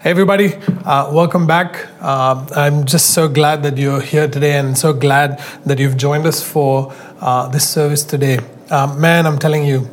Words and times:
Hey 0.00 0.10
everybody, 0.10 0.54
uh, 0.84 1.10
welcome 1.12 1.48
back. 1.48 1.88
Uh, 2.00 2.46
I'm 2.54 2.86
just 2.86 3.14
so 3.14 3.28
glad 3.28 3.64
that 3.64 3.76
you're 3.76 4.00
here 4.00 4.28
today 4.28 4.56
and 4.56 4.78
so 4.78 4.92
glad 4.92 5.40
that 5.66 5.80
you've 5.80 5.96
joined 5.96 6.24
us 6.24 6.40
for 6.40 6.94
uh, 7.20 7.48
this 7.48 7.68
service 7.68 8.04
today. 8.04 8.38
Uh, 8.70 8.94
man, 8.94 9.26
I'm 9.26 9.40
telling 9.40 9.64
you, 9.64 9.88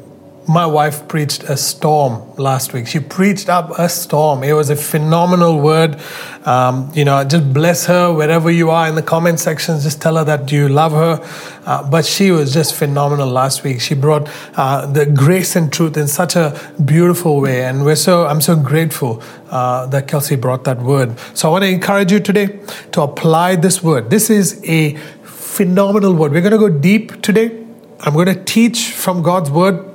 my 0.47 0.65
wife 0.65 1.07
preached 1.07 1.43
a 1.43 1.57
storm 1.57 2.35
last 2.37 2.71
week. 2.73 2.87
She 2.87 2.99
preached 2.99 3.49
up 3.49 3.71
a 3.79 3.89
storm. 3.89 4.43
It 4.43 4.53
was 4.53 4.69
a 4.69 4.75
phenomenal 4.75 5.59
word. 5.59 5.97
Um, 6.45 6.91
you 6.93 7.03
know, 7.03 7.23
just 7.23 7.51
bless 7.51 7.87
her 7.87 8.13
wherever 8.13 8.51
you 8.51 8.69
are 8.69 8.87
in 8.87 8.95
the 8.95 9.01
comment 9.01 9.39
sections. 9.39 9.83
Just 9.83 10.01
tell 10.01 10.17
her 10.17 10.23
that 10.23 10.51
you 10.51 10.69
love 10.69 10.91
her. 10.91 11.19
Uh, 11.65 11.89
but 11.89 12.05
she 12.05 12.29
was 12.29 12.53
just 12.53 12.75
phenomenal 12.75 13.27
last 13.27 13.63
week. 13.63 13.81
She 13.81 13.95
brought 13.95 14.29
uh, 14.55 14.85
the 14.85 15.07
grace 15.07 15.55
and 15.55 15.73
truth 15.73 15.97
in 15.97 16.07
such 16.07 16.35
a 16.35 16.59
beautiful 16.83 17.41
way, 17.41 17.63
and 17.63 17.83
we're 17.83 17.95
so 17.95 18.27
I'm 18.27 18.41
so 18.41 18.55
grateful 18.55 19.23
uh, 19.49 19.87
that 19.87 20.07
Kelsey 20.07 20.35
brought 20.35 20.63
that 20.65 20.77
word. 20.79 21.17
So 21.33 21.49
I 21.49 21.51
want 21.51 21.63
to 21.63 21.69
encourage 21.69 22.11
you 22.11 22.19
today 22.19 22.59
to 22.91 23.01
apply 23.01 23.55
this 23.55 23.81
word. 23.81 24.11
This 24.11 24.29
is 24.29 24.61
a 24.65 24.95
phenomenal 25.23 26.13
word. 26.13 26.33
We're 26.33 26.41
going 26.41 26.51
to 26.51 26.59
go 26.59 26.69
deep 26.69 27.21
today. 27.23 27.65
I'm 28.01 28.13
going 28.13 28.27
to 28.27 28.43
teach 28.43 28.91
from 28.91 29.23
God's 29.23 29.49
word 29.49 29.94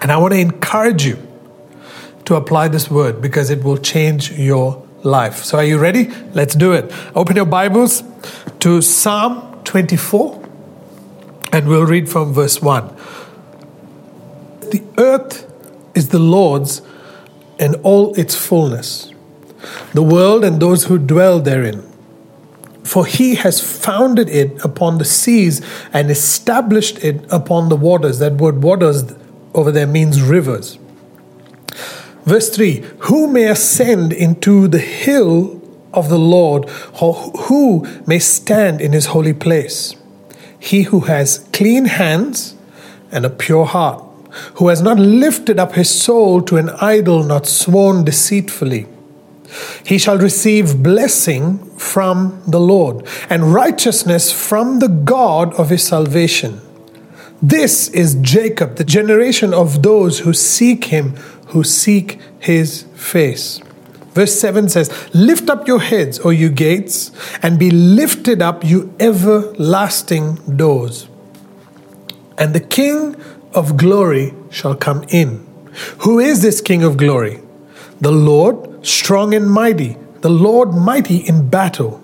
and 0.00 0.12
I 0.12 0.16
want 0.16 0.34
to 0.34 0.40
encourage 0.40 1.04
you 1.04 1.18
to 2.24 2.36
apply 2.36 2.68
this 2.68 2.90
word 2.90 3.22
because 3.22 3.50
it 3.50 3.64
will 3.64 3.78
change 3.78 4.32
your 4.32 4.86
life. 5.02 5.44
So, 5.44 5.58
are 5.58 5.64
you 5.64 5.78
ready? 5.78 6.10
Let's 6.32 6.54
do 6.54 6.72
it. 6.72 6.92
Open 7.14 7.36
your 7.36 7.46
Bibles 7.46 8.02
to 8.60 8.82
Psalm 8.82 9.62
24 9.64 10.44
and 11.52 11.68
we'll 11.68 11.86
read 11.86 12.08
from 12.08 12.32
verse 12.32 12.60
1. 12.60 12.88
The 14.70 14.82
earth 14.98 15.50
is 15.94 16.10
the 16.10 16.18
Lord's 16.18 16.82
and 17.58 17.74
all 17.76 18.14
its 18.14 18.34
fullness, 18.34 19.12
the 19.92 20.02
world 20.02 20.44
and 20.44 20.60
those 20.60 20.84
who 20.84 20.98
dwell 20.98 21.40
therein. 21.40 21.84
For 22.84 23.04
he 23.04 23.34
has 23.34 23.60
founded 23.60 24.28
it 24.30 24.64
upon 24.64 24.98
the 24.98 25.04
seas 25.04 25.60
and 25.92 26.10
established 26.10 27.02
it 27.04 27.24
upon 27.30 27.68
the 27.68 27.76
waters. 27.76 28.18
That 28.18 28.34
word 28.34 28.62
waters 28.62 29.14
over 29.54 29.72
there 29.72 29.86
means 29.86 30.22
rivers. 30.22 30.78
Verse 32.24 32.50
3 32.50 32.84
Who 33.00 33.26
may 33.26 33.46
ascend 33.46 34.12
into 34.12 34.68
the 34.68 34.78
hill 34.78 35.60
of 35.92 36.08
the 36.08 36.18
Lord, 36.18 36.68
or 37.00 37.14
who 37.14 37.86
may 38.06 38.18
stand 38.18 38.80
in 38.80 38.92
his 38.92 39.06
holy 39.06 39.32
place? 39.32 39.96
He 40.58 40.82
who 40.82 41.00
has 41.00 41.46
clean 41.52 41.86
hands 41.86 42.54
and 43.10 43.24
a 43.24 43.30
pure 43.30 43.64
heart, 43.64 44.04
who 44.56 44.68
has 44.68 44.82
not 44.82 44.98
lifted 44.98 45.58
up 45.58 45.72
his 45.72 45.88
soul 45.88 46.42
to 46.42 46.56
an 46.56 46.70
idol, 46.80 47.22
not 47.22 47.46
sworn 47.46 48.04
deceitfully. 48.04 48.86
He 49.84 49.96
shall 49.96 50.18
receive 50.18 50.82
blessing 50.82 51.58
from 51.78 52.42
the 52.46 52.60
Lord 52.60 53.06
and 53.30 53.54
righteousness 53.54 54.30
from 54.30 54.80
the 54.80 54.88
God 54.88 55.54
of 55.54 55.70
his 55.70 55.82
salvation. 55.82 56.60
This 57.40 57.88
is 57.90 58.16
Jacob, 58.16 58.76
the 58.76 58.84
generation 58.84 59.54
of 59.54 59.82
those 59.84 60.20
who 60.20 60.32
seek 60.32 60.86
him, 60.86 61.14
who 61.48 61.62
seek 61.62 62.20
his 62.40 62.82
face. 62.94 63.60
Verse 64.12 64.40
7 64.40 64.68
says, 64.68 64.90
Lift 65.14 65.48
up 65.48 65.68
your 65.68 65.78
heads, 65.78 66.18
O 66.24 66.30
you 66.30 66.48
gates, 66.48 67.12
and 67.40 67.56
be 67.56 67.70
lifted 67.70 68.42
up, 68.42 68.64
you 68.64 68.92
everlasting 68.98 70.34
doors. 70.56 71.08
And 72.36 72.54
the 72.56 72.60
King 72.60 73.14
of 73.54 73.76
glory 73.76 74.34
shall 74.50 74.74
come 74.74 75.04
in. 75.08 75.46
Who 75.98 76.18
is 76.18 76.42
this 76.42 76.60
King 76.60 76.82
of 76.82 76.96
glory? 76.96 77.40
The 78.00 78.10
Lord, 78.10 78.84
strong 78.84 79.32
and 79.32 79.48
mighty, 79.48 79.96
the 80.22 80.28
Lord 80.30 80.74
mighty 80.74 81.18
in 81.18 81.48
battle. 81.48 82.02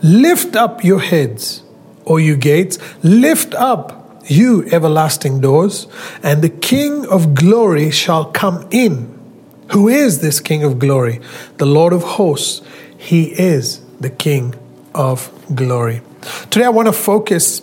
Lift 0.00 0.54
up 0.54 0.84
your 0.84 1.00
heads, 1.00 1.64
O 2.06 2.18
you 2.18 2.36
gates, 2.36 2.78
lift 3.02 3.52
up 3.56 3.99
you 4.30 4.64
everlasting 4.66 5.40
doors, 5.40 5.86
and 6.22 6.42
the 6.42 6.48
King 6.48 7.06
of 7.06 7.34
glory 7.34 7.90
shall 7.90 8.26
come 8.26 8.66
in. 8.70 9.18
Who 9.72 9.88
is 9.88 10.20
this 10.20 10.40
King 10.40 10.62
of 10.62 10.78
glory? 10.78 11.20
The 11.58 11.66
Lord 11.66 11.92
of 11.92 12.02
hosts. 12.02 12.62
He 12.96 13.32
is 13.32 13.80
the 13.98 14.10
King 14.10 14.54
of 14.94 15.30
glory. 15.54 16.02
Today 16.50 16.66
I 16.66 16.70
want 16.70 16.86
to 16.86 16.92
focus 16.92 17.62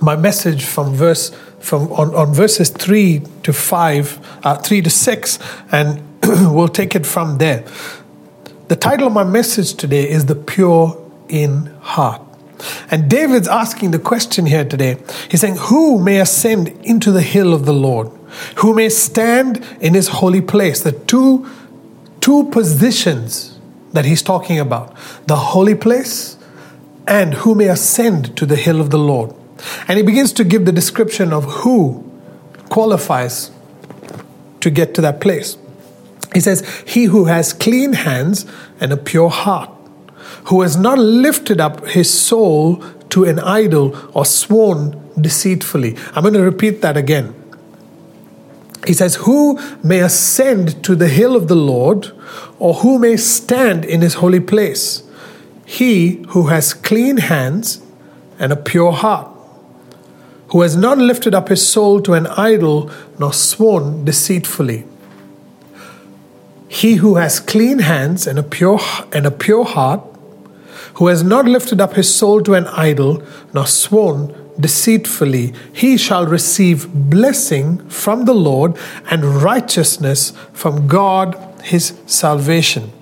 my 0.00 0.16
message 0.16 0.64
from 0.64 0.94
verse 0.94 1.30
from 1.58 1.92
on, 1.92 2.14
on 2.14 2.32
verses 2.32 2.70
3 2.70 3.22
to 3.42 3.52
5 3.52 4.40
uh, 4.44 4.56
3 4.56 4.82
to 4.82 4.88
6 4.88 5.38
and 5.70 6.02
we'll 6.54 6.68
take 6.68 6.94
it 6.94 7.04
from 7.04 7.36
there 7.36 7.64
the 8.68 8.76
title 8.76 9.08
of 9.08 9.12
my 9.12 9.24
message 9.24 9.74
today 9.74 10.08
is 10.08 10.24
the 10.24 10.34
pure 10.34 10.96
in 11.28 11.66
heart 11.80 12.22
and 12.90 13.08
David's 13.08 13.48
asking 13.48 13.90
the 13.90 13.98
question 13.98 14.46
here 14.46 14.64
today. 14.64 14.96
He's 15.30 15.40
saying, 15.40 15.56
Who 15.58 15.98
may 15.98 16.20
ascend 16.20 16.68
into 16.84 17.12
the 17.12 17.22
hill 17.22 17.52
of 17.52 17.66
the 17.66 17.72
Lord? 17.72 18.08
Who 18.56 18.74
may 18.74 18.88
stand 18.88 19.64
in 19.80 19.94
his 19.94 20.08
holy 20.08 20.40
place? 20.40 20.82
The 20.82 20.92
two, 20.92 21.48
two 22.20 22.44
positions 22.50 23.58
that 23.92 24.04
he's 24.04 24.22
talking 24.22 24.58
about 24.58 24.96
the 25.26 25.36
holy 25.36 25.74
place 25.74 26.36
and 27.06 27.34
who 27.34 27.54
may 27.54 27.68
ascend 27.68 28.36
to 28.36 28.46
the 28.46 28.56
hill 28.56 28.80
of 28.80 28.90
the 28.90 28.98
Lord. 28.98 29.34
And 29.88 29.98
he 29.98 30.04
begins 30.04 30.32
to 30.34 30.44
give 30.44 30.64
the 30.64 30.72
description 30.72 31.32
of 31.32 31.44
who 31.44 32.08
qualifies 32.68 33.50
to 34.60 34.70
get 34.70 34.94
to 34.94 35.00
that 35.00 35.20
place. 35.20 35.56
He 36.32 36.40
says, 36.40 36.66
He 36.86 37.04
who 37.04 37.24
has 37.24 37.52
clean 37.52 37.94
hands 37.94 38.46
and 38.78 38.92
a 38.92 38.96
pure 38.96 39.30
heart 39.30 39.70
who 40.50 40.62
has 40.62 40.76
not 40.76 40.98
lifted 40.98 41.60
up 41.60 41.86
his 41.86 42.12
soul 42.12 42.82
to 43.08 43.24
an 43.24 43.38
idol 43.38 43.96
or 44.12 44.24
sworn 44.24 45.00
deceitfully. 45.20 45.96
I'm 46.12 46.22
going 46.22 46.34
to 46.34 46.42
repeat 46.42 46.82
that 46.82 46.96
again. 46.96 47.34
He 48.84 48.92
says, 48.92 49.14
Who 49.26 49.60
may 49.84 50.00
ascend 50.00 50.82
to 50.82 50.96
the 50.96 51.06
hill 51.06 51.36
of 51.36 51.46
the 51.46 51.54
Lord, 51.54 52.10
or 52.58 52.74
who 52.74 52.98
may 52.98 53.16
stand 53.16 53.84
in 53.84 54.00
his 54.00 54.14
holy 54.14 54.40
place? 54.40 55.04
He 55.64 56.24
who 56.30 56.48
has 56.48 56.74
clean 56.74 57.18
hands 57.18 57.80
and 58.40 58.52
a 58.52 58.56
pure 58.56 58.90
heart, 58.90 59.28
who 60.48 60.62
has 60.62 60.74
not 60.76 60.98
lifted 60.98 61.32
up 61.32 61.48
his 61.48 61.64
soul 61.64 62.02
to 62.02 62.14
an 62.14 62.26
idol, 62.26 62.90
nor 63.20 63.32
sworn 63.32 64.04
deceitfully. 64.04 64.84
He 66.66 66.94
who 66.94 67.16
has 67.16 67.38
clean 67.38 67.78
hands 67.78 68.26
and 68.26 68.36
a 68.36 68.42
pure 68.42 68.80
and 69.12 69.26
a 69.26 69.30
pure 69.30 69.64
heart, 69.64 70.09
who 71.00 71.06
has 71.06 71.22
not 71.24 71.46
lifted 71.46 71.80
up 71.80 71.94
his 71.94 72.14
soul 72.14 72.42
to 72.42 72.52
an 72.52 72.66
idol, 72.66 73.22
nor 73.54 73.66
sworn 73.66 74.34
deceitfully, 74.60 75.54
he 75.72 75.96
shall 75.96 76.26
receive 76.26 76.92
blessing 76.92 77.78
from 77.88 78.26
the 78.26 78.34
Lord 78.34 78.76
and 79.10 79.24
righteousness 79.24 80.34
from 80.52 80.86
God 80.86 81.34
his 81.62 81.98
salvation. 82.04 82.92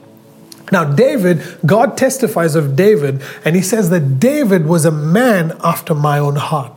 Now, 0.71 0.85
David, 0.85 1.43
God 1.67 1.99
testifies 1.99 2.55
of 2.55 2.77
David, 2.77 3.21
and 3.45 3.57
he 3.57 3.63
says 3.63 3.91
that 3.91 4.21
David 4.21 4.67
was 4.67 4.85
a 4.85 4.93
man 4.93 5.57
after 5.65 5.93
my 5.93 6.21
own 6.21 6.37
heart. 6.37 6.73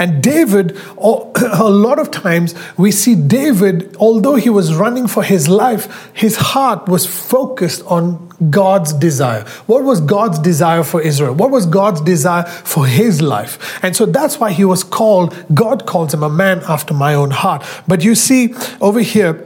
And 0.00 0.20
David, 0.20 0.76
a 0.98 1.70
lot 1.70 2.00
of 2.00 2.10
times 2.10 2.56
we 2.76 2.90
see 2.90 3.14
David, 3.14 3.94
although 4.00 4.34
he 4.34 4.50
was 4.50 4.74
running 4.74 5.06
for 5.06 5.22
his 5.22 5.48
life, 5.48 6.10
his 6.12 6.36
heart 6.36 6.88
was 6.88 7.06
focused 7.06 7.84
on 7.86 8.25
God's 8.50 8.92
desire. 8.92 9.42
What 9.66 9.84
was 9.84 10.00
God's 10.00 10.38
desire 10.38 10.82
for 10.82 11.00
Israel? 11.00 11.34
What 11.34 11.50
was 11.50 11.66
God's 11.66 12.00
desire 12.00 12.44
for 12.44 12.86
his 12.86 13.22
life? 13.22 13.82
And 13.82 13.96
so 13.96 14.06
that's 14.06 14.38
why 14.38 14.52
he 14.52 14.64
was 14.64 14.84
called, 14.84 15.34
God 15.54 15.86
calls 15.86 16.12
him 16.12 16.22
a 16.22 16.30
man 16.30 16.62
after 16.68 16.94
my 16.94 17.14
own 17.14 17.30
heart. 17.30 17.64
But 17.88 18.04
you 18.04 18.14
see 18.14 18.54
over 18.80 19.00
here, 19.00 19.42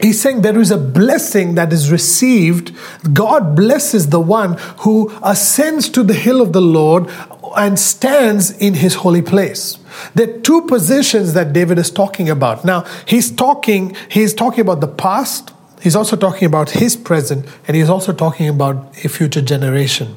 He's 0.00 0.20
saying 0.20 0.42
there 0.42 0.58
is 0.60 0.70
a 0.70 0.78
blessing 0.78 1.56
that 1.56 1.72
is 1.72 1.90
received. 1.90 2.72
God 3.12 3.56
blesses 3.56 4.10
the 4.10 4.20
one 4.20 4.56
who 4.80 5.12
ascends 5.24 5.88
to 5.88 6.04
the 6.04 6.14
hill 6.14 6.40
of 6.40 6.52
the 6.52 6.60
Lord 6.60 7.10
and 7.56 7.78
stands 7.78 8.50
in 8.58 8.74
his 8.74 8.94
holy 8.94 9.22
place. 9.22 9.78
There 10.14 10.30
are 10.30 10.38
two 10.38 10.62
positions 10.62 11.32
that 11.32 11.52
David 11.52 11.78
is 11.78 11.90
talking 11.90 12.30
about. 12.30 12.64
Now, 12.64 12.84
he's 13.06 13.32
talking, 13.32 13.96
he's 14.08 14.34
talking 14.34 14.60
about 14.60 14.80
the 14.80 14.88
past, 14.88 15.50
he's 15.82 15.96
also 15.96 16.16
talking 16.16 16.46
about 16.46 16.70
his 16.70 16.96
present, 16.96 17.46
and 17.66 17.76
he's 17.76 17.88
also 17.88 18.12
talking 18.12 18.48
about 18.48 19.04
a 19.04 19.08
future 19.08 19.42
generation. 19.42 20.16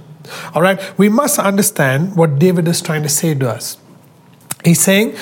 All 0.54 0.62
right, 0.62 0.80
we 0.98 1.10
must 1.10 1.40
understand 1.40 2.16
what 2.16 2.40
David 2.40 2.68
is 2.68 2.82
trying 2.82 3.04
to 3.04 3.10
say 3.10 3.34
to 3.36 3.50
us. 3.50 3.78
He's 4.64 4.80
saying 4.80 5.16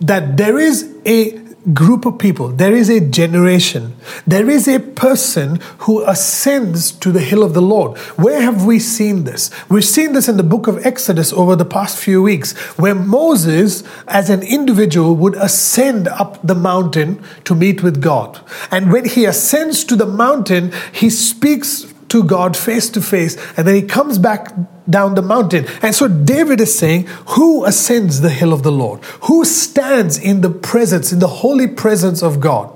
that 0.00 0.36
there 0.36 0.58
is 0.58 0.94
a 1.04 1.41
group 1.72 2.04
of 2.06 2.18
people, 2.18 2.48
there 2.48 2.74
is 2.74 2.88
a 2.88 3.00
generation, 3.00 3.96
there 4.26 4.50
is 4.50 4.66
a 4.66 4.80
person 4.80 5.60
who 5.78 6.02
ascends 6.04 6.90
to 6.90 7.12
the 7.12 7.20
hill 7.20 7.42
of 7.42 7.54
the 7.54 7.62
Lord. 7.62 7.96
Where 8.18 8.40
have 8.42 8.64
we 8.64 8.78
seen 8.78 9.24
this? 9.24 9.50
We've 9.68 9.84
seen 9.84 10.12
this 10.12 10.28
in 10.28 10.36
the 10.36 10.42
book 10.42 10.66
of 10.66 10.84
Exodus 10.84 11.32
over 11.32 11.54
the 11.54 11.64
past 11.64 11.98
few 11.98 12.22
weeks, 12.22 12.52
where 12.76 12.94
Moses, 12.94 13.84
as 14.08 14.28
an 14.28 14.42
individual, 14.42 15.14
would 15.16 15.36
ascend 15.36 16.08
up 16.08 16.40
the 16.42 16.54
mountain 16.54 17.22
to 17.44 17.54
meet 17.54 17.82
with 17.82 18.02
God. 18.02 18.40
And 18.70 18.92
when 18.92 19.04
he 19.04 19.24
ascends 19.24 19.84
to 19.84 19.96
the 19.96 20.06
mountain, 20.06 20.72
he 20.92 21.10
speaks 21.10 21.92
to 22.12 22.22
God 22.22 22.56
face 22.56 22.90
to 22.90 23.00
face, 23.00 23.36
and 23.56 23.66
then 23.66 23.74
he 23.74 23.82
comes 23.82 24.18
back 24.18 24.52
down 24.88 25.14
the 25.14 25.22
mountain. 25.22 25.64
And 25.80 25.94
so 25.94 26.08
David 26.08 26.60
is 26.60 26.78
saying, 26.78 27.06
Who 27.36 27.64
ascends 27.64 28.20
the 28.20 28.28
hill 28.28 28.52
of 28.52 28.62
the 28.62 28.70
Lord? 28.70 29.02
Who 29.22 29.46
stands 29.46 30.18
in 30.18 30.42
the 30.42 30.50
presence, 30.50 31.10
in 31.10 31.20
the 31.20 31.26
holy 31.26 31.66
presence 31.66 32.22
of 32.22 32.38
God? 32.38 32.70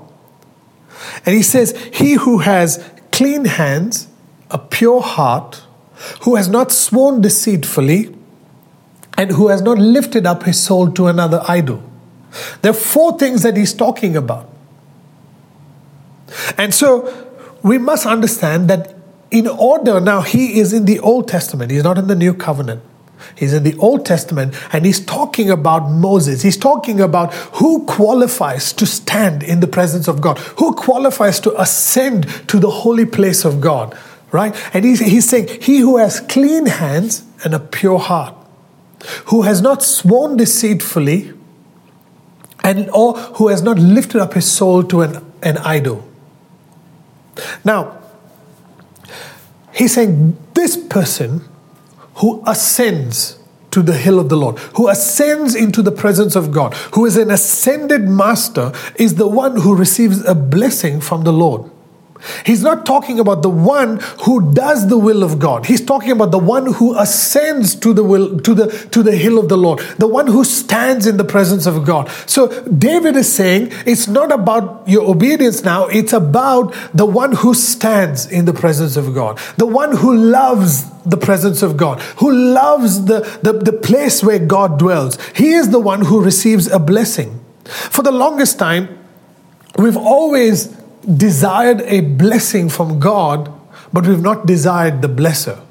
And 1.23 1.35
he 1.35 1.43
says, 1.43 1.77
He 1.93 2.13
who 2.13 2.39
has 2.39 2.83
clean 3.11 3.45
hands, 3.45 4.07
a 4.49 4.57
pure 4.57 5.01
heart, 5.01 5.61
who 6.21 6.35
has 6.35 6.49
not 6.49 6.71
sworn 6.71 7.21
deceitfully, 7.21 8.15
and 9.19 9.31
who 9.31 9.49
has 9.49 9.61
not 9.61 9.77
lifted 9.77 10.25
up 10.25 10.43
his 10.43 10.59
soul 10.59 10.91
to 10.93 11.05
another 11.05 11.43
idol. 11.47 11.83
There 12.63 12.71
are 12.71 12.73
four 12.73 13.19
things 13.19 13.43
that 13.43 13.55
he's 13.55 13.73
talking 13.73 14.15
about. 14.15 14.49
And 16.57 16.73
so 16.73 17.27
we 17.61 17.77
must 17.77 18.07
understand 18.07 18.67
that 18.69 18.96
in 19.31 19.47
order, 19.47 19.99
now 19.99 20.21
he 20.21 20.59
is 20.59 20.73
in 20.73 20.85
the 20.85 20.99
Old 20.99 21.27
Testament, 21.27 21.71
he's 21.71 21.83
not 21.83 21.97
in 21.97 22.07
the 22.07 22.15
New 22.15 22.33
Covenant. 22.33 22.81
He's 23.35 23.53
in 23.53 23.63
the 23.63 23.75
Old 23.77 24.05
Testament 24.05 24.55
and 24.71 24.85
he's 24.85 25.03
talking 25.03 25.49
about 25.49 25.89
Moses. 25.89 26.41
He's 26.41 26.57
talking 26.57 27.01
about 27.01 27.33
who 27.33 27.85
qualifies 27.85 28.73
to 28.73 28.85
stand 28.85 29.43
in 29.43 29.59
the 29.59 29.67
presence 29.67 30.07
of 30.07 30.21
God, 30.21 30.37
who 30.37 30.75
qualifies 30.75 31.39
to 31.41 31.59
ascend 31.59 32.27
to 32.47 32.59
the 32.59 32.69
holy 32.69 33.05
place 33.05 33.43
of 33.43 33.59
God, 33.59 33.97
right? 34.31 34.55
And 34.73 34.85
he's, 34.85 34.99
he's 34.99 35.27
saying, 35.27 35.47
He 35.61 35.79
who 35.79 35.97
has 35.97 36.19
clean 36.21 36.67
hands 36.67 37.25
and 37.43 37.53
a 37.53 37.59
pure 37.59 37.99
heart, 37.99 38.35
who 39.25 39.43
has 39.43 39.61
not 39.61 39.83
sworn 39.83 40.37
deceitfully, 40.37 41.33
and 42.63 42.89
or 42.91 43.13
who 43.13 43.47
has 43.47 43.61
not 43.61 43.79
lifted 43.79 44.21
up 44.21 44.33
his 44.33 44.49
soul 44.49 44.83
to 44.83 45.01
an, 45.01 45.33
an 45.41 45.57
idol. 45.59 46.07
Now, 47.63 47.96
He's 49.77 49.93
saying 49.93 50.35
this 50.55 50.75
person 50.75 51.41
who 52.15 52.43
ascends 52.47 53.37
to 53.69 53.83
the 53.83 53.93
hill 53.93 54.19
of 54.19 54.27
the 54.27 54.35
Lord, 54.35 54.57
who 54.75 54.89
ascends 54.89 55.53
into 55.53 55.83
the 55.83 55.91
presence 55.91 56.35
of 56.35 56.51
God, 56.51 56.73
who 56.95 57.05
is 57.05 57.15
an 57.15 57.29
ascended 57.29 58.09
master, 58.09 58.71
is 58.95 59.15
the 59.15 59.27
one 59.27 59.61
who 59.61 59.75
receives 59.75 60.25
a 60.25 60.33
blessing 60.33 60.99
from 60.99 61.23
the 61.23 61.31
Lord. 61.31 61.69
He's 62.45 62.63
not 62.63 62.85
talking 62.85 63.19
about 63.19 63.41
the 63.41 63.49
one 63.49 63.99
who 64.23 64.53
does 64.53 64.87
the 64.87 64.97
will 64.97 65.23
of 65.23 65.39
God. 65.39 65.65
He's 65.65 65.83
talking 65.83 66.11
about 66.11 66.31
the 66.31 66.39
one 66.39 66.73
who 66.73 66.97
ascends 66.97 67.75
to 67.75 67.93
the 67.93 68.03
will 68.03 68.39
to 68.39 68.53
the 68.53 68.67
to 68.91 69.03
the 69.03 69.15
hill 69.15 69.37
of 69.37 69.49
the 69.49 69.57
Lord, 69.57 69.79
the 69.97 70.07
one 70.07 70.27
who 70.27 70.43
stands 70.43 71.05
in 71.05 71.17
the 71.17 71.23
presence 71.23 71.65
of 71.65 71.85
God. 71.85 72.09
So 72.25 72.61
David 72.63 73.15
is 73.15 73.31
saying 73.31 73.71
it's 73.85 74.07
not 74.07 74.31
about 74.31 74.83
your 74.87 75.09
obedience 75.09 75.63
now, 75.63 75.87
it's 75.87 76.13
about 76.13 76.73
the 76.93 77.05
one 77.05 77.33
who 77.33 77.53
stands 77.53 78.25
in 78.25 78.45
the 78.45 78.53
presence 78.53 78.97
of 78.97 79.13
God, 79.13 79.39
the 79.57 79.65
one 79.65 79.95
who 79.95 80.15
loves 80.15 80.89
the 81.03 81.17
presence 81.17 81.61
of 81.61 81.77
God, 81.77 82.01
who 82.17 82.31
loves 82.31 83.05
the, 83.05 83.21
the, 83.41 83.53
the 83.53 83.73
place 83.73 84.23
where 84.23 84.39
God 84.39 84.77
dwells. 84.77 85.17
He 85.35 85.51
is 85.51 85.69
the 85.69 85.79
one 85.79 86.05
who 86.05 86.23
receives 86.23 86.67
a 86.67 86.79
blessing. 86.79 87.43
For 87.65 88.01
the 88.01 88.11
longest 88.11 88.59
time, 88.59 88.97
we've 89.77 89.97
always 89.97 90.76
desired 91.15 91.81
a 91.81 92.01
blessing 92.01 92.69
from 92.69 92.99
God, 92.99 93.51
but 93.93 94.05
we've 94.05 94.21
not 94.21 94.45
desired 94.45 95.01
the 95.01 95.07
blesser. 95.07 95.61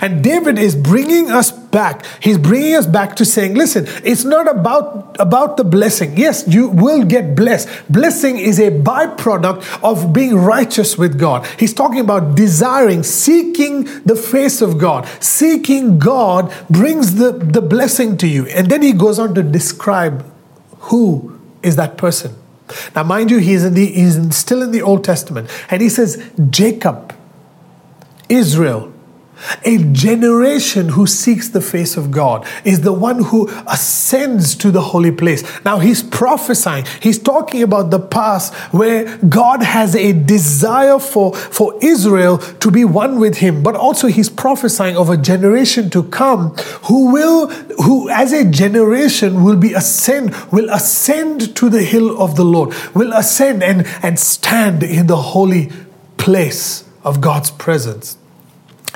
And 0.00 0.22
David 0.22 0.58
is 0.58 0.76
bringing 0.76 1.30
us 1.30 1.50
back. 1.50 2.06
He's 2.20 2.38
bringing 2.38 2.74
us 2.76 2.86
back 2.86 3.16
to 3.16 3.24
saying, 3.24 3.54
listen, 3.54 3.86
it's 4.04 4.24
not 4.24 4.48
about, 4.48 5.16
about 5.18 5.56
the 5.56 5.64
blessing. 5.64 6.16
Yes, 6.16 6.44
you 6.46 6.68
will 6.68 7.04
get 7.04 7.34
blessed. 7.34 7.68
Blessing 7.90 8.38
is 8.38 8.60
a 8.60 8.70
byproduct 8.70 9.82
of 9.82 10.12
being 10.12 10.36
righteous 10.36 10.96
with 10.96 11.18
God. 11.18 11.46
He's 11.58 11.74
talking 11.74 12.00
about 12.00 12.36
desiring, 12.36 13.02
seeking 13.02 13.84
the 14.04 14.16
face 14.16 14.62
of 14.62 14.78
God. 14.78 15.06
Seeking 15.20 15.98
God 15.98 16.54
brings 16.70 17.16
the, 17.16 17.32
the 17.32 17.60
blessing 17.60 18.16
to 18.18 18.28
you. 18.28 18.46
And 18.46 18.70
then 18.70 18.82
he 18.82 18.92
goes 18.92 19.18
on 19.18 19.34
to 19.34 19.42
describe 19.42 20.24
who 20.78 21.40
is 21.62 21.76
that 21.76 21.96
person. 21.98 22.34
Now, 22.94 23.02
mind 23.02 23.30
you, 23.30 23.38
he's, 23.38 23.64
in 23.64 23.74
the, 23.74 23.86
he's 23.86 24.36
still 24.36 24.62
in 24.62 24.70
the 24.70 24.82
Old 24.82 25.04
Testament. 25.04 25.50
And 25.70 25.82
he 25.82 25.88
says, 25.88 26.22
Jacob, 26.50 27.14
Israel, 28.28 28.93
a 29.64 29.78
generation 29.92 30.90
who 30.90 31.06
seeks 31.06 31.48
the 31.48 31.60
face 31.60 31.96
of 31.96 32.10
God 32.10 32.46
is 32.64 32.80
the 32.80 32.92
one 32.92 33.24
who 33.24 33.48
ascends 33.66 34.54
to 34.56 34.70
the 34.70 34.80
holy 34.80 35.10
place. 35.10 35.42
Now 35.64 35.78
he's 35.78 36.02
prophesying, 36.02 36.86
he's 37.00 37.18
talking 37.18 37.62
about 37.62 37.90
the 37.90 37.98
past 37.98 38.54
where 38.72 39.16
God 39.18 39.62
has 39.62 39.94
a 39.94 40.12
desire 40.12 40.98
for, 40.98 41.34
for 41.34 41.74
Israel 41.82 42.38
to 42.38 42.70
be 42.70 42.84
one 42.84 43.18
with 43.18 43.38
him, 43.38 43.62
but 43.62 43.74
also 43.74 44.08
he's 44.08 44.30
prophesying 44.30 44.96
of 44.96 45.10
a 45.10 45.16
generation 45.16 45.90
to 45.90 46.04
come 46.04 46.54
who 46.84 47.12
will, 47.12 47.48
who 47.82 48.08
as 48.10 48.32
a 48.32 48.44
generation 48.44 49.42
will 49.42 49.56
be 49.56 49.72
ascend, 49.72 50.34
will 50.52 50.70
ascend 50.70 51.56
to 51.56 51.68
the 51.68 51.82
hill 51.82 52.20
of 52.20 52.36
the 52.36 52.44
Lord, 52.44 52.74
will 52.94 53.12
ascend 53.12 53.62
and, 53.62 53.86
and 54.02 54.18
stand 54.18 54.82
in 54.82 55.06
the 55.06 55.16
holy 55.16 55.70
place 56.16 56.84
of 57.02 57.20
God's 57.20 57.50
presence. 57.50 58.16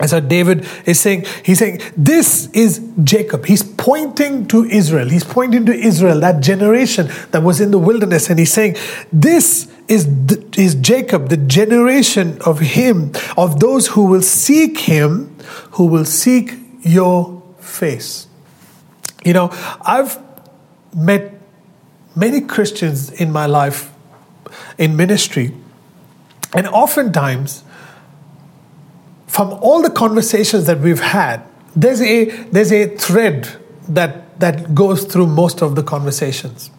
And 0.00 0.08
so 0.08 0.20
David 0.20 0.64
is 0.86 1.00
saying, 1.00 1.26
he's 1.42 1.58
saying, 1.58 1.80
this 1.96 2.48
is 2.52 2.80
Jacob. 3.02 3.46
He's 3.46 3.64
pointing 3.64 4.46
to 4.46 4.64
Israel. 4.64 5.08
He's 5.08 5.24
pointing 5.24 5.66
to 5.66 5.72
Israel, 5.72 6.20
that 6.20 6.40
generation 6.40 7.08
that 7.32 7.42
was 7.42 7.60
in 7.60 7.72
the 7.72 7.78
wilderness. 7.78 8.30
And 8.30 8.38
he's 8.38 8.52
saying, 8.52 8.76
this 9.12 9.66
is, 9.88 10.06
is 10.56 10.76
Jacob, 10.76 11.30
the 11.30 11.36
generation 11.36 12.38
of 12.46 12.60
him, 12.60 13.12
of 13.36 13.58
those 13.58 13.88
who 13.88 14.04
will 14.04 14.22
seek 14.22 14.78
him, 14.78 15.36
who 15.72 15.86
will 15.86 16.04
seek 16.04 16.54
your 16.82 17.42
face. 17.58 18.28
You 19.24 19.32
know, 19.32 19.50
I've 19.80 20.18
met 20.94 21.34
many 22.14 22.40
Christians 22.40 23.10
in 23.10 23.32
my 23.32 23.46
life 23.46 23.92
in 24.78 24.96
ministry, 24.96 25.54
and 26.54 26.66
oftentimes, 26.68 27.64
from 29.28 29.52
all 29.62 29.82
the 29.82 29.90
conversations 29.90 30.66
that 30.66 30.80
we've 30.80 31.00
had, 31.00 31.42
there's 31.76 32.00
a, 32.00 32.24
there's 32.46 32.72
a 32.72 32.96
thread 32.96 33.48
that, 33.88 34.38
that 34.40 34.74
goes 34.74 35.04
through 35.04 35.26
most 35.28 35.62
of 35.62 35.76
the 35.76 35.82
conversations. 35.82 36.70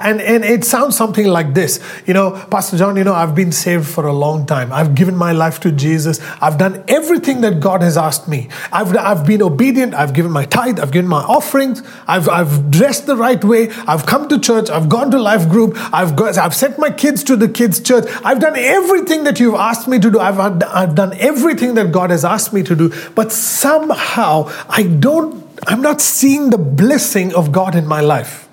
And, 0.00 0.20
and 0.20 0.44
it 0.44 0.64
sounds 0.64 0.96
something 0.96 1.26
like 1.26 1.54
this 1.54 1.80
You 2.06 2.14
know, 2.14 2.32
Pastor 2.50 2.76
John, 2.76 2.96
you 2.96 3.04
know, 3.04 3.14
I've 3.14 3.34
been 3.34 3.52
saved 3.52 3.86
for 3.86 4.06
a 4.06 4.12
long 4.12 4.46
time. 4.46 4.72
I've 4.72 4.94
given 4.94 5.16
my 5.16 5.32
life 5.32 5.60
to 5.60 5.72
Jesus. 5.72 6.20
I've 6.40 6.58
done 6.58 6.84
everything 6.88 7.40
that 7.42 7.60
God 7.60 7.82
has 7.82 7.96
asked 7.96 8.28
me. 8.28 8.48
I've, 8.72 8.96
I've 8.96 9.26
been 9.26 9.42
obedient. 9.42 9.94
I've 9.94 10.12
given 10.12 10.32
my 10.32 10.44
tithe. 10.44 10.80
I've 10.80 10.90
given 10.90 11.08
my 11.08 11.22
offerings. 11.22 11.82
I've, 12.06 12.28
I've 12.28 12.70
dressed 12.70 13.06
the 13.06 13.16
right 13.16 13.42
way. 13.44 13.70
I've 13.86 14.06
come 14.06 14.28
to 14.28 14.38
church. 14.38 14.70
I've 14.70 14.88
gone 14.88 15.10
to 15.10 15.18
life 15.18 15.48
group. 15.48 15.74
I've, 15.92 16.16
got, 16.16 16.36
I've 16.38 16.54
sent 16.54 16.78
my 16.78 16.90
kids 16.90 17.24
to 17.24 17.36
the 17.36 17.48
kids' 17.48 17.80
church. 17.80 18.04
I've 18.24 18.40
done 18.40 18.56
everything 18.56 19.24
that 19.24 19.40
you've 19.40 19.54
asked 19.54 19.88
me 19.88 19.98
to 19.98 20.10
do. 20.10 20.18
I've, 20.18 20.38
I've 20.40 20.94
done 20.94 21.14
everything 21.18 21.74
that 21.74 21.92
God 21.92 22.10
has 22.10 22.24
asked 22.24 22.52
me 22.52 22.62
to 22.64 22.74
do. 22.74 22.92
But 23.14 23.32
somehow 23.32 24.50
I 24.68 24.82
don't, 24.84 25.46
I'm 25.66 25.82
not 25.82 26.00
seeing 26.00 26.50
the 26.50 26.58
blessing 26.58 27.34
of 27.34 27.52
God 27.52 27.74
in 27.74 27.86
my 27.86 28.00
life. 28.00 28.49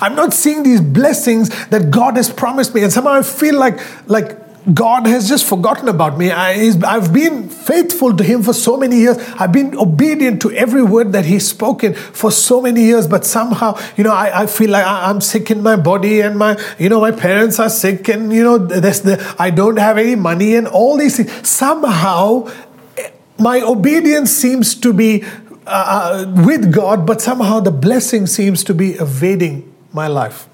I'm 0.00 0.14
not 0.14 0.32
seeing 0.32 0.62
these 0.62 0.80
blessings 0.80 1.48
that 1.66 1.90
God 1.90 2.16
has 2.16 2.30
promised 2.30 2.74
me, 2.74 2.82
and 2.82 2.92
somehow 2.92 3.12
I 3.12 3.22
feel 3.22 3.58
like 3.58 3.80
like 4.08 4.44
God 4.72 5.06
has 5.06 5.28
just 5.28 5.46
forgotten 5.46 5.88
about 5.88 6.16
me. 6.16 6.30
I, 6.30 6.54
have 6.90 7.12
been 7.12 7.50
faithful 7.50 8.16
to 8.16 8.24
Him 8.24 8.42
for 8.42 8.54
so 8.54 8.78
many 8.78 8.96
years. 8.96 9.18
I've 9.38 9.52
been 9.52 9.76
obedient 9.76 10.40
to 10.42 10.52
every 10.52 10.82
word 10.82 11.12
that 11.12 11.26
He's 11.26 11.46
spoken 11.46 11.94
for 11.94 12.30
so 12.30 12.62
many 12.62 12.82
years. 12.82 13.06
But 13.06 13.26
somehow, 13.26 13.78
you 13.96 14.04
know, 14.04 14.12
I, 14.12 14.42
I 14.42 14.46
feel 14.46 14.70
like 14.70 14.86
I, 14.86 15.10
am 15.10 15.20
sick 15.20 15.50
in 15.50 15.62
my 15.62 15.76
body, 15.76 16.20
and 16.20 16.38
my, 16.38 16.58
you 16.78 16.88
know, 16.88 17.00
my 17.00 17.10
parents 17.10 17.58
are 17.58 17.68
sick, 17.68 18.08
and 18.08 18.32
you 18.32 18.42
know, 18.42 18.56
the 18.56 19.36
I 19.38 19.50
don't 19.50 19.76
have 19.76 19.98
any 19.98 20.14
money, 20.14 20.54
and 20.54 20.66
all 20.66 20.96
these 20.96 21.18
things. 21.18 21.46
Somehow, 21.46 22.50
my 23.38 23.60
obedience 23.60 24.30
seems 24.30 24.74
to 24.76 24.94
be 24.94 25.24
uh, 25.66 26.24
uh, 26.26 26.44
with 26.44 26.72
God, 26.72 27.06
but 27.06 27.20
somehow 27.20 27.60
the 27.60 27.70
blessing 27.70 28.26
seems 28.26 28.62
to 28.64 28.74
be 28.74 28.92
evading 28.92 29.72
my 29.92 30.06
life. 30.06 30.46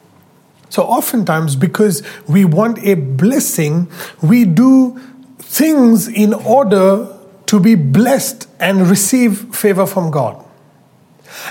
So, 0.68 0.84
oftentimes, 0.84 1.56
because 1.56 2.02
we 2.28 2.44
want 2.44 2.78
a 2.86 2.94
blessing, 2.94 3.90
we 4.22 4.44
do 4.44 5.00
things 5.38 6.06
in 6.06 6.32
order 6.32 7.08
to 7.46 7.58
be 7.58 7.74
blessed 7.74 8.48
and 8.60 8.88
receive 8.88 9.54
favor 9.54 9.84
from 9.84 10.12
God. 10.12 10.44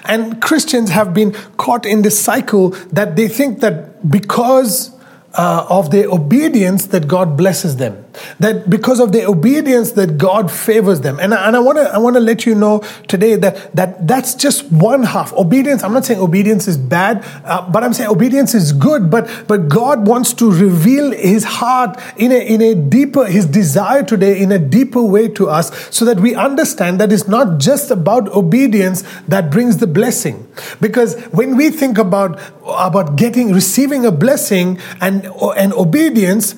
And 0.05 0.41
Christians 0.41 0.91
have 0.91 1.13
been 1.13 1.33
caught 1.57 1.85
in 1.85 2.01
this 2.01 2.17
cycle 2.17 2.69
that 2.93 3.17
they 3.17 3.27
think 3.27 3.59
that 3.59 4.09
because 4.09 4.91
uh, 5.33 5.65
of 5.69 5.91
their 5.91 6.09
obedience 6.09 6.87
that 6.87 7.07
God 7.07 7.35
blesses 7.35 7.77
them. 7.77 8.05
That 8.39 8.69
because 8.69 8.99
of 8.99 9.11
their 9.11 9.27
obedience 9.27 9.91
that 9.93 10.17
God 10.17 10.51
favors 10.51 11.01
them. 11.01 11.19
And, 11.19 11.33
and 11.33 11.55
I 11.55 11.59
want 11.59 11.77
to 11.77 11.83
I 11.83 11.97
want 11.97 12.15
to 12.15 12.19
let 12.19 12.45
you 12.45 12.55
know 12.55 12.83
today 13.07 13.35
that 13.35 13.75
that 13.75 14.07
that's 14.07 14.35
just 14.35 14.71
one 14.71 15.03
half. 15.03 15.33
Obedience. 15.33 15.83
I'm 15.83 15.93
not 15.93 16.05
saying 16.05 16.19
obedience 16.19 16.67
is 16.67 16.77
bad, 16.77 17.23
uh, 17.45 17.69
but 17.69 17.83
I'm 17.83 17.93
saying 17.93 18.09
obedience 18.09 18.53
is 18.53 18.73
good. 18.73 19.09
But 19.09 19.45
but 19.47 19.69
God 19.69 20.07
wants 20.07 20.33
to 20.35 20.51
reveal 20.51 21.11
His 21.11 21.43
heart 21.43 21.99
in 22.17 22.31
a 22.31 22.39
in 22.39 22.61
a 22.61 22.75
deeper 22.75 23.25
His 23.25 23.45
desire 23.45 24.03
today 24.03 24.39
in 24.41 24.51
a 24.51 24.59
deeper 24.59 25.03
way 25.03 25.27
to 25.29 25.49
us, 25.49 25.71
so 25.95 26.05
that 26.05 26.19
we 26.19 26.35
understand 26.35 26.99
that 26.99 27.11
it's 27.11 27.27
not 27.27 27.59
just 27.59 27.91
about 27.91 28.27
obedience 28.29 29.03
that 29.27 29.51
brings 29.51 29.77
the 29.77 29.87
blessing. 29.87 30.47
Because 30.81 31.15
when 31.31 31.55
we 31.55 31.69
think 31.69 31.97
about 31.97 32.39
about 32.65 33.15
getting 33.15 33.51
receiving 33.53 34.05
a 34.05 34.11
blessing 34.11 34.79
and 35.01 35.29
and, 35.57 35.73
obedience, 35.73 36.55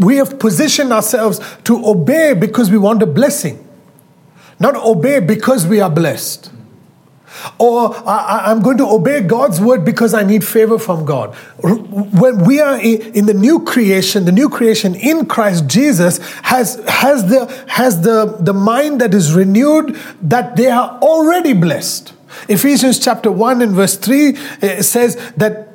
we 0.00 0.16
have 0.16 0.38
positioned 0.38 0.92
ourselves 0.92 1.40
to 1.64 1.84
obey 1.86 2.34
because 2.34 2.70
we 2.70 2.78
want 2.78 3.02
a 3.02 3.06
blessing, 3.06 3.66
not 4.58 4.74
obey 4.76 5.20
because 5.20 5.66
we 5.66 5.80
are 5.80 5.90
blessed. 5.90 6.50
Or 7.58 7.94
I, 8.08 8.50
am 8.50 8.60
going 8.60 8.76
to 8.78 8.86
obey 8.86 9.22
God's 9.22 9.60
word 9.60 9.84
because 9.84 10.14
I 10.14 10.24
need 10.24 10.44
favor 10.44 10.78
from 10.78 11.04
God. 11.04 11.34
When 11.62 12.44
we 12.44 12.60
are 12.60 12.78
in 12.80 13.26
the 13.26 13.34
new 13.34 13.64
creation, 13.64 14.24
the 14.24 14.32
new 14.32 14.48
creation 14.48 14.94
in 14.94 15.26
Christ 15.26 15.68
Jesus 15.68 16.18
has, 16.42 16.82
has, 16.88 17.30
the, 17.30 17.46
has 17.68 18.02
the, 18.02 18.36
the 18.40 18.52
mind 18.52 19.00
that 19.00 19.14
is 19.14 19.32
renewed 19.32 19.96
that 20.22 20.56
they 20.56 20.66
are 20.66 20.98
already 21.00 21.52
blessed. 21.52 22.12
Ephesians 22.48 22.98
chapter 22.98 23.30
1 23.30 23.62
and 23.62 23.72
verse 23.72 23.96
3 23.96 24.36
eh, 24.62 24.82
says 24.82 25.16
that 25.36 25.69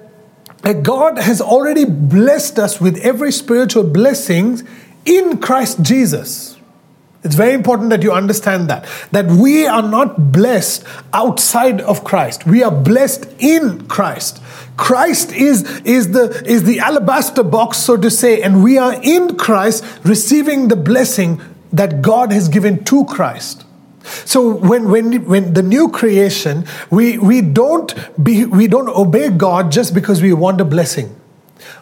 that 0.66 0.82
God 0.82 1.20
has 1.20 1.42
already 1.42 1.86
blessed 1.86 2.58
us 2.58 2.82
with 2.82 2.98
every 2.98 3.32
spiritual 3.32 3.84
blessing 3.84 4.68
in 5.06 5.38
Christ 5.38 5.84
Jesus. 5.84 6.58
It's 7.24 7.36
very 7.36 7.54
important 7.54 7.92
that 7.92 8.02
you 8.02 8.12
understand 8.12 8.68
that. 8.72 8.88
That 9.12 9.28
we 9.28 9.68
are 9.68 9.84
not 9.84 10.32
blessed 10.32 10.84
outside 11.14 11.82
of 11.82 12.04
Christ. 12.04 12.48
We 12.48 12.64
are 12.64 12.72
blessed 12.72 13.28
in 13.38 13.88
Christ. 13.88 14.42
Christ 14.76 15.32
is, 15.34 15.82
is, 15.82 16.12
the, 16.14 16.44
is 16.46 16.64
the 16.64 16.80
alabaster 16.80 17.44
box, 17.44 17.78
so 17.78 17.96
to 17.96 18.10
say, 18.10 18.42
and 18.42 18.64
we 18.64 18.80
are 18.80 19.00
in 19.04 19.38
Christ 19.38 19.84
receiving 20.04 20.70
the 20.70 20.76
blessing 20.76 21.42
that 21.74 22.02
God 22.02 22.32
has 22.32 22.50
given 22.50 22.84
to 22.86 23.06
Christ. 23.06 23.65
So 24.26 24.56
when, 24.56 24.90
when, 24.90 25.26
when 25.26 25.54
the 25.54 25.64
new 25.64 25.90
creation, 25.90 26.66
we, 26.90 27.18
we, 27.18 27.42
don't 27.42 27.94
be, 28.24 28.46
we 28.46 28.68
don't 28.68 28.90
obey 28.90 29.30
God 29.30 29.72
just 29.72 29.94
because 29.94 30.22
we 30.22 30.34
want 30.34 30.62
a 30.62 30.66
blessing 30.66 31.16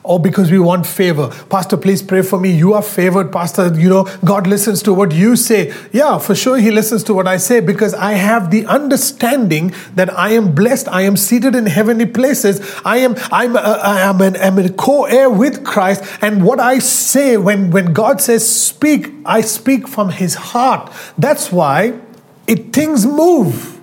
or 0.04 0.20
because 0.20 0.52
we 0.52 0.60
want 0.60 0.86
favor. 0.86 1.30
Pastor, 1.50 1.78
please 1.78 2.02
pray 2.02 2.22
for 2.22 2.40
me. 2.40 2.52
You 2.52 2.74
are 2.74 2.82
favored, 2.82 3.32
Pastor. 3.32 3.74
You 3.74 3.90
know, 3.90 4.04
God 4.24 4.48
listens 4.48 4.84
to 4.84 4.94
what 4.94 5.12
you 5.14 5.36
say. 5.36 5.74
Yeah, 5.92 6.18
for 6.18 6.36
sure, 6.36 6.58
He 6.58 6.72
listens 6.72 7.04
to 7.06 7.14
what 7.14 7.28
I 7.28 7.38
say 7.38 7.60
because 7.60 7.94
I 7.94 8.14
have 8.14 8.52
the 8.52 8.66
understanding 8.66 9.74
that 9.96 10.14
I 10.18 10.32
am 10.32 10.54
blessed. 10.54 10.88
I 10.90 11.02
am 11.02 11.18
seated 11.18 11.56
in 11.56 11.66
heavenly 11.66 12.06
places. 12.06 12.60
I 12.84 12.98
am, 12.98 13.16
I'm, 13.32 13.56
a, 13.56 13.60
I 13.60 14.02
am 14.02 14.22
an, 14.22 14.36
I'm 14.38 14.58
a 14.58 14.70
co-heir 14.70 15.30
with 15.30 15.64
Christ. 15.64 16.04
And 16.22 16.44
what 16.44 16.60
I 16.60 16.80
say 16.80 17.38
when, 17.38 17.72
when 17.72 17.94
God 17.94 18.22
says 18.22 18.50
speak, 18.50 19.12
I 19.26 19.42
speak 19.42 19.88
from 19.88 20.10
His 20.10 20.36
heart. 20.36 20.92
That's 21.18 21.52
why 21.52 22.00
it 22.48 22.74
things 22.74 23.06
move. 23.06 23.74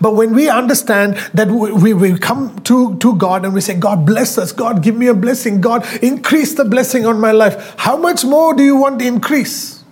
But 0.00 0.14
when 0.14 0.34
we 0.34 0.48
understand 0.48 1.16
that 1.34 1.48
we, 1.48 1.92
we 1.92 2.18
come 2.18 2.58
to, 2.60 2.96
to 2.98 3.16
God 3.16 3.44
and 3.44 3.52
we 3.52 3.60
say, 3.60 3.74
God 3.74 4.06
bless 4.06 4.38
us, 4.38 4.52
God 4.52 4.82
give 4.82 4.96
me 4.96 5.08
a 5.08 5.14
blessing, 5.14 5.60
God 5.60 5.86
increase 6.02 6.54
the 6.54 6.64
blessing 6.64 7.04
on 7.06 7.20
my 7.20 7.32
life, 7.32 7.74
how 7.78 7.96
much 7.96 8.24
more 8.24 8.54
do 8.54 8.62
you 8.62 8.76
want 8.76 9.00
to 9.00 9.06
increase? 9.06 9.82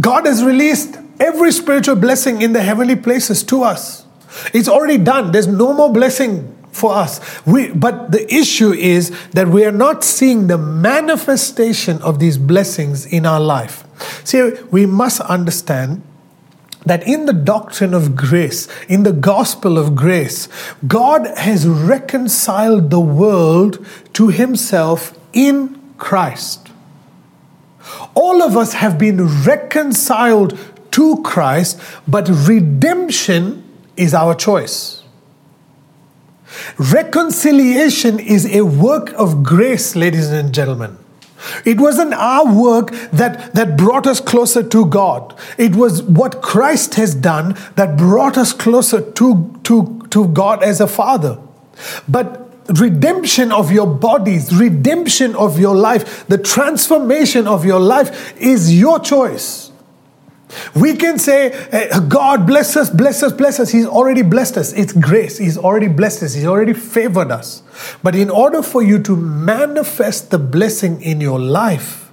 God 0.00 0.26
has 0.26 0.44
released 0.44 0.98
every 1.18 1.52
spiritual 1.52 1.96
blessing 1.96 2.42
in 2.42 2.52
the 2.52 2.62
heavenly 2.62 2.96
places 2.96 3.42
to 3.44 3.62
us. 3.62 4.04
It's 4.52 4.68
already 4.68 4.98
done. 4.98 5.32
There's 5.32 5.46
no 5.46 5.72
more 5.72 5.90
blessing 5.90 6.54
for 6.70 6.92
us. 6.92 7.20
We, 7.46 7.70
but 7.70 8.12
the 8.12 8.32
issue 8.32 8.72
is 8.72 9.10
that 9.30 9.48
we 9.48 9.64
are 9.64 9.72
not 9.72 10.04
seeing 10.04 10.46
the 10.46 10.58
manifestation 10.58 12.02
of 12.02 12.18
these 12.18 12.36
blessings 12.36 13.06
in 13.06 13.24
our 13.24 13.40
life. 13.40 13.84
See, 14.24 14.52
we 14.70 14.84
must 14.84 15.22
understand 15.22 16.02
that 16.86 17.06
in 17.06 17.26
the 17.26 17.32
doctrine 17.32 17.92
of 17.92 18.16
grace, 18.16 18.68
in 18.88 19.02
the 19.02 19.12
gospel 19.12 19.76
of 19.76 19.94
grace, 19.94 20.48
God 20.86 21.26
has 21.36 21.66
reconciled 21.68 22.90
the 22.90 23.00
world 23.00 23.84
to 24.14 24.28
himself 24.28 25.18
in 25.32 25.78
Christ. 25.98 26.70
All 28.14 28.42
of 28.42 28.56
us 28.56 28.74
have 28.74 28.98
been 28.98 29.42
reconciled 29.44 30.58
to 30.92 31.22
Christ, 31.22 31.80
but 32.08 32.28
redemption 32.28 33.62
is 33.96 34.14
our 34.14 34.34
choice. 34.34 35.02
Reconciliation 36.78 38.18
is 38.18 38.46
a 38.46 38.62
work 38.62 39.12
of 39.14 39.42
grace, 39.42 39.94
ladies 39.94 40.30
and 40.30 40.54
gentlemen. 40.54 40.98
It 41.64 41.80
wasn't 41.80 42.14
our 42.14 42.52
work 42.52 42.90
that, 43.12 43.54
that 43.54 43.76
brought 43.76 44.06
us 44.06 44.20
closer 44.20 44.62
to 44.62 44.86
God. 44.86 45.34
It 45.58 45.76
was 45.76 46.02
what 46.02 46.42
Christ 46.42 46.94
has 46.94 47.14
done 47.14 47.56
that 47.76 47.96
brought 47.96 48.36
us 48.36 48.52
closer 48.52 49.00
to, 49.12 49.60
to, 49.64 50.06
to 50.10 50.28
God 50.28 50.62
as 50.62 50.80
a 50.80 50.86
Father. 50.86 51.38
But 52.08 52.42
redemption 52.68 53.52
of 53.52 53.70
your 53.70 53.86
bodies, 53.86 54.54
redemption 54.54 55.36
of 55.36 55.58
your 55.58 55.74
life, 55.74 56.26
the 56.26 56.38
transformation 56.38 57.46
of 57.46 57.64
your 57.64 57.80
life 57.80 58.36
is 58.40 58.78
your 58.78 58.98
choice. 58.98 59.65
We 60.74 60.94
can 60.94 61.18
say, 61.18 61.50
eh, 61.72 62.00
God 62.08 62.46
bless 62.46 62.76
us, 62.76 62.88
bless 62.88 63.22
us, 63.22 63.32
bless 63.32 63.58
us. 63.58 63.70
He's 63.70 63.86
already 63.86 64.22
blessed 64.22 64.56
us. 64.56 64.72
It's 64.72 64.92
grace. 64.92 65.38
He's 65.38 65.58
already 65.58 65.88
blessed 65.88 66.22
us. 66.22 66.34
He's 66.34 66.46
already 66.46 66.72
favored 66.72 67.30
us. 67.30 67.62
But 68.02 68.14
in 68.14 68.30
order 68.30 68.62
for 68.62 68.82
you 68.82 69.02
to 69.02 69.16
manifest 69.16 70.30
the 70.30 70.38
blessing 70.38 71.02
in 71.02 71.20
your 71.20 71.40
life, 71.40 72.12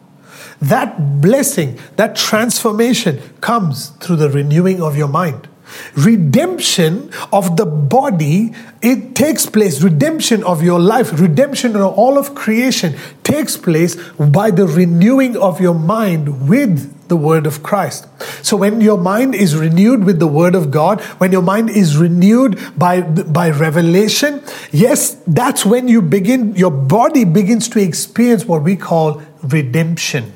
that 0.61 1.21
blessing, 1.21 1.77
that 1.97 2.15
transformation 2.15 3.21
comes 3.41 3.89
through 3.99 4.15
the 4.15 4.29
renewing 4.29 4.81
of 4.81 4.97
your 4.97 5.09
mind. 5.09 5.47
Redemption 5.95 7.11
of 7.31 7.57
the 7.57 7.65
body, 7.65 8.53
it 8.81 9.15
takes 9.15 9.45
place. 9.45 9.81
Redemption 9.81 10.43
of 10.43 10.63
your 10.63 10.79
life, 10.79 11.19
redemption 11.19 11.75
of 11.75 11.97
all 11.97 12.17
of 12.17 12.35
creation 12.35 12.95
takes 13.23 13.57
place 13.57 13.95
by 14.17 14.51
the 14.51 14.65
renewing 14.65 15.37
of 15.37 15.61
your 15.61 15.75
mind 15.75 16.47
with 16.47 16.91
the 17.07 17.17
word 17.17 17.45
of 17.45 17.61
Christ. 17.61 18.07
So 18.43 18.57
when 18.57 18.81
your 18.81 18.97
mind 18.97 19.35
is 19.35 19.55
renewed 19.55 20.03
with 20.03 20.19
the 20.19 20.27
word 20.27 20.55
of 20.55 20.71
God, 20.71 21.01
when 21.19 21.31
your 21.31 21.43
mind 21.43 21.69
is 21.69 21.95
renewed 21.95 22.59
by, 22.75 23.01
by 23.01 23.51
revelation, 23.51 24.41
yes, 24.71 25.15
that's 25.27 25.65
when 25.65 25.87
you 25.87 26.01
begin, 26.01 26.55
your 26.55 26.71
body 26.71 27.23
begins 27.23 27.69
to 27.69 27.79
experience 27.79 28.45
what 28.45 28.63
we 28.63 28.75
call 28.75 29.21
redemption. 29.43 30.33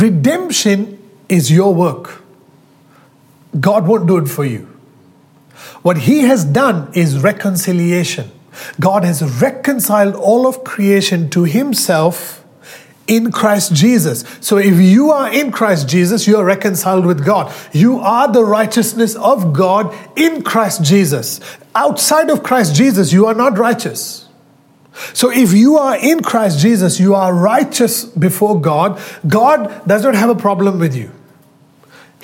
Redemption 0.00 0.98
is 1.28 1.50
your 1.50 1.74
work. 1.74 2.23
God 3.58 3.86
won't 3.86 4.06
do 4.06 4.18
it 4.18 4.26
for 4.26 4.44
you. 4.44 4.68
What 5.82 5.98
He 5.98 6.20
has 6.20 6.44
done 6.44 6.90
is 6.94 7.22
reconciliation. 7.22 8.30
God 8.80 9.04
has 9.04 9.22
reconciled 9.40 10.14
all 10.14 10.46
of 10.46 10.64
creation 10.64 11.28
to 11.30 11.44
Himself 11.44 12.44
in 13.06 13.30
Christ 13.30 13.74
Jesus. 13.74 14.24
So 14.40 14.56
if 14.56 14.78
you 14.80 15.10
are 15.10 15.32
in 15.32 15.52
Christ 15.52 15.88
Jesus, 15.88 16.26
you 16.26 16.36
are 16.38 16.44
reconciled 16.44 17.04
with 17.04 17.24
God. 17.24 17.52
You 17.72 17.98
are 18.00 18.32
the 18.32 18.44
righteousness 18.44 19.14
of 19.16 19.52
God 19.52 19.94
in 20.16 20.42
Christ 20.42 20.82
Jesus. 20.82 21.40
Outside 21.74 22.30
of 22.30 22.42
Christ 22.42 22.74
Jesus, 22.74 23.12
you 23.12 23.26
are 23.26 23.34
not 23.34 23.58
righteous. 23.58 24.28
So 25.12 25.30
if 25.30 25.52
you 25.52 25.76
are 25.76 25.96
in 25.96 26.22
Christ 26.22 26.60
Jesus, 26.60 27.00
you 27.00 27.14
are 27.14 27.34
righteous 27.34 28.04
before 28.04 28.60
God. 28.60 29.00
God 29.26 29.86
does 29.86 30.02
not 30.04 30.14
have 30.14 30.30
a 30.30 30.36
problem 30.36 30.78
with 30.78 30.96
you. 30.96 31.10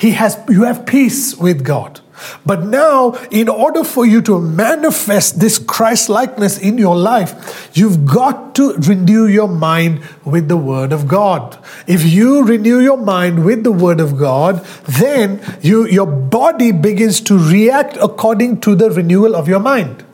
He 0.00 0.12
has 0.12 0.38
you 0.48 0.62
have 0.62 0.86
peace 0.86 1.36
with 1.36 1.62
God. 1.62 2.00
But 2.44 2.64
now, 2.64 3.12
in 3.30 3.48
order 3.48 3.84
for 3.84 4.06
you 4.06 4.22
to 4.22 4.40
manifest 4.40 5.40
this 5.40 5.58
Christ 5.58 6.08
likeness 6.08 6.58
in 6.58 6.78
your 6.78 6.96
life, 6.96 7.70
you've 7.74 8.06
got 8.06 8.54
to 8.54 8.74
renew 8.76 9.26
your 9.26 9.48
mind 9.48 10.00
with 10.24 10.48
the 10.48 10.56
Word 10.56 10.92
of 10.92 11.06
God. 11.06 11.58
If 11.86 12.04
you 12.04 12.44
renew 12.44 12.80
your 12.80 12.96
mind 12.96 13.44
with 13.44 13.62
the 13.62 13.72
Word 13.72 14.00
of 14.00 14.16
God, 14.16 14.64
then 14.86 15.40
you, 15.60 15.86
your 15.86 16.06
body 16.06 16.72
begins 16.72 17.20
to 17.22 17.38
react 17.38 17.98
according 18.00 18.60
to 18.62 18.74
the 18.74 18.90
renewal 18.90 19.36
of 19.36 19.48
your 19.48 19.60
mind. 19.60 20.04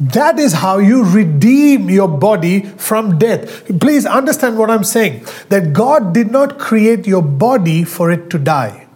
That 0.00 0.38
is 0.38 0.54
how 0.54 0.78
you 0.78 1.04
redeem 1.04 1.90
your 1.90 2.08
body 2.08 2.62
from 2.62 3.18
death. 3.18 3.66
Please 3.80 4.06
understand 4.06 4.58
what 4.58 4.70
I'm 4.70 4.84
saying 4.84 5.26
that 5.50 5.72
God 5.72 6.12
did 6.14 6.32
not 6.32 6.58
create 6.58 7.06
your 7.06 7.22
body 7.22 7.84
for 7.84 8.10
it 8.10 8.30
to 8.30 8.38
die. 8.38 8.87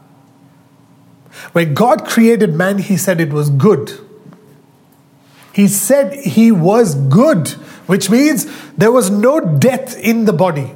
When 1.52 1.74
God 1.74 2.06
created 2.06 2.54
man, 2.54 2.78
he 2.78 2.96
said 2.96 3.20
it 3.20 3.32
was 3.32 3.50
good. 3.50 3.92
He 5.52 5.68
said 5.68 6.14
he 6.14 6.50
was 6.50 6.94
good, 6.94 7.48
which 7.86 8.10
means 8.10 8.46
there 8.72 8.92
was 8.92 9.10
no 9.10 9.40
death 9.40 9.98
in 9.98 10.24
the 10.24 10.32
body. 10.32 10.72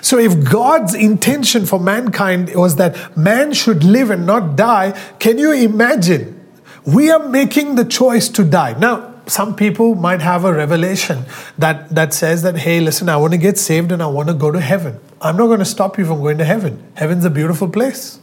So, 0.00 0.18
if 0.18 0.50
God's 0.50 0.94
intention 0.94 1.66
for 1.66 1.78
mankind 1.78 2.54
was 2.54 2.76
that 2.76 3.16
man 3.16 3.52
should 3.52 3.84
live 3.84 4.10
and 4.10 4.26
not 4.26 4.56
die, 4.56 4.92
can 5.18 5.36
you 5.36 5.52
imagine? 5.52 6.40
We 6.86 7.10
are 7.10 7.28
making 7.28 7.74
the 7.74 7.84
choice 7.84 8.28
to 8.30 8.44
die. 8.44 8.78
Now, 8.78 9.14
some 9.26 9.56
people 9.56 9.94
might 9.94 10.20
have 10.20 10.44
a 10.44 10.52
revelation 10.52 11.24
that, 11.58 11.88
that 11.90 12.12
says 12.12 12.42
that, 12.42 12.58
hey, 12.58 12.80
listen, 12.80 13.08
I 13.08 13.16
want 13.16 13.32
to 13.32 13.38
get 13.38 13.58
saved 13.58 13.92
and 13.92 14.02
I 14.02 14.06
want 14.06 14.28
to 14.28 14.34
go 14.34 14.50
to 14.50 14.60
heaven. 14.60 14.98
I'm 15.20 15.36
not 15.36 15.46
going 15.46 15.60
to 15.60 15.64
stop 15.64 15.98
you 15.98 16.04
from 16.04 16.20
going 16.20 16.38
to 16.38 16.44
heaven. 16.44 16.82
Heaven's 16.94 17.24
a 17.24 17.30
beautiful 17.30 17.68
place. 17.68 18.20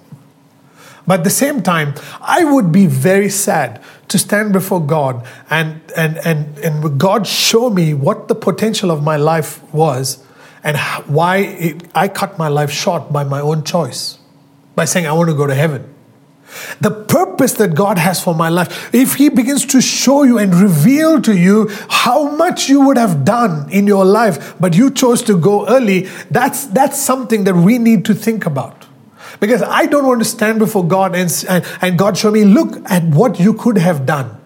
But 1.08 1.20
at 1.20 1.24
the 1.24 1.32
same 1.32 1.64
time, 1.64 1.96
I 2.22 2.44
would 2.44 2.72
be 2.72 2.86
very 2.86 3.30
sad 3.30 3.82
to 4.10 4.18
stand 4.18 4.54
before 4.54 4.86
God 4.86 5.26
and, 5.50 5.82
and, 5.96 6.18
and, 6.18 6.58
and 6.60 7.00
God 7.00 7.26
show 7.26 7.70
me 7.70 7.94
what 7.94 8.28
the 8.28 8.36
potential 8.36 8.92
of 8.92 9.04
my 9.04 9.16
life 9.16 9.64
was 9.74 10.24
and 10.64 10.78
why 11.08 11.38
it, 11.38 11.84
I 11.96 12.08
cut 12.08 12.38
my 12.38 12.48
life 12.48 12.72
short 12.72 13.12
by 13.12 13.24
my 13.24 13.42
own 13.42 13.64
choice, 13.64 14.20
by 14.76 14.86
saying, 14.86 15.08
I 15.08 15.14
want 15.14 15.30
to 15.30 15.36
go 15.36 15.48
to 15.48 15.56
heaven. 15.56 15.92
The 16.82 16.92
purpose 16.92 17.54
that 17.54 17.76
God 17.76 17.98
has 17.98 18.22
for 18.22 18.36
my 18.36 18.50
life, 18.50 18.94
if 18.94 19.16
He 19.16 19.30
begins 19.30 19.66
to 19.68 19.82
show 19.82 20.24
you 20.24 20.38
and 20.38 20.54
reveal 20.54 21.22
to 21.22 21.36
you 21.36 21.70
how 21.90 22.36
much 22.36 22.68
you 22.68 22.82
would 22.82 22.98
have 22.98 23.24
done 23.24 23.72
in 23.72 23.88
your 23.88 24.04
life, 24.04 24.56
but 24.60 24.76
you 24.76 24.92
chose 24.92 25.22
to 25.24 25.38
go 25.38 25.68
early, 25.68 26.10
that's, 26.30 26.66
that's 26.66 27.02
something 27.02 27.46
that 27.46 27.56
we 27.56 27.78
need 27.78 28.04
to 28.06 28.14
think 28.14 28.46
about. 28.46 28.81
Because 29.42 29.62
I 29.62 29.88
don't 29.88 30.06
want 30.06 30.22
to 30.22 30.26
stand 30.26 30.60
before 30.60 30.88
God 30.88 31.14
and, 31.16 31.46
and, 31.50 31.66
and 31.82 31.98
God 31.98 32.18
show 32.18 32.32
me, 32.32 32.46
look 32.46 32.78
at 32.90 33.04
what 33.04 33.42
you 33.42 33.54
could 33.54 33.78
have 33.78 34.06
done 34.06 34.38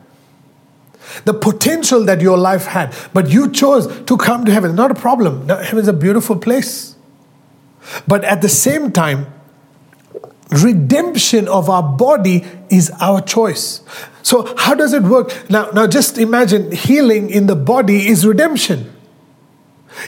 the 1.23 1.33
potential 1.33 2.03
that 2.03 2.19
your 2.19 2.37
life 2.37 2.65
had, 2.65 2.93
but 3.13 3.29
you 3.29 3.49
chose 3.49 3.87
to 4.03 4.17
come 4.17 4.43
to 4.45 4.51
heaven. 4.51 4.75
Not 4.75 4.91
a 4.91 4.95
problem. 4.95 5.47
Heaven's 5.47 5.87
a 5.87 5.93
beautiful 5.93 6.35
place. 6.35 6.95
But 8.07 8.23
at 8.25 8.41
the 8.41 8.49
same 8.49 8.91
time, 8.91 9.27
redemption 10.51 11.47
of 11.47 11.69
our 11.69 11.83
body 11.83 12.45
is 12.69 12.91
our 12.99 13.21
choice. 13.21 13.81
So, 14.23 14.55
how 14.57 14.73
does 14.73 14.93
it 14.93 15.03
work? 15.03 15.49
Now, 15.49 15.69
now 15.71 15.87
just 15.87 16.17
imagine 16.17 16.71
healing 16.71 17.29
in 17.29 17.45
the 17.45 17.55
body 17.55 18.07
is 18.07 18.25
redemption. 18.25 18.94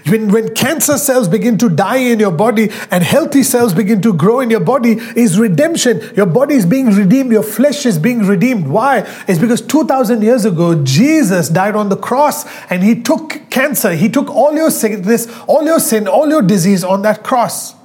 When, 0.08 0.30
when 0.32 0.54
cancer 0.54 0.98
cells 0.98 1.28
begin 1.28 1.58
to 1.60 1.70
die 1.70 1.98
in 1.98 2.20
your 2.20 2.32
body 2.32 2.70
and 2.92 3.04
healthy 3.04 3.44
cells 3.44 3.74
begin 3.74 4.02
to 4.02 4.14
grow 4.14 4.40
in 4.40 4.50
your 4.50 4.60
body, 4.60 4.94
is 5.16 5.40
redemption. 5.40 6.02
Your 6.16 6.26
body 6.26 6.56
is 6.56 6.66
being 6.66 6.88
redeemed, 6.88 7.32
your 7.32 7.44
flesh 7.44 7.86
is 7.86 7.98
being 7.98 8.26
redeemed. 8.26 8.68
Why? 8.68 9.00
It's 9.28 9.40
because 9.40 9.62
2,000 9.62 10.22
years 10.22 10.46
ago, 10.46 10.84
Jesus 10.84 11.50
died 11.50 11.76
on 11.76 11.90
the 11.90 11.98
cross 11.98 12.46
and 12.70 12.84
he 12.84 13.02
took 13.02 13.50
cancer, 13.50 13.94
he 13.94 14.10
took 14.10 14.30
all 14.30 14.54
your 14.54 14.72
sickness, 14.72 15.28
all 15.48 15.64
your 15.64 15.80
sin, 15.80 16.08
all 16.08 16.30
your 16.30 16.42
disease 16.42 16.84
on 16.84 17.02
that 17.04 17.24
cross. 17.24 17.76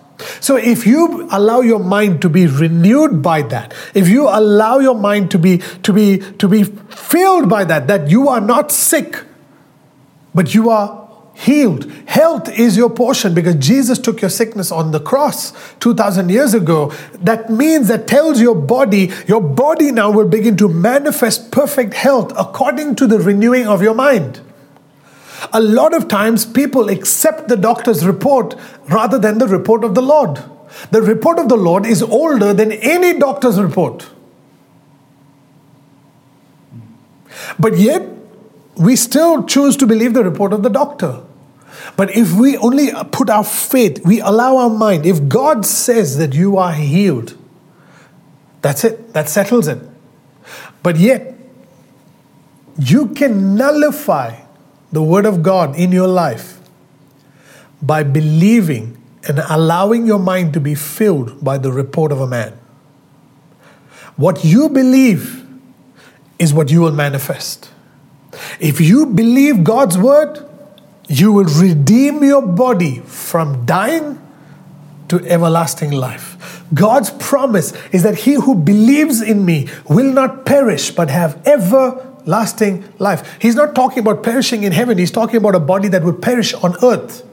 So 0.40 0.56
if 0.56 0.86
you 0.86 1.28
allow 1.30 1.60
your 1.60 1.80
mind 1.80 2.22
to 2.22 2.28
be 2.28 2.46
renewed 2.46 3.22
by 3.22 3.42
that, 3.42 3.74
if 3.94 4.08
you 4.08 4.28
allow 4.28 4.78
your 4.78 4.94
mind 4.94 5.30
to 5.32 5.38
be 5.38 5.58
to 5.82 5.92
be 5.92 6.18
to 6.38 6.48
be 6.48 6.64
filled 6.64 7.48
by 7.48 7.64
that, 7.64 7.88
that 7.88 8.08
you 8.08 8.28
are 8.28 8.40
not 8.40 8.70
sick, 8.70 9.24
but 10.34 10.54
you 10.54 10.70
are 10.70 11.01
healed. 11.42 11.90
Health 12.06 12.48
is 12.48 12.76
your 12.76 12.88
portion 12.88 13.34
because 13.34 13.56
Jesus 13.56 13.98
took 13.98 14.20
your 14.20 14.30
sickness 14.30 14.70
on 14.70 14.92
the 14.92 15.00
cross 15.00 15.52
2000 15.80 16.28
years 16.28 16.54
ago. 16.54 16.92
That 17.14 17.50
means 17.50 17.88
that 17.88 18.06
tells 18.06 18.40
your 18.40 18.54
body, 18.54 19.10
your 19.26 19.40
body 19.40 19.90
now 19.90 20.10
will 20.10 20.28
begin 20.28 20.56
to 20.58 20.68
manifest 20.68 21.50
perfect 21.50 21.94
health 21.94 22.32
according 22.38 22.94
to 22.96 23.08
the 23.08 23.18
renewing 23.18 23.66
of 23.66 23.82
your 23.82 23.94
mind. 23.94 24.40
A 25.52 25.60
lot 25.60 25.92
of 25.92 26.06
times 26.06 26.46
people 26.46 26.88
accept 26.88 27.48
the 27.48 27.56
doctor's 27.56 28.06
report 28.06 28.54
rather 28.88 29.18
than 29.18 29.38
the 29.38 29.48
report 29.48 29.82
of 29.82 29.96
the 29.96 30.02
Lord. 30.02 30.38
The 30.92 31.02
report 31.02 31.40
of 31.40 31.48
the 31.48 31.56
Lord 31.56 31.84
is 31.84 32.02
older 32.02 32.54
than 32.54 32.70
any 32.70 33.18
doctor's 33.18 33.60
report. 33.60 34.08
But 37.58 37.76
yet, 37.78 38.08
we 38.76 38.94
still 38.94 39.44
choose 39.44 39.76
to 39.78 39.86
believe 39.86 40.14
the 40.14 40.22
report 40.22 40.52
of 40.52 40.62
the 40.62 40.70
doctor. 40.70 41.22
But 41.96 42.16
if 42.16 42.32
we 42.32 42.56
only 42.56 42.90
put 43.10 43.28
our 43.28 43.44
faith, 43.44 44.04
we 44.04 44.20
allow 44.20 44.56
our 44.56 44.70
mind, 44.70 45.06
if 45.06 45.28
God 45.28 45.66
says 45.66 46.18
that 46.18 46.34
you 46.34 46.56
are 46.56 46.72
healed, 46.72 47.36
that's 48.60 48.84
it, 48.84 49.12
that 49.12 49.28
settles 49.28 49.68
it. 49.68 49.78
But 50.82 50.96
yet, 50.96 51.36
you 52.78 53.08
can 53.08 53.54
nullify 53.56 54.40
the 54.90 55.02
Word 55.02 55.26
of 55.26 55.42
God 55.42 55.76
in 55.76 55.92
your 55.92 56.08
life 56.08 56.58
by 57.80 58.02
believing 58.02 58.96
and 59.28 59.40
allowing 59.48 60.06
your 60.06 60.18
mind 60.18 60.52
to 60.54 60.60
be 60.60 60.74
filled 60.74 61.44
by 61.44 61.58
the 61.58 61.72
report 61.72 62.12
of 62.12 62.20
a 62.20 62.26
man. 62.26 62.58
What 64.16 64.44
you 64.44 64.68
believe 64.68 65.46
is 66.38 66.52
what 66.52 66.70
you 66.70 66.80
will 66.80 66.92
manifest. 66.92 67.70
If 68.60 68.80
you 68.80 69.06
believe 69.06 69.64
God's 69.64 69.96
word, 69.96 70.48
you 71.12 71.32
will 71.32 71.44
redeem 71.44 72.24
your 72.24 72.42
body 72.42 73.00
from 73.00 73.66
dying 73.66 74.18
to 75.08 75.20
everlasting 75.26 75.90
life. 75.90 76.64
God's 76.72 77.10
promise 77.10 77.74
is 77.92 78.02
that 78.02 78.16
he 78.20 78.34
who 78.34 78.54
believes 78.54 79.20
in 79.20 79.44
me 79.44 79.68
will 79.88 80.10
not 80.10 80.46
perish 80.46 80.90
but 80.90 81.10
have 81.10 81.46
everlasting 81.46 82.84
life. 82.98 83.36
He's 83.40 83.54
not 83.54 83.74
talking 83.74 83.98
about 83.98 84.22
perishing 84.22 84.62
in 84.62 84.72
heaven, 84.72 84.96
he's 84.96 85.10
talking 85.10 85.36
about 85.36 85.54
a 85.54 85.60
body 85.60 85.88
that 85.88 86.02
will 86.02 86.14
perish 86.14 86.54
on 86.54 86.76
earth. 86.82 87.26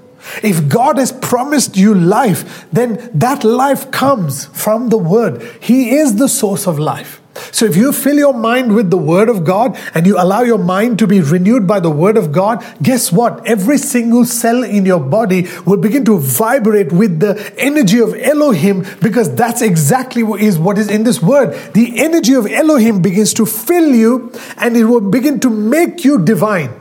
If 0.43 0.67
God 0.67 0.97
has 0.97 1.13
promised 1.13 1.77
you 1.77 1.95
life, 1.95 2.67
then 2.73 3.09
that 3.13 3.45
life 3.45 3.89
comes 3.91 4.45
from 4.47 4.89
the 4.89 4.97
Word. 4.97 5.41
He 5.61 5.91
is 5.91 6.17
the 6.17 6.27
source 6.27 6.67
of 6.67 6.77
life. 6.77 7.21
So 7.51 7.65
if 7.65 7.75
you 7.75 7.93
fill 7.93 8.17
your 8.17 8.33
mind 8.33 8.75
with 8.75 8.89
the 8.89 8.97
Word 8.97 9.29
of 9.29 9.43
God 9.43 9.77
and 9.93 10.05
you 10.05 10.17
allow 10.17 10.41
your 10.41 10.57
mind 10.57 10.99
to 10.99 11.07
be 11.07 11.21
renewed 11.21 11.67
by 11.67 11.79
the 11.79 11.89
Word 11.89 12.17
of 12.17 12.31
God, 12.31 12.65
guess 12.81 13.11
what? 13.11 13.45
Every 13.47 13.77
single 13.77 14.25
cell 14.25 14.63
in 14.63 14.85
your 14.85 14.99
body 14.99 15.47
will 15.65 15.77
begin 15.77 16.05
to 16.05 16.17
vibrate 16.17 16.91
with 16.91 17.19
the 17.19 17.53
energy 17.57 17.99
of 17.99 18.13
Elohim 18.15 18.85
because 19.01 19.33
that's 19.35 19.61
exactly 19.61 20.23
what 20.23 20.41
is 20.41 20.57
what 20.59 20.77
is 20.77 20.89
in 20.89 21.03
this 21.03 21.21
word. 21.21 21.73
The 21.73 21.99
energy 21.99 22.33
of 22.33 22.45
Elohim 22.47 23.01
begins 23.01 23.33
to 23.35 23.45
fill 23.45 23.93
you 23.93 24.31
and 24.57 24.75
it 24.75 24.85
will 24.85 25.01
begin 25.01 25.39
to 25.41 25.49
make 25.49 26.03
you 26.03 26.23
divine. 26.23 26.71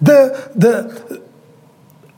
The 0.00 0.50
the 0.54 1.22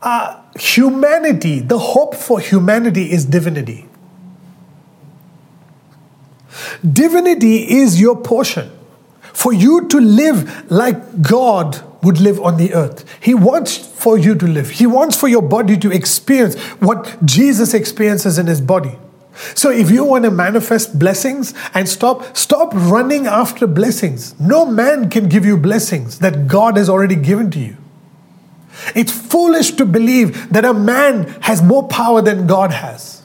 uh, 0.01 0.41
humanity, 0.59 1.59
the 1.59 1.79
hope 1.79 2.15
for 2.15 2.39
humanity 2.39 3.11
is 3.11 3.25
divinity. 3.25 3.88
Divinity 6.89 7.79
is 7.79 7.99
your 7.99 8.15
portion. 8.15 8.71
For 9.33 9.53
you 9.53 9.87
to 9.87 9.99
live 9.99 10.69
like 10.71 11.21
God 11.21 11.81
would 12.03 12.19
live 12.19 12.39
on 12.41 12.57
the 12.57 12.73
earth. 12.73 13.05
He 13.21 13.33
wants 13.33 13.77
for 13.77 14.17
you 14.17 14.35
to 14.35 14.47
live. 14.47 14.69
He 14.69 14.85
wants 14.85 15.15
for 15.15 15.27
your 15.27 15.41
body 15.41 15.77
to 15.77 15.91
experience 15.91 16.57
what 16.79 17.25
Jesus 17.25 17.73
experiences 17.73 18.37
in 18.37 18.47
his 18.47 18.61
body. 18.61 18.97
So 19.55 19.69
if 19.71 19.89
you 19.89 20.03
want 20.03 20.25
to 20.25 20.31
manifest 20.31 20.99
blessings 20.99 21.53
and 21.73 21.87
stop 21.87 22.35
stop 22.35 22.71
running 22.73 23.27
after 23.27 23.67
blessings. 23.67 24.37
No 24.39 24.65
man 24.65 25.09
can 25.09 25.29
give 25.29 25.45
you 25.45 25.57
blessings 25.57 26.19
that 26.19 26.47
God 26.47 26.75
has 26.75 26.89
already 26.89 27.15
given 27.15 27.49
to 27.51 27.59
you. 27.59 27.77
It's 28.95 29.11
foolish 29.11 29.71
to 29.71 29.85
believe 29.85 30.51
that 30.51 30.65
a 30.65 30.73
man 30.73 31.27
has 31.41 31.61
more 31.61 31.87
power 31.87 32.21
than 32.21 32.47
God 32.47 32.71
has 32.71 33.19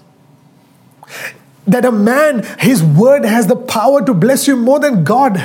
that 1.66 1.84
a 1.84 1.92
man, 1.92 2.44
his 2.58 2.82
word 2.82 3.24
has 3.24 3.46
the 3.46 3.56
power 3.56 4.04
to 4.04 4.14
bless 4.14 4.46
you 4.46 4.56
more 4.56 4.80
than 4.80 5.04
God 5.04 5.42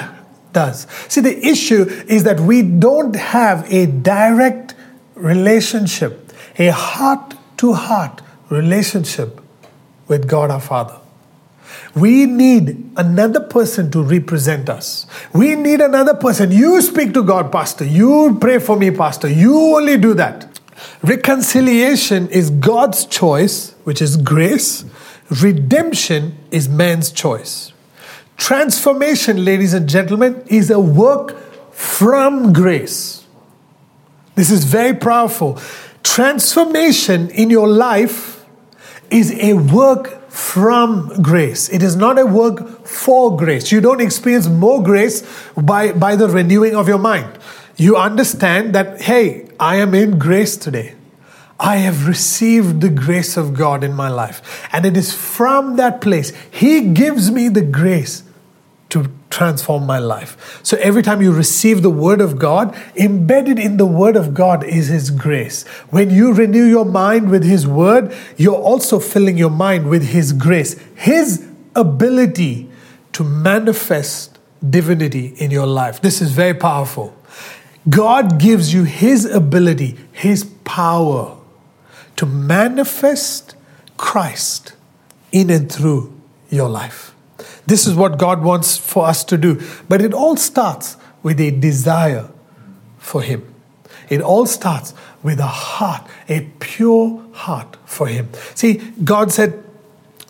does. 0.53 0.88
See, 1.08 1.21
the 1.21 1.45
issue 1.45 1.84
is 2.08 2.23
that 2.23 2.39
we 2.39 2.62
don't 2.62 3.15
have 3.15 3.71
a 3.71 3.86
direct 3.86 4.75
relationship, 5.15 6.32
a 6.58 6.69
heart 6.69 7.36
to 7.58 7.73
heart 7.73 8.21
relationship 8.49 9.41
with 10.08 10.27
God 10.27 10.51
our 10.51 10.60
Father. 10.60 10.95
We 11.95 12.25
need 12.25 12.91
another 12.97 13.39
person 13.39 13.91
to 13.91 14.01
represent 14.01 14.69
us. 14.69 15.05
We 15.34 15.55
need 15.55 15.82
another 15.82 16.13
person. 16.13 16.51
You 16.51 16.82
speak 16.82 17.13
to 17.13 17.23
God, 17.23 17.51
Pastor. 17.51 17.86
You 17.86 18.38
pray 18.41 18.60
for 18.60 18.75
me, 18.75 18.91
Pastor. 18.91 19.29
You 19.29 19.55
only 19.55 19.97
do 19.97 20.13
that. 20.15 20.60
Reconciliation 21.03 22.27
is 22.29 22.49
God's 22.49 23.05
choice, 23.05 23.71
which 23.84 24.01
is 24.01 24.17
grace 24.17 24.84
Redemption 25.29 26.37
is 26.51 26.67
man's 26.67 27.11
choice. 27.11 27.71
Transformation, 28.37 29.43
ladies 29.45 29.73
and 29.73 29.87
gentlemen, 29.87 30.43
is 30.47 30.71
a 30.71 30.79
work 30.79 31.37
from 31.73 32.53
grace. 32.53 33.25
This 34.35 34.49
is 34.49 34.63
very 34.63 34.95
powerful. 34.95 35.59
Transformation 36.03 37.29
in 37.29 37.49
your 37.49 37.67
life 37.67 38.45
is 39.11 39.31
a 39.39 39.53
work 39.53 40.29
from 40.31 41.21
grace. 41.21 41.69
It 41.69 41.83
is 41.83 41.95
not 41.95 42.17
a 42.17 42.25
work 42.25 42.85
for 42.85 43.35
grace. 43.35 43.71
You 43.71 43.81
don't 43.81 44.01
experience 44.01 44.47
more 44.47 44.81
grace 44.81 45.23
by, 45.55 45.91
by 45.91 46.15
the 46.15 46.29
renewing 46.29 46.75
of 46.75 46.87
your 46.87 46.97
mind. 46.97 47.37
You 47.75 47.97
understand 47.97 48.73
that, 48.75 49.01
hey, 49.01 49.49
I 49.59 49.75
am 49.77 49.93
in 49.93 50.17
grace 50.17 50.57
today. 50.57 50.95
I 51.59 51.77
have 51.77 52.07
received 52.07 52.79
the 52.79 52.89
grace 52.89 53.35
of 53.35 53.53
God 53.53 53.83
in 53.83 53.93
my 53.93 54.09
life. 54.09 54.67
And 54.71 54.85
it 54.85 54.95
is 54.95 55.13
from 55.13 55.75
that 55.75 55.99
place, 55.99 56.31
He 56.49 56.89
gives 56.93 57.31
me 57.31 57.49
the 57.49 57.61
grace 57.61 58.23
to 58.89 59.11
transform 59.29 59.85
my 59.85 59.99
life. 59.99 60.59
So 60.63 60.77
every 60.77 61.03
time 61.03 61.21
you 61.21 61.31
receive 61.31 61.81
the 61.81 61.89
Word 61.89 62.21
of 62.21 62.39
God, 62.39 62.75
embedded 62.95 63.59
in 63.59 63.77
the 63.77 63.85
Word 63.85 64.15
of 64.15 64.33
God 64.33 64.63
is 64.63 64.87
His 64.87 65.11
grace. 65.11 65.67
When 65.89 66.09
you 66.09 66.33
renew 66.33 66.63
your 66.63 66.85
mind 66.85 67.29
with 67.29 67.43
His 67.43 67.67
Word, 67.67 68.15
you're 68.37 68.55
also 68.55 68.99
filling 68.99 69.37
your 69.37 69.51
mind 69.51 69.89
with 69.89 70.07
His 70.07 70.33
grace, 70.33 70.79
His 70.95 71.45
ability 71.75 72.69
to 73.13 73.23
manifest 73.23 74.39
divinity 74.67 75.33
in 75.37 75.51
your 75.51 75.67
life. 75.67 76.01
This 76.01 76.21
is 76.21 76.31
very 76.31 76.53
powerful. 76.53 77.15
God 77.89 78.39
gives 78.39 78.73
you 78.73 78.85
His 78.85 79.25
ability, 79.25 79.97
His 80.11 80.45
power 80.63 81.38
to 82.19 82.25
manifest 82.25 83.55
Christ 83.95 84.73
in 85.32 85.49
and 85.49 85.71
through 85.71 86.13
your 86.49 86.67
life. 86.67 87.15
This 87.65 87.88
is 87.88 87.95
what 87.95 88.17
God 88.17 88.43
wants 88.43 88.75
for 88.75 89.05
us 89.05 89.23
to 89.23 89.38
do. 89.38 89.62
But 89.88 90.01
it 90.01 90.13
all 90.13 90.36
starts 90.36 90.97
with 91.23 91.39
a 91.39 91.51
desire 91.51 92.29
for 92.97 93.21
Him. 93.21 93.55
It 94.10 94.21
all 94.21 94.45
starts 94.45 94.93
with 95.23 95.39
a 95.39 95.47
heart, 95.47 96.10
a 96.27 96.41
pure 96.60 97.23
heart 97.32 97.77
for 97.86 98.08
Him. 98.08 98.27
See, 98.53 98.73
God 99.01 99.32
said, 99.32 99.63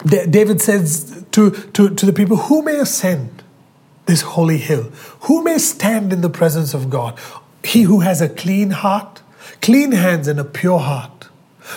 David 0.06 0.62
says 0.62 1.25
to, 1.32 1.49
to, 1.49 1.89
to 1.89 2.06
the 2.06 2.13
people, 2.13 2.38
Who 2.38 2.62
may 2.62 2.78
ascend 2.78 3.41
this 4.06 4.21
holy 4.21 4.60
hill? 4.60 4.91
Who 5.21 5.43
may 5.43 5.58
stand 5.58 6.13
in 6.13 6.21
the 6.21 6.30
presence 6.30 6.75
of 6.75 6.91
God? 6.91 7.17
He 7.63 7.82
who 7.82 8.02
has 8.02 8.21
a 8.21 8.30
clean 8.30 8.69
heart, 8.69 9.23
clean 9.60 9.93
hands, 9.93 10.28
and 10.28 10.39
a 10.39 10.45
pure 10.45 10.78
heart 10.78 11.18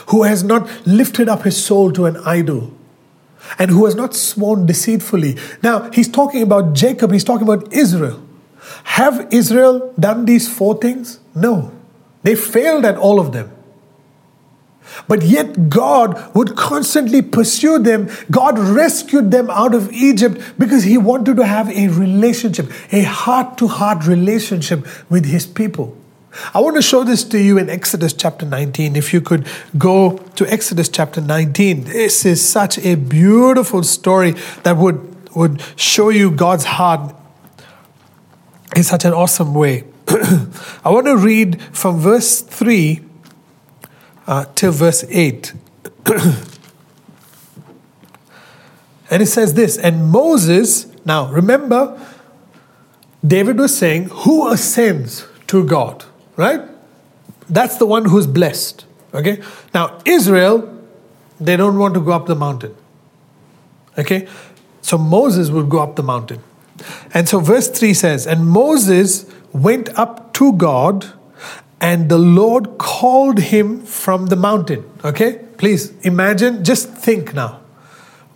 who 0.08 0.22
has 0.22 0.42
not 0.42 0.68
lifted 0.86 1.28
up 1.28 1.42
his 1.42 1.62
soul 1.62 1.92
to 1.92 2.06
an 2.06 2.16
idol, 2.18 2.72
and 3.58 3.70
who 3.70 3.84
has 3.84 3.94
not 3.94 4.14
sworn 4.14 4.66
deceitfully. 4.66 5.36
Now, 5.62 5.90
he's 5.90 6.08
talking 6.08 6.42
about 6.42 6.74
Jacob, 6.74 7.12
he's 7.12 7.24
talking 7.24 7.46
about 7.46 7.72
Israel. 7.72 8.22
Have 8.84 9.28
Israel 9.32 9.92
done 9.98 10.24
these 10.24 10.52
four 10.52 10.78
things? 10.78 11.20
No. 11.34 11.72
They 12.22 12.34
failed 12.34 12.84
at 12.84 12.96
all 12.96 13.18
of 13.18 13.32
them. 13.32 13.50
But 15.08 15.22
yet, 15.22 15.70
God 15.70 16.34
would 16.34 16.56
constantly 16.56 17.22
pursue 17.22 17.78
them. 17.78 18.10
God 18.30 18.58
rescued 18.58 19.30
them 19.30 19.48
out 19.50 19.74
of 19.74 19.90
Egypt 19.92 20.40
because 20.58 20.84
He 20.84 20.98
wanted 20.98 21.36
to 21.36 21.46
have 21.46 21.70
a 21.70 21.88
relationship, 21.88 22.70
a 22.92 23.02
heart 23.02 23.58
to 23.58 23.68
heart 23.68 24.06
relationship 24.06 24.86
with 25.10 25.24
His 25.24 25.46
people. 25.46 25.96
I 26.54 26.60
want 26.60 26.76
to 26.76 26.82
show 26.82 27.04
this 27.04 27.24
to 27.24 27.38
you 27.38 27.58
in 27.58 27.68
Exodus 27.68 28.12
chapter 28.12 28.46
19. 28.46 28.96
If 28.96 29.12
you 29.12 29.20
could 29.20 29.46
go 29.76 30.16
to 30.16 30.46
Exodus 30.50 30.88
chapter 30.88 31.20
19, 31.20 31.84
this 31.84 32.24
is 32.24 32.46
such 32.46 32.78
a 32.78 32.94
beautiful 32.94 33.82
story 33.82 34.32
that 34.62 34.76
would, 34.78 35.34
would 35.34 35.62
show 35.76 36.08
you 36.08 36.30
God's 36.30 36.64
heart 36.64 37.14
in 38.74 38.82
such 38.82 39.04
an 39.04 39.12
awesome 39.12 39.52
way. 39.52 39.84
I 40.08 40.90
want 40.90 41.06
to 41.06 41.16
read 41.16 41.60
from 41.76 41.98
verse 41.98 42.40
3 42.40 43.00
uh, 44.26 44.46
till 44.54 44.72
verse 44.72 45.04
8. 45.08 45.52
and 49.10 49.22
it 49.22 49.26
says 49.26 49.52
this 49.52 49.76
And 49.76 50.10
Moses, 50.10 50.86
now 51.04 51.30
remember, 51.30 52.00
David 53.26 53.58
was 53.58 53.76
saying, 53.76 54.08
Who 54.10 54.48
ascends 54.50 55.26
to 55.48 55.64
God? 55.64 56.06
Right? 56.36 56.62
That's 57.48 57.76
the 57.76 57.86
one 57.86 58.06
who's 58.06 58.26
blessed. 58.26 58.84
Okay? 59.14 59.42
Now, 59.74 60.00
Israel, 60.04 60.68
they 61.40 61.56
don't 61.56 61.78
want 61.78 61.94
to 61.94 62.00
go 62.00 62.12
up 62.12 62.26
the 62.26 62.34
mountain. 62.34 62.74
Okay? 63.98 64.28
So 64.80 64.96
Moses 64.98 65.50
would 65.50 65.68
go 65.68 65.80
up 65.80 65.96
the 65.96 66.02
mountain. 66.02 66.42
And 67.14 67.28
so 67.28 67.40
verse 67.40 67.68
3 67.68 67.94
says, 67.94 68.26
And 68.26 68.48
Moses 68.48 69.26
went 69.52 69.96
up 69.98 70.32
to 70.34 70.52
God, 70.54 71.12
and 71.80 72.08
the 72.08 72.18
Lord 72.18 72.78
called 72.78 73.38
him 73.38 73.82
from 73.82 74.26
the 74.26 74.36
mountain. 74.36 74.88
Okay? 75.04 75.44
Please 75.58 75.92
imagine, 76.02 76.64
just 76.64 76.88
think 76.90 77.34
now. 77.34 77.60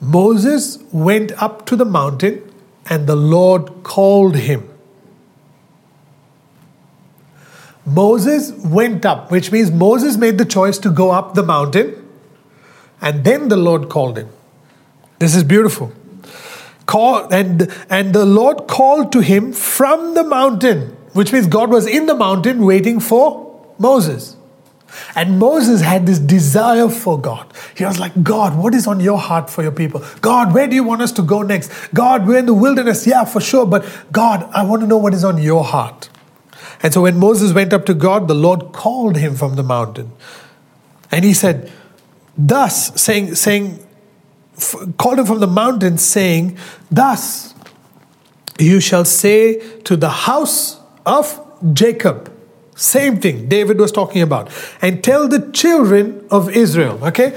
Moses 0.00 0.78
went 0.92 1.32
up 1.42 1.64
to 1.66 1.76
the 1.76 1.84
mountain, 1.84 2.42
and 2.86 3.06
the 3.06 3.16
Lord 3.16 3.82
called 3.82 4.36
him. 4.36 4.68
Moses 7.86 8.52
went 8.64 9.06
up, 9.06 9.30
which 9.30 9.52
means 9.52 9.70
Moses 9.70 10.16
made 10.16 10.38
the 10.38 10.44
choice 10.44 10.76
to 10.78 10.90
go 10.90 11.12
up 11.12 11.34
the 11.34 11.42
mountain, 11.42 12.06
and 13.00 13.24
then 13.24 13.48
the 13.48 13.56
Lord 13.56 13.88
called 13.88 14.18
him. 14.18 14.28
This 15.20 15.34
is 15.36 15.44
beautiful. 15.44 15.92
Call, 16.86 17.32
and, 17.32 17.72
and 17.88 18.12
the 18.12 18.26
Lord 18.26 18.66
called 18.66 19.12
to 19.12 19.20
him 19.20 19.52
from 19.52 20.14
the 20.14 20.24
mountain, 20.24 20.96
which 21.12 21.32
means 21.32 21.46
God 21.46 21.70
was 21.70 21.86
in 21.86 22.06
the 22.06 22.14
mountain 22.14 22.64
waiting 22.64 23.00
for 23.00 23.64
Moses. 23.78 24.36
And 25.14 25.38
Moses 25.38 25.80
had 25.80 26.06
this 26.06 26.18
desire 26.18 26.88
for 26.88 27.20
God. 27.20 27.52
He 27.76 27.84
was 27.84 27.98
like, 27.98 28.22
God, 28.22 28.56
what 28.56 28.74
is 28.74 28.86
on 28.86 29.00
your 29.00 29.18
heart 29.18 29.50
for 29.50 29.62
your 29.62 29.72
people? 29.72 30.02
God, 30.20 30.54
where 30.54 30.66
do 30.66 30.74
you 30.74 30.84
want 30.84 31.02
us 31.02 31.12
to 31.12 31.22
go 31.22 31.42
next? 31.42 31.70
God, 31.92 32.26
we're 32.26 32.38
in 32.38 32.46
the 32.46 32.54
wilderness. 32.54 33.06
Yeah, 33.06 33.24
for 33.24 33.40
sure. 33.40 33.66
But 33.66 33.84
God, 34.12 34.48
I 34.52 34.64
want 34.64 34.82
to 34.82 34.86
know 34.86 34.96
what 34.96 35.12
is 35.12 35.24
on 35.24 35.38
your 35.38 35.64
heart. 35.64 36.08
And 36.82 36.92
so 36.92 37.02
when 37.02 37.18
Moses 37.18 37.52
went 37.52 37.72
up 37.72 37.86
to 37.86 37.94
God, 37.94 38.28
the 38.28 38.34
Lord 38.34 38.72
called 38.72 39.16
him 39.16 39.34
from 39.34 39.56
the 39.56 39.62
mountain. 39.62 40.12
And 41.10 41.24
he 41.24 41.32
said, 41.32 41.70
Thus, 42.36 43.00
saying, 43.00 43.34
saying, 43.34 43.86
called 44.98 45.18
him 45.18 45.26
from 45.26 45.40
the 45.40 45.46
mountain, 45.46 45.98
saying, 45.98 46.58
Thus 46.90 47.54
you 48.58 48.80
shall 48.80 49.04
say 49.04 49.80
to 49.82 49.96
the 49.96 50.10
house 50.10 50.80
of 51.04 51.42
Jacob. 51.72 52.32
Same 52.74 53.20
thing 53.20 53.48
David 53.48 53.78
was 53.78 53.90
talking 53.90 54.20
about. 54.20 54.50
And 54.82 55.02
tell 55.02 55.28
the 55.28 55.50
children 55.52 56.26
of 56.30 56.50
Israel. 56.50 57.02
Okay? 57.06 57.34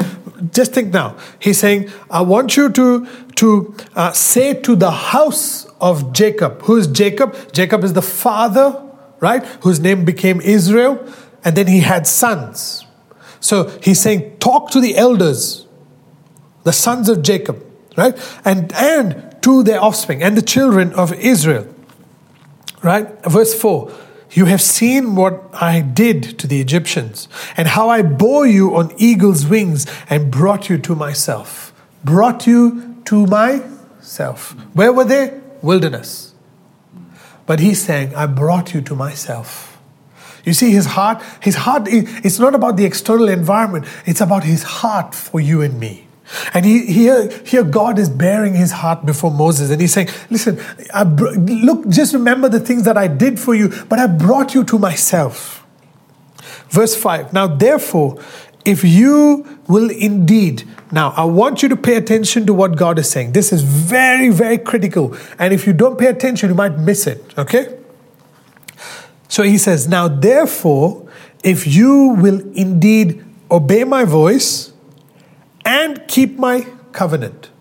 Just 0.51 0.73
think 0.73 0.93
now. 0.93 1.17
He's 1.39 1.59
saying, 1.59 1.89
I 2.09 2.21
want 2.21 2.57
you 2.57 2.69
to, 2.69 3.07
to 3.35 3.75
uh, 3.95 4.11
say 4.11 4.53
to 4.53 4.75
the 4.75 4.91
house 4.91 5.65
of 5.79 6.13
Jacob. 6.13 6.61
Who 6.63 6.77
is 6.77 6.87
Jacob? 6.87 7.53
Jacob 7.53 7.83
is 7.83 7.93
the 7.93 8.01
father 8.01 8.88
right? 9.19 9.45
Whose 9.63 9.79
name 9.79 10.05
became 10.05 10.41
Israel, 10.41 11.05
and 11.43 11.55
then 11.55 11.67
he 11.67 11.79
had 11.79 12.07
sons. 12.07 12.85
So 13.39 13.69
he's 13.81 13.99
saying, 13.99 14.37
talk 14.39 14.71
to 14.71 14.81
the 14.81 14.97
elders, 14.97 15.65
the 16.63 16.73
sons 16.73 17.09
of 17.09 17.21
Jacob, 17.21 17.65
right? 17.95 18.17
And 18.43 18.73
and 18.73 19.29
to 19.41 19.63
their 19.63 19.81
offspring 19.81 20.21
and 20.21 20.35
the 20.35 20.41
children 20.41 20.93
of 20.93 21.13
Israel. 21.13 21.67
Right? 22.81 23.07
Verse 23.23 23.53
4. 23.59 23.91
You 24.31 24.45
have 24.45 24.61
seen 24.61 25.15
what 25.15 25.43
I 25.53 25.81
did 25.81 26.37
to 26.37 26.45
the 26.45 26.61
Egyptians, 26.61 27.27
and 27.57 27.67
how 27.67 27.89
I 27.89 28.03
bore 28.03 28.45
you 28.45 28.75
on 28.75 28.93
eagle's 28.97 29.47
wings 29.47 29.87
and 30.07 30.29
brought 30.29 30.69
you 30.69 30.77
to 30.77 30.95
myself. 30.95 31.73
Brought 32.03 32.45
you 32.45 33.01
to 33.05 33.25
myself. 33.25 34.51
Where 34.73 34.93
were 34.93 35.03
they? 35.03 35.41
Wilderness. 35.63 36.28
But 37.49 37.59
he's 37.59 37.81
saying, 37.81 38.13
I 38.13 38.27
brought 38.27 38.75
you 38.75 38.81
to 38.81 38.93
myself. 38.93 39.75
You 40.45 40.53
see, 40.53 40.69
his 40.69 40.85
heart, 40.85 41.19
his 41.41 41.55
heart, 41.55 41.87
it's 41.87 42.37
not 42.37 42.53
about 42.53 42.77
the 42.77 42.85
external 42.85 43.27
environment, 43.27 43.87
it's 44.05 44.21
about 44.21 44.43
his 44.43 44.61
heart 44.61 45.15
for 45.15 45.39
you 45.39 45.63
and 45.63 45.79
me. 45.79 46.05
And 46.53 46.63
he, 46.63 46.85
here, 46.85 47.27
here 47.47 47.63
God 47.63 47.97
is 47.97 48.07
bearing 48.07 48.53
his 48.53 48.71
heart 48.71 49.03
before 49.03 49.31
Moses 49.31 49.71
and 49.71 49.81
he's 49.81 49.91
saying, 49.91 50.09
Listen, 50.29 50.63
I, 50.93 51.01
look, 51.01 51.89
just 51.89 52.13
remember 52.13 52.49
the 52.49 52.59
things 52.59 52.83
that 52.83 52.97
I 52.97 53.07
did 53.07 53.39
for 53.39 53.55
you, 53.55 53.69
but 53.89 53.97
I 53.97 54.05
brought 54.05 54.53
you 54.53 54.63
to 54.65 54.77
myself. 54.77 55.65
Verse 56.69 56.95
5 56.95 57.33
Now, 57.33 57.47
therefore, 57.47 58.21
if 58.65 58.83
you 58.83 59.59
will 59.67 59.89
indeed 59.89 60.63
now, 60.91 61.13
I 61.15 61.23
want 61.23 61.61
you 61.61 61.69
to 61.69 61.75
pay 61.75 61.95
attention 61.95 62.47
to 62.47 62.53
what 62.53 62.75
God 62.75 62.97
is 62.97 63.09
saying. 63.09 63.33
This 63.33 63.53
is 63.53 63.61
very, 63.61 64.29
very 64.29 64.57
critical. 64.57 65.15
And 65.37 65.53
if 65.53 65.67
you 65.67 65.73
don't 65.73 65.99
pay 65.99 66.07
attention, 66.07 66.49
you 66.49 66.55
might 66.55 66.79
miss 66.79 67.05
it. 67.05 67.37
Okay? 67.37 67.77
So 69.27 69.43
he 69.43 69.59
says, 69.59 69.87
Now, 69.87 70.07
therefore, 70.07 71.07
if 71.43 71.67
you 71.67 72.15
will 72.19 72.39
indeed 72.53 73.23
obey 73.51 73.83
my 73.83 74.03
voice 74.03 74.73
and 75.63 76.03
keep 76.07 76.39
my 76.39 76.65
covenant, 76.91 77.51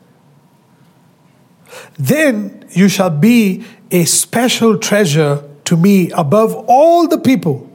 then 1.99 2.67
you 2.71 2.89
shall 2.89 3.11
be 3.11 3.65
a 3.91 4.07
special 4.07 4.79
treasure 4.79 5.45
to 5.65 5.77
me 5.77 6.11
above 6.13 6.55
all 6.67 7.07
the 7.07 7.19
people. 7.19 7.71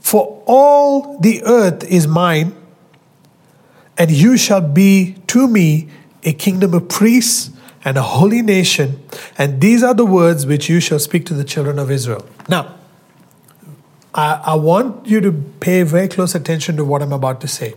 For 0.00 0.31
all 0.46 1.18
the 1.20 1.42
earth 1.44 1.84
is 1.84 2.06
mine 2.06 2.54
and 3.98 4.10
you 4.10 4.36
shall 4.36 4.60
be 4.60 5.16
to 5.28 5.46
me 5.46 5.88
a 6.24 6.32
kingdom 6.32 6.74
of 6.74 6.88
priests 6.88 7.50
and 7.84 7.96
a 7.96 8.02
holy 8.02 8.42
nation, 8.42 9.02
and 9.36 9.60
these 9.60 9.82
are 9.82 9.94
the 9.94 10.06
words 10.06 10.46
which 10.46 10.68
you 10.68 10.78
shall 10.78 11.00
speak 11.00 11.26
to 11.26 11.34
the 11.34 11.44
children 11.44 11.78
of 11.78 11.90
Israel. 11.90 12.24
Now, 12.48 12.78
I, 14.14 14.40
I 14.44 14.54
want 14.54 15.06
you 15.06 15.20
to 15.20 15.32
pay 15.32 15.82
very 15.82 16.06
close 16.06 16.34
attention 16.34 16.76
to 16.76 16.84
what 16.84 17.02
I'm 17.02 17.12
about 17.12 17.40
to 17.40 17.48
say. 17.48 17.74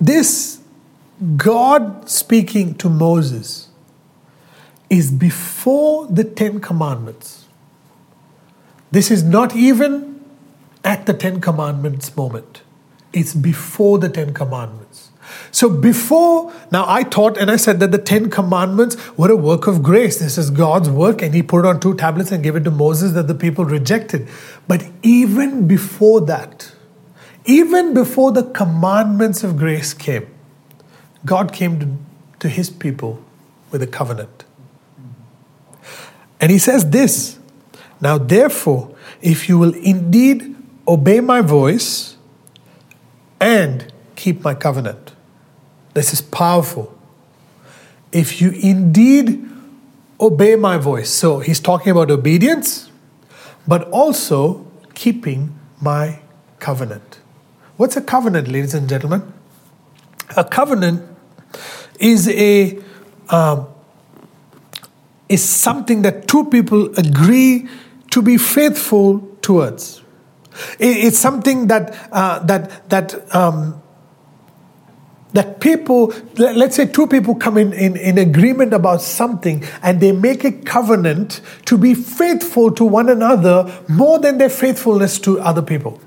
This 0.00 0.60
God 1.36 2.08
speaking 2.08 2.74
to 2.76 2.88
Moses 2.88 3.68
is 4.88 5.10
before 5.10 6.06
the 6.06 6.24
Ten 6.24 6.60
Commandments. 6.60 7.46
This 8.92 9.10
is 9.10 9.22
not 9.22 9.54
even 9.54 10.15
at 10.86 11.04
the 11.04 11.12
Ten 11.12 11.40
Commandments 11.40 12.16
moment, 12.16 12.62
it's 13.12 13.34
before 13.34 13.98
the 13.98 14.08
Ten 14.08 14.32
Commandments. 14.32 15.10
So, 15.50 15.68
before, 15.68 16.52
now 16.70 16.84
I 16.86 17.02
taught 17.02 17.36
and 17.36 17.50
I 17.50 17.56
said 17.56 17.80
that 17.80 17.90
the 17.90 17.98
Ten 17.98 18.30
Commandments 18.30 18.96
were 19.18 19.30
a 19.30 19.36
work 19.36 19.66
of 19.66 19.82
grace. 19.82 20.20
This 20.20 20.38
is 20.38 20.50
God's 20.50 20.88
work, 20.88 21.20
and 21.22 21.34
He 21.34 21.42
put 21.42 21.64
it 21.64 21.66
on 21.66 21.80
two 21.80 21.94
tablets 21.94 22.30
and 22.30 22.42
gave 22.42 22.54
it 22.54 22.62
to 22.64 22.70
Moses 22.70 23.12
that 23.14 23.26
the 23.26 23.34
people 23.34 23.64
rejected. 23.64 24.28
But 24.68 24.86
even 25.02 25.66
before 25.66 26.20
that, 26.22 26.72
even 27.44 27.92
before 27.92 28.30
the 28.30 28.44
commandments 28.44 29.42
of 29.42 29.56
grace 29.56 29.92
came, 29.92 30.28
God 31.24 31.52
came 31.52 31.80
to, 31.80 31.96
to 32.38 32.48
His 32.48 32.70
people 32.70 33.20
with 33.72 33.82
a 33.82 33.88
covenant. 33.88 34.44
And 36.40 36.52
He 36.52 36.58
says 36.58 36.90
this 36.90 37.40
Now, 38.00 38.18
therefore, 38.18 38.94
if 39.20 39.48
you 39.48 39.58
will 39.58 39.74
indeed 39.74 40.55
obey 40.86 41.20
my 41.20 41.40
voice 41.40 42.16
and 43.40 43.92
keep 44.14 44.42
my 44.42 44.54
covenant, 44.54 45.12
this 45.94 46.12
is 46.12 46.20
powerful. 46.20 46.96
If 48.12 48.40
you 48.40 48.50
indeed 48.50 49.48
obey 50.20 50.56
my 50.56 50.78
voice, 50.78 51.10
so 51.10 51.40
he's 51.40 51.60
talking 51.60 51.90
about 51.90 52.10
obedience, 52.10 52.90
but 53.66 53.88
also 53.90 54.66
keeping 54.94 55.58
my 55.80 56.20
covenant. 56.58 57.18
What's 57.76 57.96
a 57.96 58.00
covenant, 58.00 58.48
ladies 58.48 58.74
and 58.74 58.88
gentlemen? 58.88 59.32
A 60.36 60.44
covenant 60.44 61.02
is 62.00 62.28
a 62.28 62.78
um, 63.28 63.68
is 65.28 65.44
something 65.44 66.02
that 66.02 66.28
two 66.28 66.44
people 66.44 66.96
agree 66.98 67.68
to 68.12 68.22
be 68.22 68.38
faithful 68.38 69.20
towards. 69.42 70.02
It's 70.78 71.18
something 71.18 71.66
that 71.68 72.08
uh, 72.12 72.40
that 72.40 72.88
that 72.90 73.34
um, 73.34 73.82
that 75.36 75.60
people, 75.60 76.14
let's 76.38 76.76
say 76.76 76.86
two 76.86 77.06
people 77.06 77.34
come 77.34 77.58
in, 77.58 77.72
in, 77.74 77.94
in 77.96 78.16
agreement 78.16 78.72
about 78.72 79.02
something 79.02 79.62
and 79.82 80.00
they 80.00 80.10
make 80.10 80.44
a 80.44 80.52
covenant 80.52 81.42
to 81.66 81.76
be 81.76 81.94
faithful 81.94 82.70
to 82.72 82.84
one 82.84 83.10
another 83.10 83.82
more 83.86 84.18
than 84.18 84.38
their 84.38 84.48
faithfulness 84.48 85.18
to 85.18 85.38
other 85.40 85.60
people. 85.60 86.00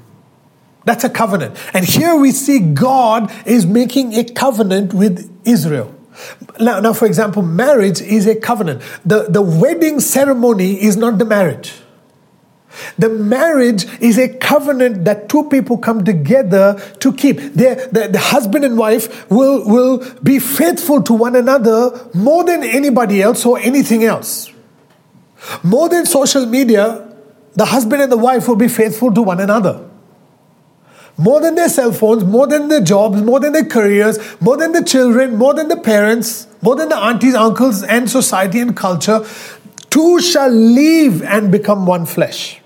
That's 0.86 1.04
a 1.04 1.10
covenant. 1.10 1.56
And 1.76 1.86
here 1.86 2.16
we 2.16 2.32
see 2.32 2.60
God 2.60 3.32
is 3.46 3.68
making 3.68 4.14
a 4.14 4.24
covenant 4.24 4.96
with 4.96 5.32
Israel. 5.46 5.94
Now, 6.60 6.80
now, 6.80 6.94
for 6.94 7.06
example, 7.06 7.44
marriage 7.44 8.02
is 8.02 8.26
a 8.26 8.36
covenant. 8.36 8.82
The, 9.06 9.28
the 9.30 9.44
wedding 9.44 10.00
ceremony 10.00 10.84
is 10.84 10.98
not 10.98 11.20
the 11.20 11.26
marriage. 11.26 11.74
The 12.98 13.10
marriage 13.10 13.86
is 14.02 14.18
a 14.18 14.30
covenant 14.30 15.06
that 15.06 15.30
two 15.30 15.50
people 15.50 15.78
come 15.78 16.04
together 16.04 16.80
to 17.00 17.13
keep. 17.13 17.38
the, 17.38 18.10
the 18.12 18.20
husband 18.20 18.65
and 18.65 18.78
wife 18.78 19.30
will, 19.30 19.65
will 19.65 19.98
be 20.22 20.39
faithful 20.39 21.02
to 21.04 21.13
one 21.13 21.36
another 21.36 22.10
more 22.13 22.44
than 22.44 22.63
anybody 22.63 23.22
else 23.22 23.46
or 23.46 23.60
anything 23.60 24.04
else. 24.04 24.52
More 25.63 25.89
than 25.89 26.06
social 26.06 26.46
media, 26.46 27.08
the 27.56 27.65
husband 27.65 28.02
and 28.02 28.12
the 28.12 28.18
wife 28.18 28.48
will 28.48 28.56
be 28.56 28.68
faithful 28.68 29.13
to 29.13 29.22
one 29.22 29.39
another. 29.39 29.86
More 31.18 31.42
than 31.42 31.56
their 31.56 31.68
cell 31.68 31.92
phones, 31.92 32.24
more 32.24 32.48
than 32.48 32.70
their 32.70 32.82
jobs, 32.82 33.22
more 33.22 33.42
than 33.42 33.52
their 33.52 33.65
careers, 33.65 34.18
more 34.39 34.56
than 34.56 34.72
the 34.72 34.84
children, 34.84 35.36
more 35.36 35.54
than 35.54 35.68
the 35.68 35.76
parents, 35.76 36.48
more 36.62 36.76
than 36.76 36.88
the 36.88 36.96
aunties, 36.96 37.36
uncles, 37.36 37.84
and 37.84 38.10
society 38.10 38.60
and 38.60 38.76
culture, 38.76 39.26
two 39.89 40.22
shall 40.22 40.50
leave 40.50 41.22
and 41.24 41.52
become 41.52 41.86
one 41.86 42.06
flesh. 42.06 42.59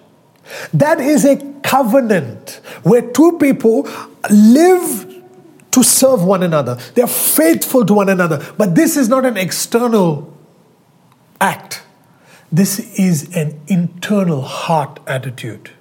That 0.73 0.99
is 0.99 1.25
a 1.25 1.37
covenant 1.63 2.61
where 2.83 3.01
two 3.01 3.37
people 3.37 3.87
live 4.29 5.09
to 5.71 5.83
serve 5.83 6.23
one 6.23 6.43
another. 6.43 6.75
They're 6.93 7.07
faithful 7.07 7.85
to 7.85 7.93
one 7.93 8.09
another. 8.09 8.45
But 8.57 8.75
this 8.75 8.95
is 8.95 9.09
not 9.09 9.25
an 9.25 9.37
external 9.37 10.31
act, 11.41 11.83
this 12.51 12.79
is 12.99 13.35
an 13.35 13.59
internal 13.67 14.41
heart 14.41 14.99
attitude. 15.07 15.71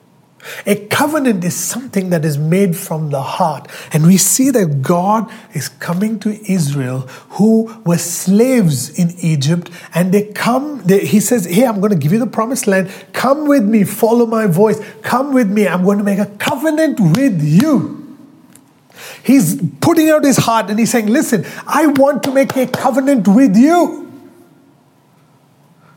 A 0.66 0.86
covenant 0.86 1.44
is 1.44 1.54
something 1.54 2.10
that 2.10 2.24
is 2.24 2.36
made 2.36 2.76
from 2.76 3.10
the 3.10 3.22
heart. 3.22 3.68
And 3.92 4.04
we 4.06 4.16
see 4.16 4.50
that 4.50 4.82
God 4.82 5.30
is 5.52 5.68
coming 5.68 6.18
to 6.20 6.50
Israel 6.50 7.00
who 7.30 7.72
were 7.84 7.98
slaves 7.98 8.98
in 8.98 9.10
Egypt. 9.18 9.70
And 9.94 10.12
they 10.12 10.32
come, 10.32 10.82
they, 10.84 11.06
he 11.06 11.20
says, 11.20 11.44
Hey, 11.44 11.64
I'm 11.64 11.80
going 11.80 11.92
to 11.92 11.98
give 11.98 12.12
you 12.12 12.18
the 12.18 12.26
promised 12.26 12.66
land. 12.66 12.90
Come 13.12 13.46
with 13.46 13.64
me, 13.64 13.84
follow 13.84 14.26
my 14.26 14.46
voice. 14.46 14.80
Come 15.02 15.32
with 15.32 15.50
me. 15.50 15.68
I'm 15.68 15.84
going 15.84 15.98
to 15.98 16.04
make 16.04 16.18
a 16.18 16.26
covenant 16.26 16.98
with 16.98 17.42
you. 17.42 17.98
He's 19.22 19.60
putting 19.80 20.10
out 20.10 20.24
his 20.24 20.38
heart 20.38 20.70
and 20.70 20.78
he's 20.78 20.90
saying, 20.90 21.06
Listen, 21.06 21.44
I 21.66 21.86
want 21.86 22.24
to 22.24 22.32
make 22.32 22.56
a 22.56 22.66
covenant 22.66 23.28
with 23.28 23.56
you. 23.56 24.10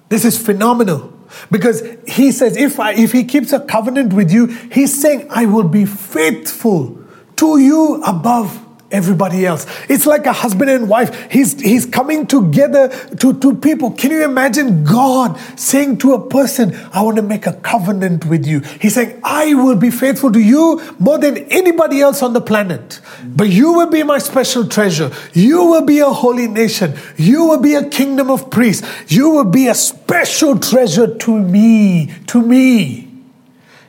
This 0.09 0.23
is 0.23 0.37
phenomenal. 0.37 1.14
Because 1.51 1.83
he 2.07 2.31
says, 2.31 2.57
if, 2.57 2.79
I, 2.79 2.93
if 2.93 3.11
he 3.11 3.23
keeps 3.23 3.53
a 3.53 3.59
covenant 3.59 4.13
with 4.13 4.31
you, 4.31 4.47
he's 4.47 4.99
saying, 4.99 5.27
I 5.29 5.45
will 5.45 5.67
be 5.67 5.85
faithful 5.85 6.99
to 7.37 7.57
you 7.57 8.01
above 8.03 8.64
everybody 8.95 9.45
else. 9.45 9.67
It's 9.89 10.05
like 10.05 10.25
a 10.25 10.33
husband 10.33 10.69
and 10.69 10.89
wife. 10.89 11.29
He's, 11.29 11.59
he's 11.59 11.85
coming 11.85 12.25
together 12.25 12.89
to, 13.17 13.37
to 13.39 13.55
people. 13.55 13.91
Can 13.91 14.11
you 14.11 14.23
imagine 14.23 14.83
God 14.83 15.37
saying 15.59 15.97
to 15.99 16.13
a 16.13 16.27
person, 16.27 16.75
I 16.93 17.01
want 17.01 17.17
to 17.17 17.21
make 17.21 17.45
a 17.45 17.53
covenant 17.53 18.25
with 18.25 18.45
you? 18.45 18.61
He's 18.81 18.95
saying, 18.95 19.19
I 19.23 19.53
will 19.53 19.75
be 19.75 19.91
faithful 19.91 20.31
to 20.31 20.39
you 20.39 20.81
more 20.97 21.17
than 21.17 21.37
anybody 21.51 22.01
else 22.01 22.23
on 22.23 22.33
the 22.33 22.41
planet. 22.41 23.01
But 23.23 23.49
you 23.49 23.73
will 23.73 23.89
be 23.89 24.03
my 24.03 24.17
special 24.19 24.67
treasure. 24.67 25.11
You 25.33 25.65
will 25.65 25.85
be 25.85 25.99
a 25.99 26.09
holy 26.09 26.47
nation. 26.47 26.97
You 27.17 27.45
will 27.45 27.61
be 27.61 27.75
a 27.75 27.87
kingdom 27.89 28.31
of 28.31 28.49
priests. 28.49 28.87
You 29.11 29.29
will 29.29 29.51
be 29.51 29.67
a 29.67 29.75
special 29.75 30.57
treasure 30.57 31.15
to 31.15 31.39
me, 31.39 32.13
to 32.27 32.41
me. 32.41 33.11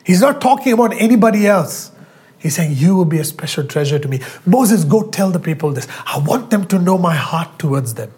He's 0.04 0.20
not 0.20 0.40
talking 0.40 0.72
about 0.72 0.92
anybody 0.94 1.46
else. 1.46 1.92
He's 2.46 2.54
saying, 2.54 2.76
You 2.76 2.94
will 2.94 3.04
be 3.04 3.18
a 3.18 3.24
special 3.24 3.66
treasure 3.66 3.98
to 3.98 4.06
me. 4.06 4.20
Moses, 4.46 4.84
go 4.84 5.02
tell 5.02 5.32
the 5.32 5.40
people 5.40 5.72
this. 5.72 5.88
I 6.06 6.18
want 6.18 6.50
them 6.50 6.64
to 6.68 6.78
know 6.78 6.96
my 6.96 7.16
heart 7.16 7.58
towards 7.58 7.94
them. 7.94 8.12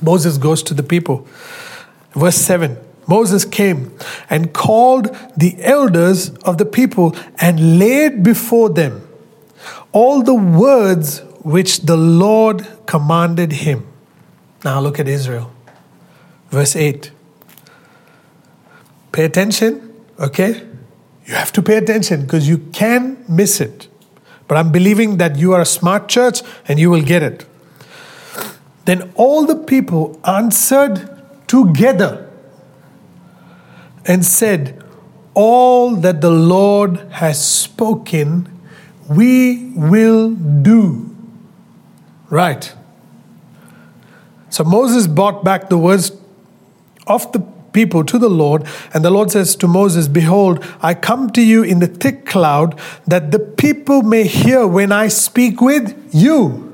Moses 0.00 0.38
goes 0.38 0.62
to 0.62 0.72
the 0.72 0.82
people. 0.82 1.28
Verse 2.14 2.36
7 2.36 2.78
Moses 3.06 3.44
came 3.44 3.94
and 4.30 4.54
called 4.54 5.14
the 5.36 5.54
elders 5.62 6.30
of 6.46 6.56
the 6.56 6.64
people 6.64 7.14
and 7.38 7.78
laid 7.78 8.22
before 8.22 8.70
them 8.70 9.06
all 9.92 10.22
the 10.22 10.34
words 10.34 11.18
which 11.42 11.80
the 11.80 11.98
Lord 11.98 12.66
commanded 12.86 13.52
him. 13.52 13.86
Now 14.64 14.80
look 14.80 14.98
at 14.98 15.08
Israel. 15.08 15.52
Verse 16.48 16.74
8. 16.74 17.10
Pay 19.12 19.24
attention, 19.26 19.94
okay? 20.18 20.69
You 21.26 21.34
have 21.34 21.52
to 21.52 21.62
pay 21.62 21.76
attention 21.76 22.22
because 22.22 22.48
you 22.48 22.58
can 22.72 23.24
miss 23.28 23.60
it. 23.60 23.88
But 24.48 24.56
I'm 24.56 24.72
believing 24.72 25.18
that 25.18 25.36
you 25.36 25.52
are 25.52 25.60
a 25.60 25.66
smart 25.66 26.08
church 26.08 26.42
and 26.66 26.78
you 26.78 26.90
will 26.90 27.02
get 27.02 27.22
it. 27.22 27.46
Then 28.84 29.12
all 29.14 29.46
the 29.46 29.56
people 29.56 30.20
answered 30.24 31.08
together 31.46 32.28
and 34.06 34.24
said, 34.24 34.82
All 35.34 35.94
that 35.96 36.20
the 36.20 36.30
Lord 36.30 36.96
has 37.12 37.46
spoken, 37.46 38.48
we 39.08 39.70
will 39.76 40.30
do. 40.34 41.14
Right. 42.28 42.72
So 44.48 44.64
Moses 44.64 45.06
brought 45.06 45.44
back 45.44 45.68
the 45.68 45.78
words 45.78 46.10
of 47.06 47.30
the 47.32 47.40
people 47.72 48.04
to 48.04 48.18
the 48.18 48.28
Lord. 48.28 48.66
And 48.92 49.04
the 49.04 49.10
Lord 49.10 49.30
says 49.30 49.56
to 49.56 49.68
Moses, 49.68 50.08
Behold, 50.08 50.64
I 50.80 50.94
come 50.94 51.30
to 51.30 51.42
you 51.42 51.62
in 51.62 51.78
the 51.78 51.86
thick 51.86 52.26
cloud, 52.26 52.78
that 53.06 53.30
the 53.30 53.38
people 53.38 54.02
may 54.02 54.24
hear 54.24 54.66
when 54.66 54.92
I 54.92 55.08
speak 55.08 55.60
with 55.60 56.10
you 56.12 56.66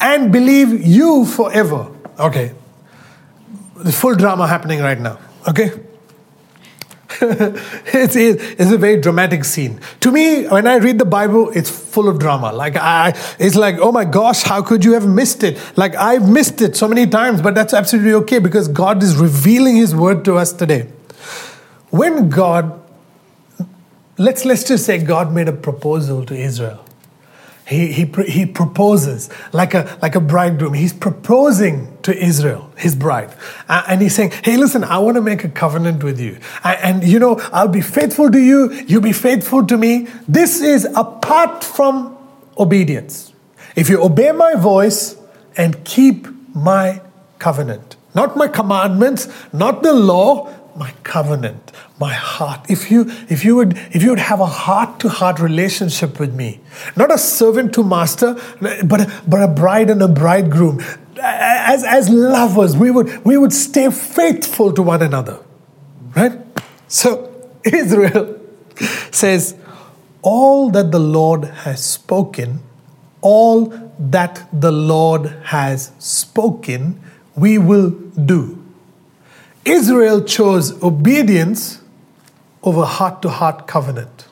and 0.00 0.32
believe 0.32 0.86
you 0.86 1.24
forever. 1.24 1.90
Okay. 2.18 2.52
The 3.76 3.92
full 3.92 4.14
drama 4.14 4.46
happening 4.46 4.80
right 4.80 4.98
now. 4.98 5.18
Okay? 5.48 5.70
it's, 7.20 8.16
it's 8.16 8.72
a 8.72 8.78
very 8.78 9.00
dramatic 9.00 9.44
scene. 9.44 9.80
To 10.00 10.10
me, 10.10 10.46
when 10.46 10.66
I 10.66 10.76
read 10.76 10.98
the 10.98 11.04
Bible, 11.04 11.50
it's 11.50 11.70
full 11.70 12.08
of 12.08 12.18
drama. 12.18 12.52
Like 12.52 12.76
I, 12.76 13.16
it's 13.38 13.54
like, 13.54 13.76
oh 13.78 13.92
my 13.92 14.04
gosh, 14.04 14.42
how 14.42 14.62
could 14.62 14.84
you 14.84 14.94
have 14.94 15.06
missed 15.06 15.44
it? 15.44 15.58
Like 15.76 15.94
I've 15.94 16.28
missed 16.28 16.60
it 16.62 16.76
so 16.76 16.88
many 16.88 17.06
times, 17.06 17.40
but 17.40 17.54
that's 17.54 17.72
absolutely 17.72 18.14
okay 18.14 18.38
because 18.38 18.68
God 18.68 19.02
is 19.02 19.16
revealing 19.16 19.76
His 19.76 19.94
word 19.94 20.24
to 20.24 20.36
us 20.36 20.52
today. 20.52 20.88
When 21.90 22.28
God, 22.28 22.82
let's 24.18 24.44
let's 24.44 24.64
just 24.64 24.84
say 24.84 24.98
God 24.98 25.32
made 25.32 25.48
a 25.48 25.52
proposal 25.52 26.26
to 26.26 26.34
Israel. 26.34 26.85
He, 27.66 27.90
he, 27.90 28.04
he 28.28 28.46
proposes 28.46 29.28
like 29.52 29.74
a, 29.74 29.98
like 30.00 30.14
a 30.14 30.20
bridegroom. 30.20 30.74
He's 30.74 30.92
proposing 30.92 31.98
to 32.02 32.16
Israel, 32.16 32.70
his 32.76 32.94
bride. 32.94 33.34
Uh, 33.68 33.82
and 33.88 34.00
he's 34.00 34.14
saying, 34.14 34.30
Hey, 34.44 34.56
listen, 34.56 34.84
I 34.84 34.98
want 34.98 35.16
to 35.16 35.20
make 35.20 35.42
a 35.42 35.48
covenant 35.48 36.04
with 36.04 36.20
you. 36.20 36.38
and, 36.62 37.02
you 37.02 37.18
know, 37.18 37.40
I'll 37.52 37.66
be 37.66 37.80
faithful 37.80 38.30
to 38.30 38.38
you. 38.38 38.72
You 38.72 39.00
be 39.00 39.12
faithful 39.12 39.66
to 39.66 39.76
me. 39.76 40.06
This 40.28 40.60
is 40.60 40.84
apart 40.94 41.64
from 41.64 42.16
obedience. 42.56 43.32
If 43.74 43.88
you 43.88 44.00
obey 44.00 44.30
my 44.30 44.54
voice 44.54 45.16
and 45.56 45.84
keep 45.84 46.28
my 46.54 47.02
covenant, 47.40 47.96
not 48.14 48.36
my 48.36 48.46
commandments, 48.46 49.28
not 49.52 49.82
the 49.82 49.92
law, 49.92 50.52
my 50.78 50.92
covenant, 51.02 51.72
my 51.98 52.12
heart. 52.12 52.60
If 52.68 52.90
you 52.90 53.06
if 53.28 53.44
you 53.44 53.56
would 53.56 53.76
if 53.92 54.02
you 54.02 54.10
would 54.10 54.18
have 54.18 54.40
a 54.40 54.46
heart 54.46 55.00
to 55.00 55.08
heart 55.08 55.40
relationship 55.40 56.20
with 56.20 56.34
me, 56.34 56.60
not 56.96 57.12
a 57.12 57.18
servant 57.18 57.72
to 57.74 57.84
master, 57.84 58.36
but 58.60 59.10
but 59.26 59.42
a 59.42 59.48
bride 59.48 59.90
and 59.90 60.02
a 60.02 60.08
bridegroom, 60.08 60.82
as 61.20 61.84
as 61.84 62.08
lovers, 62.08 62.76
we 62.76 62.90
would 62.90 63.24
we 63.24 63.36
would 63.36 63.52
stay 63.52 63.90
faithful 63.90 64.72
to 64.72 64.82
one 64.82 65.02
another, 65.02 65.38
right? 66.14 66.38
So 66.88 67.32
Israel 67.64 68.38
says, 69.10 69.56
all 70.22 70.70
that 70.70 70.90
the 70.92 70.98
Lord 70.98 71.44
has 71.44 71.84
spoken, 71.84 72.60
all 73.20 73.66
that 73.98 74.46
the 74.52 74.72
Lord 74.72 75.26
has 75.44 75.92
spoken, 75.98 77.00
we 77.36 77.58
will 77.58 77.90
do. 77.90 78.65
Israel 79.66 80.22
chose 80.22 80.80
obedience 80.82 81.80
over 82.62 82.84
heart 82.84 83.20
to 83.22 83.28
heart 83.28 83.66
covenant. 83.66 84.26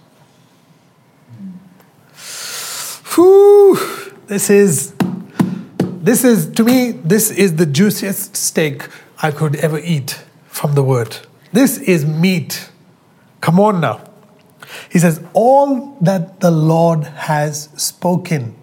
Whew, 3.14 3.76
this 4.26 4.48
is 4.48 4.94
this 5.78 6.24
is 6.24 6.50
to 6.52 6.62
me 6.62 6.92
this 6.92 7.30
is 7.30 7.56
the 7.56 7.66
juiciest 7.66 8.36
steak 8.36 8.88
I 9.22 9.32
could 9.32 9.56
ever 9.56 9.78
eat 9.78 10.24
from 10.46 10.74
the 10.74 10.82
word. 10.82 11.18
This 11.52 11.78
is 11.78 12.04
meat. 12.04 12.70
Come 13.40 13.58
on 13.58 13.80
now. 13.80 14.02
He 14.90 14.98
says, 14.98 15.20
All 15.32 15.96
that 16.00 16.40
the 16.40 16.50
Lord 16.50 17.04
has 17.04 17.68
spoken, 17.76 18.54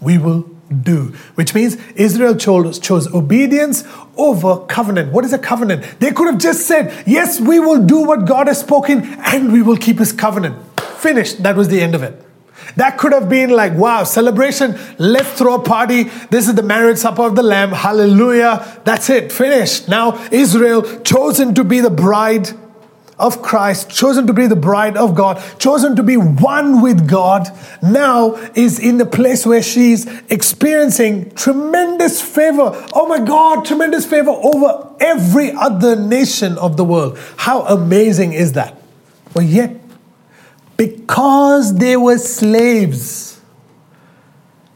we 0.00 0.18
will 0.18 0.48
do, 0.82 1.14
which 1.34 1.54
means 1.54 1.76
Israel 1.96 2.36
chose, 2.36 2.78
chose 2.78 3.12
obedience 3.14 3.84
over 4.16 4.66
covenant. 4.66 5.12
What 5.12 5.24
is 5.24 5.32
a 5.32 5.38
covenant? 5.38 6.00
They 6.00 6.10
could 6.10 6.26
have 6.26 6.38
just 6.38 6.66
said, 6.66 7.04
Yes, 7.06 7.40
we 7.40 7.58
will 7.58 7.84
do 7.84 8.02
what 8.02 8.26
God 8.26 8.46
has 8.48 8.60
spoken 8.60 9.04
and 9.04 9.52
we 9.52 9.62
will 9.62 9.76
keep 9.76 9.98
his 9.98 10.12
covenant. 10.12 10.56
Finished. 10.98 11.42
That 11.42 11.56
was 11.56 11.68
the 11.68 11.80
end 11.80 11.94
of 11.94 12.02
it. 12.02 12.24
That 12.76 12.98
could 12.98 13.12
have 13.12 13.28
been 13.28 13.50
like, 13.50 13.72
wow, 13.74 14.04
celebration. 14.04 14.78
Let's 14.98 15.32
throw 15.32 15.54
a 15.54 15.62
party. 15.62 16.04
This 16.30 16.48
is 16.48 16.54
the 16.54 16.62
marriage 16.62 16.98
supper 16.98 17.22
of 17.22 17.34
the 17.34 17.42
Lamb. 17.42 17.70
Hallelujah. 17.70 18.80
That's 18.84 19.08
it. 19.10 19.32
Finished. 19.32 19.88
Now, 19.88 20.28
Israel 20.30 21.00
chosen 21.00 21.54
to 21.54 21.64
be 21.64 21.80
the 21.80 21.90
bride 21.90 22.50
of 23.18 23.42
Christ, 23.42 23.90
chosen 23.90 24.26
to 24.28 24.32
be 24.32 24.46
the 24.46 24.56
bride 24.56 24.96
of 24.96 25.14
God, 25.14 25.42
chosen 25.58 25.96
to 25.96 26.02
be 26.02 26.16
one 26.16 26.82
with 26.82 27.08
God, 27.08 27.48
now 27.82 28.34
is 28.54 28.78
in 28.78 28.98
the 28.98 29.06
place 29.06 29.44
where 29.44 29.62
she's 29.62 30.06
experiencing 30.30 31.30
tremendous 31.32 32.22
favor. 32.22 32.70
Oh 32.94 33.06
my 33.08 33.18
God, 33.18 33.64
tremendous 33.64 34.06
favor 34.06 34.30
over 34.30 34.94
every 35.00 35.52
other 35.52 35.96
nation 35.96 36.56
of 36.58 36.76
the 36.76 36.84
world. 36.84 37.18
How 37.36 37.62
amazing 37.62 38.32
is 38.34 38.52
that? 38.52 38.80
But 39.34 39.44
yet, 39.44 39.76
because 40.76 41.76
they 41.76 41.96
were 41.96 42.18
slaves, 42.18 43.40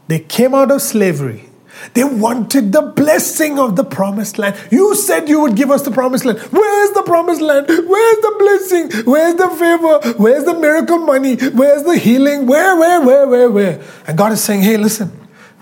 they 0.07 0.19
came 0.19 0.53
out 0.53 0.69
of 0.69 0.81
slavery 0.81 1.49
they 1.93 2.03
wanted 2.03 2.71
the 2.71 2.81
blessing 2.81 3.59
of 3.59 3.75
the 3.75 3.83
promised 3.83 4.37
land. 4.37 4.55
You 4.71 4.95
said 4.95 5.27
you 5.29 5.39
would 5.41 5.55
give 5.55 5.69
us 5.71 5.83
the 5.83 5.91
promised 5.91 6.25
land. 6.25 6.39
Where's 6.39 6.91
the 6.91 7.03
promised 7.03 7.41
land? 7.41 7.67
Where's 7.67 8.17
the 8.21 8.35
blessing? 8.39 9.05
Where's 9.05 9.35
the 9.35 9.49
favor? 9.49 10.13
Where's 10.17 10.45
the 10.45 10.53
miracle 10.53 10.99
money? 10.99 11.35
Where's 11.35 11.83
the 11.83 11.97
healing? 11.97 12.47
Where, 12.47 12.77
where, 12.77 13.01
where, 13.01 13.27
where, 13.27 13.51
where? 13.51 13.83
And 14.07 14.17
God 14.17 14.31
is 14.31 14.43
saying, 14.43 14.61
hey, 14.61 14.77
listen, 14.77 15.11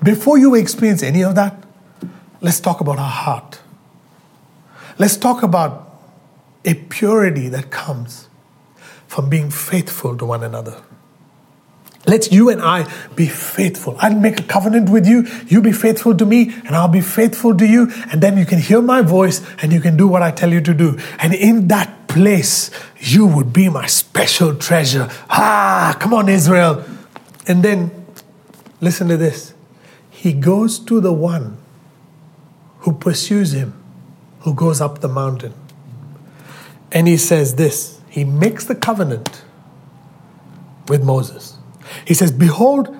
before 0.04 0.38
you 0.38 0.56
experience 0.56 1.04
any 1.04 1.24
of 1.24 1.36
that, 1.36 1.64
let's 2.42 2.60
talk 2.60 2.82
about 2.82 3.00
our 3.00 3.10
heart. 3.10 3.60
Let's 4.98 5.18
talk 5.18 5.44
about 5.44 6.00
a 6.64 6.76
purity 6.76 7.50
that 7.50 7.72
comes 7.72 8.28
from 9.08 9.30
being 9.30 9.50
faithful 9.50 10.18
to 10.18 10.26
one 10.26 10.44
another. 10.44 10.82
Let 12.12 12.30
you 12.30 12.50
and 12.50 12.62
I 12.62 12.92
be 13.16 13.28
faithful. 13.28 13.96
I'll 14.00 14.14
make 14.14 14.38
a 14.38 14.44
covenant 14.44 14.90
with 14.90 15.08
you. 15.08 15.26
You 15.48 15.62
be 15.62 15.72
faithful 15.72 16.14
to 16.18 16.26
me, 16.26 16.54
and 16.66 16.76
I'll 16.76 16.90
be 16.90 17.00
faithful 17.00 17.56
to 17.56 17.66
you. 17.66 17.90
And 18.12 18.20
then 18.22 18.38
you 18.38 18.46
can 18.46 18.60
hear 18.60 18.82
my 18.82 19.02
voice 19.02 19.42
and 19.62 19.72
you 19.72 19.80
can 19.80 19.96
do 19.96 20.10
what 20.10 20.22
I 20.22 20.30
tell 20.32 20.52
you 20.52 20.60
to 20.60 20.74
do. 20.74 21.00
And 21.20 21.34
in 21.34 21.70
that 21.70 22.10
place, 22.10 22.70
you 23.00 23.26
would 23.26 23.54
be 23.54 23.70
my 23.70 23.86
special 23.86 24.54
treasure. 24.54 25.08
Ah, 25.30 25.96
come 26.02 26.14
on, 26.14 26.28
Israel. 26.28 26.84
And 27.48 27.64
then, 27.64 28.06
listen 28.82 29.08
to 29.08 29.16
this. 29.16 29.54
He 30.10 30.34
goes 30.34 30.80
to 30.80 31.00
the 31.00 31.14
one 31.14 31.58
who 32.80 32.92
pursues 32.92 33.54
him, 33.54 33.74
who 34.42 34.54
goes 34.54 34.82
up 34.82 35.00
the 35.00 35.08
mountain. 35.08 35.54
And 36.92 37.08
he 37.08 37.16
says 37.16 37.56
this 37.56 38.02
He 38.10 38.26
makes 38.26 38.66
the 38.66 38.76
covenant 38.76 39.44
with 40.90 41.06
Moses. 41.06 41.61
He 42.06 42.14
says, 42.14 42.32
Behold, 42.32 42.96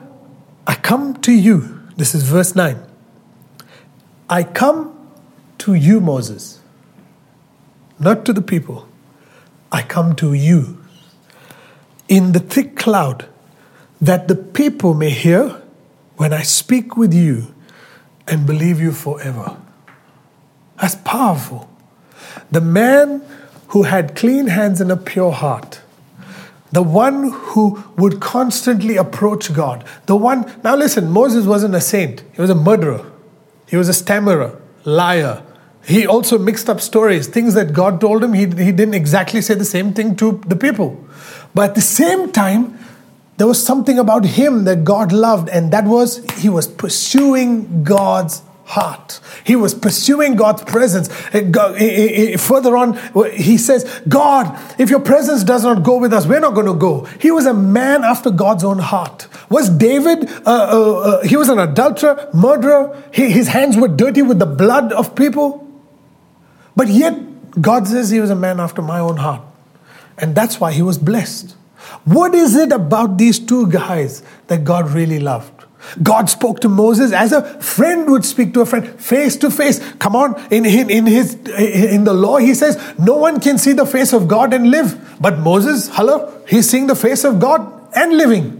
I 0.68 0.76
come 0.76 1.16
to 1.22 1.32
you. 1.32 1.82
This 1.98 2.16
is 2.16 2.24
verse 2.24 2.56
9. 2.56 2.82
I 4.30 4.44
come 4.44 4.98
to 5.60 5.74
you, 5.74 6.00
Moses, 6.00 6.62
not 8.00 8.26
to 8.26 8.34
the 8.34 8.42
people. 8.42 8.88
I 9.72 9.82
come 9.84 10.16
to 10.18 10.34
you 10.34 10.82
in 12.12 12.34
the 12.34 12.40
thick 12.40 12.76
cloud, 12.76 13.26
that 14.02 14.28
the 14.28 14.36
people 14.36 14.94
may 14.94 15.12
hear 15.12 15.62
when 16.18 16.34
I 16.34 16.42
speak 16.42 16.98
with 16.98 17.14
you 17.14 17.54
and 18.28 18.46
believe 18.46 18.82
you 18.82 18.92
forever. 18.92 19.56
That's 20.80 20.96
powerful. 20.96 21.70
The 22.52 22.62
man 22.62 23.24
who 23.70 23.84
had 23.84 24.16
clean 24.16 24.48
hands 24.48 24.82
and 24.82 24.92
a 24.92 24.98
pure 24.98 25.32
heart 25.32 25.81
the 26.72 26.82
one 26.82 27.32
who 27.32 27.84
would 27.98 28.20
constantly 28.20 28.98
approach 28.98 29.54
God. 29.54 29.84
The 30.06 30.16
one, 30.16 30.52
now 30.64 30.76
listen, 30.76 31.12
Moses 31.12 31.46
wasn't 31.46 31.76
a 31.76 31.82
saint, 31.82 32.24
he 32.34 32.42
was 32.42 32.50
a 32.50 32.56
murderer, 32.56 33.06
he 33.68 33.78
was 33.78 33.90
a 33.90 33.94
stammerer, 33.94 34.60
liar. 34.86 35.44
He 35.84 36.06
also 36.06 36.38
mixed 36.38 36.70
up 36.70 36.80
stories, 36.80 37.28
things 37.28 37.56
that 37.56 37.74
God 37.74 38.00
told 38.00 38.24
him, 38.24 38.34
he, 38.34 38.42
he 38.42 38.72
didn't 38.72 38.94
exactly 38.94 39.42
say 39.42 39.56
the 39.56 39.66
same 39.66 39.94
thing 39.94 40.16
to 40.18 40.40
the 40.46 40.56
people. 40.56 41.04
But 41.56 41.72
at 41.72 41.76
the 41.76 41.82
same 41.82 42.32
time, 42.32 42.78
there 43.38 43.48
was 43.48 43.66
something 43.66 43.98
about 43.98 44.24
him 44.24 44.66
that 44.66 44.84
God 44.84 45.12
loved, 45.12 45.50
and 45.50 45.74
that 45.74 45.86
was 45.86 46.24
he 46.38 46.50
was 46.50 46.68
pursuing 46.68 47.84
God's 47.84 48.44
heart. 48.72 49.20
He 49.44 49.56
was 49.56 49.74
pursuing 49.74 50.36
God's 50.36 50.64
presence. 50.64 51.10
Further 52.42 52.78
on, 52.78 52.98
he 53.34 53.58
says, 53.58 53.84
God, 54.08 54.58
if 54.80 54.90
your 54.90 55.02
presence 55.02 55.44
does 55.44 55.64
not 55.64 55.84
go 55.84 55.98
with 55.98 56.14
us, 56.14 56.26
we're 56.26 56.40
not 56.40 56.54
going 56.54 56.68
to 56.68 56.74
go. 56.74 57.04
He 57.20 57.32
was 57.32 57.46
a 57.46 57.54
man 57.54 58.04
after 58.04 58.32
God's 58.32 58.64
own 58.64 58.80
heart. 58.80 59.28
Was 59.50 59.70
David, 59.70 60.30
uh, 60.30 60.42
uh, 60.46 61.00
uh, 61.00 61.24
he 61.24 61.36
was 61.36 61.50
an 61.50 61.60
adulterer, 61.60 62.30
murderer. 62.34 63.04
He, 63.14 63.30
his 63.30 63.50
hands 63.50 63.76
were 63.76 63.90
dirty 63.90 64.22
with 64.22 64.40
the 64.40 64.46
blood 64.46 64.94
of 64.94 65.16
people. 65.16 65.68
But 66.76 66.88
yet, 66.88 67.14
God 67.60 67.88
says 67.88 68.10
he 68.10 68.22
was 68.22 68.30
a 68.30 68.36
man 68.36 68.62
after 68.62 68.82
my 68.82 69.00
own 69.00 69.18
heart. 69.18 69.42
And 70.18 70.34
that's 70.34 70.62
why 70.62 70.72
he 70.72 70.82
was 70.82 70.98
blessed. 70.98 71.56
What 72.06 72.34
is 72.34 72.56
it 72.56 72.72
about 72.72 73.18
these 73.18 73.38
two 73.38 73.68
guys 73.68 74.24
that 74.48 74.64
God 74.64 74.92
really 74.92 75.20
loved? 75.20 75.61
God 76.02 76.30
spoke 76.30 76.60
to 76.62 76.70
Moses 76.70 77.12
as 77.12 77.32
a 77.32 77.42
friend 77.62 78.10
would 78.10 78.26
speak 78.26 78.54
to 78.54 78.62
a 78.62 78.66
friend, 78.66 78.88
face 79.00 79.36
to 79.38 79.50
face. 79.50 79.80
Come 79.96 80.16
on, 80.16 80.42
in, 80.52 80.66
in, 80.66 80.90
in, 80.90 81.06
his, 81.06 81.36
in 81.36 82.04
the 82.04 82.14
law, 82.14 82.38
he 82.38 82.54
says, 82.54 82.80
no 83.00 83.18
one 83.18 83.40
can 83.40 83.58
see 83.58 83.74
the 83.74 83.86
face 83.86 84.14
of 84.14 84.28
God 84.28 84.54
and 84.54 84.70
live. 84.70 85.18
But 85.20 85.40
Moses, 85.40 85.90
hello, 85.94 86.32
he's 86.48 86.70
seeing 86.70 86.88
the 86.88 86.96
face 86.96 87.24
of 87.24 87.40
God 87.40 87.90
and 87.96 88.16
living. 88.16 88.58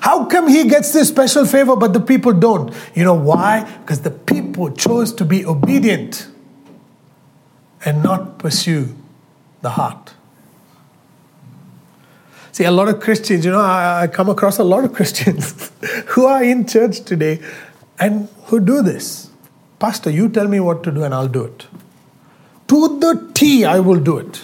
How 0.00 0.26
come 0.26 0.48
he 0.48 0.68
gets 0.68 0.92
this 0.92 1.08
special 1.08 1.46
favor 1.46 1.76
but 1.76 1.92
the 1.92 2.00
people 2.00 2.32
don't? 2.32 2.74
You 2.94 3.04
know 3.04 3.14
why? 3.14 3.64
Because 3.80 4.02
the 4.02 4.10
people 4.10 4.70
chose 4.70 5.12
to 5.14 5.24
be 5.24 5.44
obedient 5.44 6.28
and 7.84 8.02
not 8.02 8.38
pursue 8.38 8.94
the 9.62 9.70
heart. 9.70 10.14
See, 12.52 12.64
a 12.64 12.70
lot 12.70 12.88
of 12.88 13.00
Christians, 13.00 13.44
you 13.44 13.52
know, 13.52 13.60
I, 13.60 14.02
I 14.02 14.06
come 14.06 14.28
across 14.28 14.58
a 14.58 14.64
lot 14.64 14.84
of 14.84 14.92
Christians 14.98 15.70
who 16.08 16.26
are 16.26 16.42
in 16.42 16.66
church 16.66 17.00
today 17.00 17.40
and 17.98 18.28
who 18.46 18.60
do 18.60 18.82
this. 18.82 19.30
Pastor, 19.78 20.10
you 20.10 20.28
tell 20.28 20.48
me 20.48 20.60
what 20.60 20.82
to 20.84 20.90
do 20.90 21.04
and 21.04 21.14
I'll 21.14 21.28
do 21.28 21.44
it. 21.44 21.66
To 22.68 22.98
the 23.00 23.30
T, 23.34 23.64
I 23.64 23.80
will 23.80 23.98
do 24.00 24.18
it. 24.18 24.42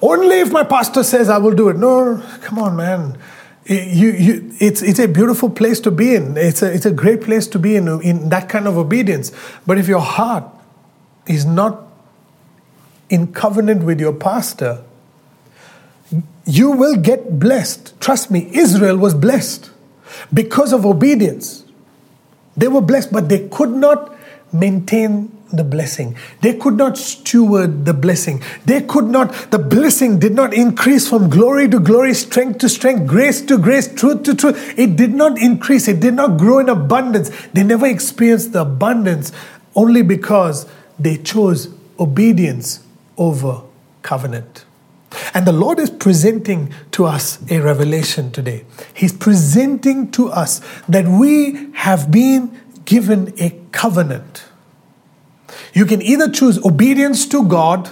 Only 0.00 0.40
if 0.40 0.52
my 0.52 0.64
pastor 0.64 1.02
says 1.02 1.28
I 1.28 1.38
will 1.38 1.54
do 1.54 1.68
it. 1.68 1.76
No, 1.76 2.22
come 2.42 2.58
on, 2.58 2.76
man. 2.76 3.18
You, 3.66 4.10
you, 4.10 4.52
it's, 4.58 4.82
it's 4.82 4.98
a 4.98 5.06
beautiful 5.06 5.48
place 5.48 5.78
to 5.80 5.90
be 5.90 6.14
in. 6.14 6.36
It's 6.36 6.62
a, 6.62 6.72
it's 6.72 6.86
a 6.86 6.90
great 6.90 7.22
place 7.22 7.46
to 7.48 7.58
be 7.58 7.76
in, 7.76 7.88
in 8.02 8.28
that 8.30 8.48
kind 8.48 8.66
of 8.66 8.76
obedience. 8.76 9.30
But 9.66 9.78
if 9.78 9.86
your 9.86 10.00
heart 10.00 10.44
is 11.26 11.44
not 11.44 11.86
in 13.08 13.32
covenant 13.32 13.84
with 13.84 14.00
your 14.00 14.12
pastor, 14.12 14.82
you 16.44 16.70
will 16.70 16.96
get 16.96 17.38
blessed. 17.38 17.98
Trust 18.00 18.30
me, 18.30 18.48
Israel 18.52 18.96
was 18.96 19.14
blessed 19.14 19.70
because 20.32 20.72
of 20.72 20.84
obedience. 20.84 21.64
They 22.56 22.68
were 22.68 22.80
blessed, 22.80 23.12
but 23.12 23.28
they 23.28 23.48
could 23.48 23.70
not 23.70 24.14
maintain 24.52 25.36
the 25.52 25.64
blessing. 25.64 26.16
They 26.40 26.54
could 26.54 26.76
not 26.76 26.96
steward 26.96 27.84
the 27.84 27.94
blessing. 27.94 28.42
They 28.64 28.80
could 28.80 29.06
not, 29.06 29.50
the 29.50 29.58
blessing 29.58 30.18
did 30.18 30.34
not 30.34 30.54
increase 30.54 31.08
from 31.08 31.28
glory 31.28 31.68
to 31.68 31.78
glory, 31.78 32.14
strength 32.14 32.58
to 32.60 32.68
strength, 32.68 33.06
grace 33.06 33.40
to 33.42 33.58
grace, 33.58 33.92
truth 33.94 34.22
to 34.24 34.34
truth. 34.34 34.78
It 34.78 34.96
did 34.96 35.14
not 35.14 35.38
increase. 35.38 35.88
It 35.88 36.00
did 36.00 36.14
not 36.14 36.38
grow 36.38 36.58
in 36.58 36.68
abundance. 36.68 37.30
They 37.52 37.62
never 37.62 37.86
experienced 37.86 38.52
the 38.52 38.62
abundance 38.62 39.32
only 39.74 40.02
because 40.02 40.66
they 40.98 41.18
chose 41.18 41.68
obedience 41.98 42.80
over 43.16 43.62
covenant. 44.02 44.64
And 45.34 45.46
the 45.46 45.52
Lord 45.52 45.78
is 45.78 45.90
presenting 45.90 46.72
to 46.92 47.04
us 47.04 47.38
a 47.50 47.60
revelation 47.60 48.30
today. 48.30 48.64
He's 48.94 49.12
presenting 49.12 50.10
to 50.12 50.28
us 50.28 50.60
that 50.88 51.06
we 51.06 51.72
have 51.74 52.10
been 52.10 52.60
given 52.84 53.32
a 53.38 53.58
covenant. 53.72 54.44
You 55.72 55.86
can 55.86 56.02
either 56.02 56.30
choose 56.30 56.62
obedience 56.64 57.26
to 57.28 57.46
God 57.46 57.90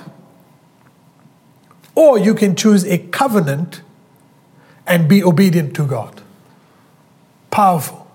or 1.95 2.18
you 2.18 2.35
can 2.35 2.57
choose 2.57 2.85
a 2.85 2.99
covenant 2.99 3.83
and 4.87 5.09
be 5.09 5.22
obedient 5.22 5.74
to 5.76 5.87
God. 5.87 6.20
Powerful. 7.51 8.07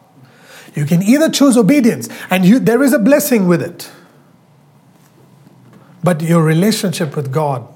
You 0.75 0.85
can 0.85 1.01
either 1.01 1.29
choose 1.29 1.57
obedience 1.57 2.09
and 2.29 2.45
you, 2.45 2.59
there 2.59 2.83
is 2.83 2.93
a 2.93 2.99
blessing 2.99 3.47
with 3.47 3.61
it. 3.61 3.89
But 6.03 6.21
your 6.21 6.43
relationship 6.43 7.15
with 7.15 7.31
God 7.31 7.67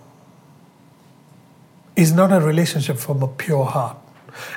is 1.99 2.13
not 2.13 2.31
a 2.31 2.39
relationship 2.39 2.97
from 2.97 3.21
a 3.21 3.27
pure 3.27 3.65
heart. 3.65 3.97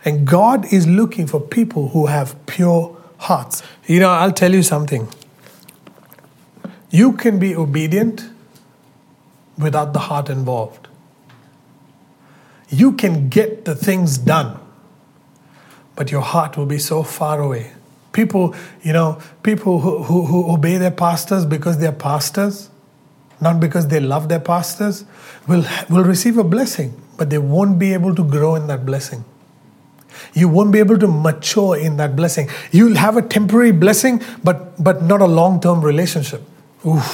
And 0.05 0.25
God 0.25 0.73
is 0.73 0.87
looking 0.87 1.27
for 1.27 1.41
people 1.41 1.89
who 1.89 2.07
have 2.07 2.37
pure 2.47 2.97
hearts. 3.19 3.65
You 3.87 3.99
know, 3.99 4.11
I'll 4.11 4.33
tell 4.33 4.55
you 4.55 4.63
something. 4.63 5.09
You 6.91 7.15
can 7.15 7.41
be 7.41 7.57
obedient 7.57 8.29
without 9.59 9.93
the 9.93 9.99
heart 9.99 10.31
involved. 10.31 10.87
You 12.69 12.93
can 12.93 13.29
get 13.29 13.65
the 13.65 13.75
things 13.75 14.19
done, 14.19 14.61
but 15.97 16.13
your 16.13 16.23
heart 16.23 16.57
will 16.57 16.67
be 16.67 16.79
so 16.79 17.03
far 17.03 17.41
away. 17.41 17.73
People, 18.13 18.55
you 18.83 18.93
know, 18.93 19.21
people 19.43 19.81
who, 19.81 20.05
who, 20.05 20.27
who 20.27 20.53
obey 20.53 20.77
their 20.77 20.91
pastors 20.93 21.45
because 21.45 21.79
they're 21.79 21.91
pastors, 21.91 22.71
not 23.41 23.59
because 23.59 23.89
they 23.89 24.01
love 24.01 24.29
their 24.29 24.41
pastors, 24.41 25.05
will, 25.49 25.65
will 25.91 26.05
receive 26.05 26.39
a 26.39 26.45
blessing 26.45 26.95
but 27.23 27.31
they 27.31 27.39
won't 27.39 27.79
be 27.79 27.93
able 27.93 28.17
to 28.17 28.25
grow 28.25 28.57
in 28.57 28.67
that 28.67 28.85
blessing. 28.85 29.25
You 30.35 30.49
won't 30.49 30.73
be 30.73 30.81
able 30.81 30.99
to 30.99 31.07
mature 31.07 31.77
in 31.77 31.99
that 31.99 32.17
blessing. 32.17 32.49
You'll 32.73 32.97
have 32.97 33.17
a 33.17 33.23
temporary 33.23 33.71
blessing, 33.71 34.21
but, 34.43 34.83
but 34.83 35.05
not 35.05 35.21
a 35.21 35.27
long 35.27 35.61
term 35.61 35.83
relationship. 35.83 36.43
Oof. 36.85 37.05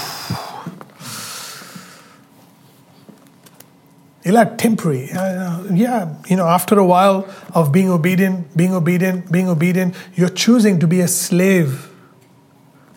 You'll 4.25 4.37
have 4.37 4.57
temporary. 4.57 5.11
Uh, 5.13 5.65
yeah, 5.75 6.15
you 6.27 6.37
know, 6.37 6.47
after 6.47 6.79
a 6.79 6.87
while 6.87 7.29
of 7.55 7.71
being 7.71 7.91
obedient, 7.91 8.57
being 8.57 8.73
obedient, 8.73 9.31
being 9.31 9.51
obedient, 9.51 9.95
you're 10.15 10.31
choosing 10.31 10.81
to 10.81 10.87
be 10.87 11.03
a 11.03 11.09
slave 11.09 11.91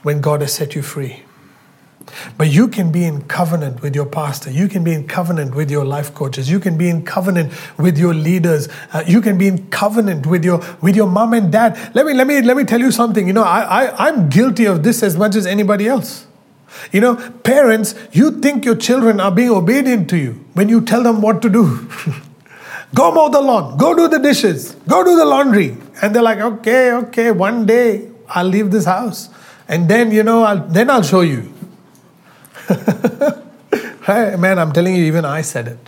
when 0.04 0.22
God 0.22 0.40
has 0.40 0.54
set 0.54 0.76
you 0.76 0.82
free. 0.82 1.24
But 2.38 2.50
you 2.50 2.68
can 2.68 2.92
be 2.92 3.06
in 3.06 3.24
covenant 3.24 3.82
with 3.82 3.96
your 3.96 4.06
pastor. 4.06 4.52
You 4.52 4.68
can 4.68 4.84
be 4.84 4.94
in 4.94 5.08
covenant 5.08 5.56
with 5.56 5.70
your 5.70 5.86
life 5.86 6.14
coaches. 6.14 6.50
You 6.50 6.60
can 6.60 6.78
be 6.78 6.90
in 6.90 7.06
covenant 7.06 7.54
with 7.78 7.98
your 7.98 8.14
leaders. 8.14 8.70
Uh, 8.94 9.04
you 9.08 9.22
can 9.22 9.38
be 9.38 9.48
in 9.48 9.70
covenant 9.70 10.26
with 10.26 10.44
your 10.44 10.62
with 10.82 10.96
your 10.96 11.08
mom 11.08 11.34
and 11.34 11.52
dad. 11.52 11.78
Let 11.94 12.06
me 12.06 12.14
let 12.14 12.28
me 12.28 12.42
let 12.42 12.58
me 12.58 12.64
tell 12.64 12.80
you 12.80 12.92
something. 12.92 13.28
You 13.28 13.34
know, 13.34 13.44
I, 13.44 13.62
I 13.62 14.08
I'm 14.08 14.30
guilty 14.30 14.66
of 14.66 14.84
this 14.84 15.04
as 15.04 15.18
much 15.18 15.36
as 15.36 15.46
anybody 15.46 15.88
else. 15.88 16.28
You 16.92 17.02
know, 17.02 17.16
parents, 17.44 17.96
you 18.12 18.40
think 18.40 18.66
your 18.66 18.76
children 18.76 19.20
are 19.20 19.32
being 19.32 19.50
obedient 19.50 20.10
to 20.12 20.18
you 20.18 20.44
when 20.54 20.70
you 20.70 20.82
tell 20.82 21.04
them 21.04 21.22
what 21.22 21.42
to 21.42 21.50
do. 21.50 21.90
go 22.94 23.12
mow 23.12 23.30
the 23.30 23.42
lawn, 23.42 23.78
go 23.78 23.94
do 23.94 24.08
the 24.08 24.20
dishes, 24.20 24.76
go 24.88 25.04
do 25.04 25.16
the 25.16 25.26
laundry. 25.26 25.78
And 26.02 26.16
they're 26.16 26.24
like, 26.24 26.40
okay, 26.40 26.92
okay, 26.94 27.32
one 27.32 27.66
day 27.66 28.10
I'll 28.30 28.46
leave 28.46 28.72
this 28.72 28.86
house. 28.86 29.30
And 29.68 29.90
then, 29.90 30.12
you 30.12 30.24
know, 30.24 30.44
I'll, 30.44 30.66
then 30.68 30.90
I'll 30.90 31.04
show 31.04 31.22
you. 31.22 31.54
hey, 34.06 34.36
man, 34.38 34.60
I'm 34.60 34.72
telling 34.72 34.96
you, 34.96 35.04
even 35.06 35.26
I 35.26 35.42
said 35.42 35.68
it. 35.68 35.80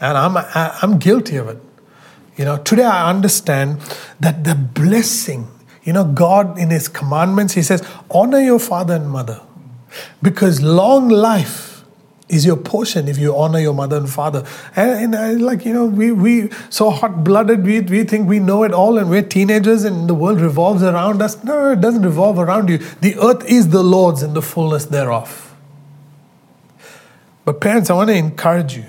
And 0.00 0.16
I'm, 0.16 0.36
I'm 0.36 0.98
guilty 0.98 1.36
of 1.36 1.48
it. 1.48 1.58
You 2.36 2.44
know, 2.44 2.56
today 2.56 2.84
I 2.84 3.10
understand 3.10 3.80
that 4.18 4.44
the 4.44 4.54
blessing, 4.54 5.48
you 5.82 5.92
know, 5.92 6.04
God 6.04 6.58
in 6.58 6.70
His 6.70 6.88
commandments, 6.88 7.54
He 7.54 7.62
says, 7.62 7.86
honor 8.10 8.40
your 8.40 8.58
father 8.58 8.94
and 8.94 9.10
mother. 9.10 9.40
Because 10.22 10.62
long 10.62 11.08
life 11.08 11.84
is 12.30 12.46
your 12.46 12.56
portion 12.56 13.08
if 13.08 13.18
you 13.18 13.36
honor 13.36 13.58
your 13.58 13.74
mother 13.74 13.96
and 13.96 14.08
father. 14.08 14.46
And, 14.76 15.14
and 15.14 15.40
uh, 15.40 15.44
like, 15.44 15.66
you 15.66 15.74
know, 15.74 15.84
we, 15.84 16.12
we 16.12 16.50
so 16.70 16.90
hot 16.90 17.24
blooded, 17.24 17.64
we, 17.64 17.80
we 17.80 18.04
think 18.04 18.28
we 18.28 18.38
know 18.38 18.62
it 18.62 18.72
all 18.72 18.98
and 18.98 19.10
we're 19.10 19.22
teenagers 19.22 19.84
and 19.84 20.08
the 20.08 20.14
world 20.14 20.40
revolves 20.40 20.82
around 20.82 21.20
us. 21.20 21.42
No, 21.42 21.72
it 21.72 21.80
doesn't 21.80 22.02
revolve 22.02 22.38
around 22.38 22.68
you. 22.68 22.78
The 22.78 23.16
earth 23.18 23.44
is 23.46 23.70
the 23.70 23.82
Lord's 23.82 24.22
and 24.22 24.34
the 24.34 24.42
fullness 24.42 24.86
thereof. 24.86 25.49
But 27.50 27.60
parents, 27.60 27.90
I 27.90 27.94
want 27.94 28.10
to 28.10 28.14
encourage 28.14 28.76
you 28.76 28.84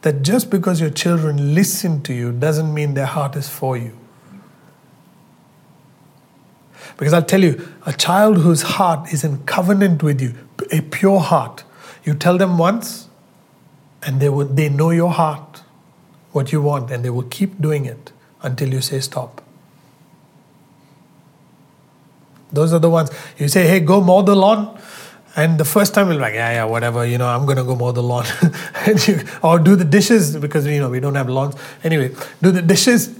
that 0.00 0.22
just 0.22 0.50
because 0.50 0.80
your 0.80 0.88
children 0.88 1.54
listen 1.54 2.02
to 2.04 2.14
you 2.14 2.32
doesn't 2.32 2.72
mean 2.72 2.94
their 2.94 3.04
heart 3.04 3.36
is 3.36 3.46
for 3.46 3.76
you. 3.76 3.92
Because 6.96 7.12
I'll 7.12 7.22
tell 7.22 7.44
you, 7.44 7.68
a 7.84 7.92
child 7.92 8.38
whose 8.38 8.62
heart 8.62 9.12
is 9.12 9.22
in 9.22 9.44
covenant 9.44 10.02
with 10.02 10.18
you, 10.22 10.32
a 10.72 10.80
pure 10.80 11.20
heart, 11.20 11.64
you 12.04 12.14
tell 12.14 12.38
them 12.38 12.56
once, 12.56 13.10
and 14.02 14.18
they, 14.18 14.30
will, 14.30 14.46
they 14.46 14.70
know 14.70 14.88
your 14.88 15.12
heart, 15.12 15.60
what 16.32 16.52
you 16.52 16.62
want, 16.62 16.90
and 16.90 17.04
they 17.04 17.10
will 17.10 17.28
keep 17.28 17.60
doing 17.60 17.84
it 17.84 18.12
until 18.40 18.72
you 18.72 18.80
say 18.80 18.98
stop. 18.98 19.42
Those 22.50 22.72
are 22.72 22.78
the 22.78 22.88
ones 22.88 23.10
you 23.36 23.46
say, 23.46 23.66
hey, 23.66 23.80
go 23.80 24.00
mow 24.00 24.22
the 24.22 24.34
lawn. 24.34 24.80
And 25.38 25.56
the 25.56 25.64
first 25.64 25.94
time 25.94 26.08
we're 26.08 26.18
like, 26.18 26.34
yeah, 26.34 26.50
yeah, 26.50 26.64
whatever, 26.64 27.06
you 27.06 27.16
know, 27.16 27.28
I'm 27.28 27.46
gonna 27.46 27.62
go 27.62 27.76
mow 27.76 27.92
the 27.92 28.02
lawn, 28.02 28.24
you, 29.06 29.20
or 29.42 29.60
do 29.60 29.76
the 29.76 29.84
dishes 29.84 30.36
because 30.36 30.66
you 30.66 30.80
know 30.80 30.90
we 30.90 30.98
don't 30.98 31.14
have 31.14 31.28
lawns. 31.28 31.54
Anyway, 31.84 32.12
do 32.42 32.50
the 32.50 32.60
dishes, 32.60 33.16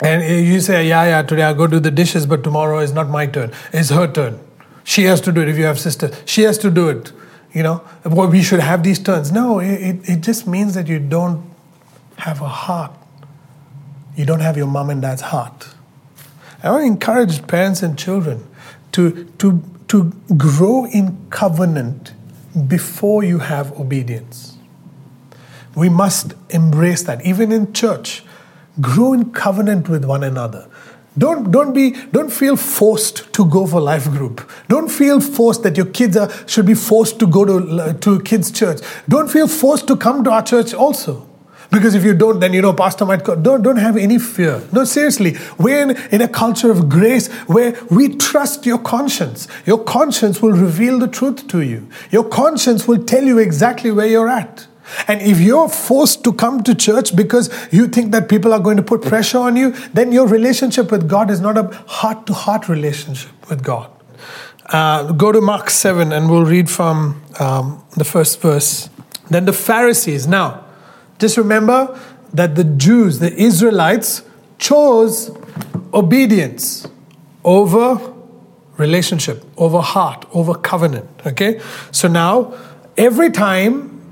and 0.00 0.22
you 0.22 0.60
say, 0.60 0.86
yeah, 0.86 1.04
yeah, 1.04 1.22
today 1.22 1.42
I'll 1.42 1.56
go 1.56 1.66
do 1.66 1.80
the 1.80 1.90
dishes, 1.90 2.26
but 2.26 2.44
tomorrow 2.44 2.78
is 2.78 2.92
not 2.92 3.08
my 3.08 3.26
turn; 3.26 3.50
it's 3.72 3.90
her 3.90 4.06
turn. 4.06 4.38
She 4.84 5.02
has 5.04 5.20
to 5.22 5.32
do 5.32 5.40
it. 5.40 5.48
If 5.48 5.58
you 5.58 5.64
have 5.64 5.80
sisters, 5.80 6.14
she 6.26 6.42
has 6.42 6.58
to 6.58 6.70
do 6.70 6.88
it. 6.88 7.10
You 7.52 7.64
know, 7.64 7.82
well, 8.04 8.28
we 8.28 8.44
should 8.44 8.60
have 8.60 8.84
these 8.84 9.00
turns. 9.00 9.32
No, 9.32 9.58
it, 9.58 10.08
it 10.08 10.20
just 10.20 10.46
means 10.46 10.74
that 10.74 10.86
you 10.86 11.00
don't 11.00 11.44
have 12.18 12.40
a 12.40 12.48
heart. 12.48 12.92
You 14.14 14.26
don't 14.26 14.40
have 14.40 14.56
your 14.56 14.68
mom 14.68 14.90
and 14.90 15.02
dad's 15.02 15.22
heart. 15.22 15.74
I 16.62 16.70
want 16.70 16.82
to 16.82 16.86
encourage 16.86 17.44
parents 17.48 17.82
and 17.82 17.98
children 17.98 18.46
to, 18.92 19.24
to 19.38 19.62
to 19.92 20.10
grow 20.38 20.86
in 20.86 21.18
covenant 21.28 22.14
before 22.66 23.22
you 23.22 23.40
have 23.40 23.78
obedience. 23.78 24.56
We 25.74 25.90
must 25.90 26.32
embrace 26.48 27.02
that. 27.02 27.26
Even 27.26 27.52
in 27.52 27.74
church, 27.74 28.24
grow 28.80 29.12
in 29.12 29.32
covenant 29.32 29.90
with 29.90 30.06
one 30.06 30.24
another. 30.24 30.66
Don't, 31.18 31.50
don't, 31.50 31.74
be, 31.74 31.90
don't 32.10 32.32
feel 32.32 32.56
forced 32.56 33.30
to 33.34 33.44
go 33.44 33.66
for 33.66 33.82
life 33.82 34.08
group. 34.08 34.50
Don't 34.68 34.88
feel 34.88 35.20
forced 35.20 35.62
that 35.64 35.76
your 35.76 35.84
kids 35.84 36.16
are, 36.16 36.30
should 36.48 36.64
be 36.64 36.72
forced 36.72 37.18
to 37.18 37.26
go 37.26 37.44
to, 37.44 37.92
to 38.00 38.20
kids' 38.22 38.50
church. 38.50 38.80
Don't 39.10 39.30
feel 39.30 39.46
forced 39.46 39.86
to 39.88 39.96
come 39.98 40.24
to 40.24 40.30
our 40.30 40.42
church 40.42 40.72
also. 40.72 41.28
Because 41.72 41.94
if 41.94 42.04
you 42.04 42.12
don't, 42.12 42.38
then 42.38 42.52
you 42.52 42.60
know, 42.60 42.74
pastor 42.74 43.06
might 43.06 43.24
go. 43.24 43.34
Don't, 43.34 43.62
don't 43.62 43.76
have 43.76 43.96
any 43.96 44.18
fear. 44.18 44.62
No, 44.72 44.84
seriously. 44.84 45.36
We're 45.58 45.82
in, 45.82 45.96
in 46.12 46.20
a 46.20 46.28
culture 46.28 46.70
of 46.70 46.90
grace 46.90 47.28
where 47.48 47.74
we 47.90 48.14
trust 48.16 48.66
your 48.66 48.78
conscience. 48.78 49.48
Your 49.64 49.82
conscience 49.82 50.42
will 50.42 50.52
reveal 50.52 50.98
the 50.98 51.08
truth 51.08 51.48
to 51.48 51.62
you. 51.62 51.88
Your 52.10 52.28
conscience 52.28 52.86
will 52.86 53.02
tell 53.02 53.24
you 53.24 53.38
exactly 53.38 53.90
where 53.90 54.06
you're 54.06 54.28
at. 54.28 54.66
And 55.08 55.22
if 55.22 55.40
you're 55.40 55.70
forced 55.70 56.22
to 56.24 56.34
come 56.34 56.62
to 56.64 56.74
church 56.74 57.16
because 57.16 57.50
you 57.72 57.88
think 57.88 58.12
that 58.12 58.28
people 58.28 58.52
are 58.52 58.60
going 58.60 58.76
to 58.76 58.82
put 58.82 59.00
pressure 59.00 59.38
on 59.38 59.56
you, 59.56 59.70
then 59.94 60.12
your 60.12 60.26
relationship 60.26 60.90
with 60.90 61.08
God 61.08 61.30
is 61.30 61.40
not 61.40 61.56
a 61.56 61.74
heart 61.86 62.26
to 62.26 62.34
heart 62.34 62.68
relationship 62.68 63.30
with 63.48 63.64
God. 63.64 63.90
Uh, 64.66 65.12
go 65.12 65.32
to 65.32 65.40
Mark 65.40 65.70
7 65.70 66.12
and 66.12 66.30
we'll 66.30 66.44
read 66.44 66.68
from 66.68 67.22
um, 67.40 67.82
the 67.96 68.04
first 68.04 68.42
verse. 68.42 68.90
Then 69.30 69.46
the 69.46 69.52
Pharisees. 69.54 70.26
Now, 70.26 70.66
just 71.22 71.36
remember 71.36 71.98
that 72.34 72.56
the 72.56 72.64
Jews, 72.64 73.20
the 73.20 73.32
Israelites, 73.32 74.22
chose 74.58 75.30
obedience 75.94 76.88
over 77.44 78.12
relationship, 78.76 79.44
over 79.56 79.80
heart, 79.80 80.26
over 80.32 80.54
covenant. 80.54 81.08
Okay? 81.24 81.60
So 81.92 82.08
now, 82.08 82.54
every 82.96 83.30
time 83.30 84.02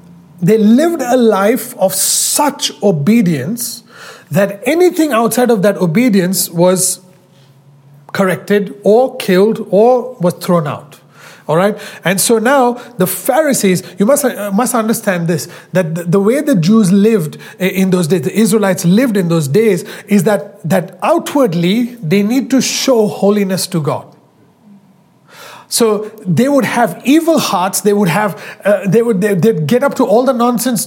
they 0.41 0.57
lived 0.57 1.03
a 1.03 1.17
life 1.17 1.77
of 1.79 1.93
such 1.93 2.81
obedience 2.81 3.83
that 4.31 4.63
anything 4.65 5.11
outside 5.11 5.51
of 5.51 5.63
that 5.63 5.77
obedience 5.79 6.49
was 6.49 7.01
corrected 8.13 8.81
or 8.85 9.17
killed 9.17 9.67
or 9.71 10.15
was 10.21 10.35
thrown 10.35 10.69
out. 10.69 11.00
All 11.51 11.57
right. 11.57 11.77
And 12.05 12.21
so 12.21 12.39
now 12.39 12.75
the 12.99 13.09
Pharisees, 13.09 13.83
you 13.99 14.07
must, 14.07 14.25
uh, 14.25 14.53
must 14.53 14.73
understand 14.73 15.27
this 15.27 15.49
that 15.73 15.97
the, 15.97 16.05
the, 16.05 16.21
way 16.21 16.41
the 16.43 16.55
Jews 16.55 16.93
lived 16.93 17.39
in 17.59 17.91
those 17.91 18.07
days, 18.07 18.23
the 18.23 18.33
Israelites 18.33 18.85
lived 18.85 19.17
in 19.17 19.27
those 19.27 19.49
days, 19.49 19.83
is 20.07 20.23
that, 20.23 20.63
that 20.63 20.97
outwardly 21.03 21.97
they 21.97 22.23
need 22.23 22.51
to 22.51 22.61
show 22.61 23.09
holiness 23.09 23.67
to 23.67 23.83
God. 23.83 24.17
So 25.67 26.11
they 26.25 26.49
would 26.49 26.67
have 26.67 27.03
evil 27.05 27.41
hearts. 27.41 27.81
They 27.81 27.95
would 27.95 28.11
have, 28.11 28.41
uh, 28.65 28.87
they 28.87 29.03
would 29.03 29.21
they, 29.21 29.35
would 29.35 29.67
get 29.67 29.83
up 29.83 29.97
to 29.97 30.05
all 30.05 30.25
the 30.25 30.33
nonsense 30.33 30.87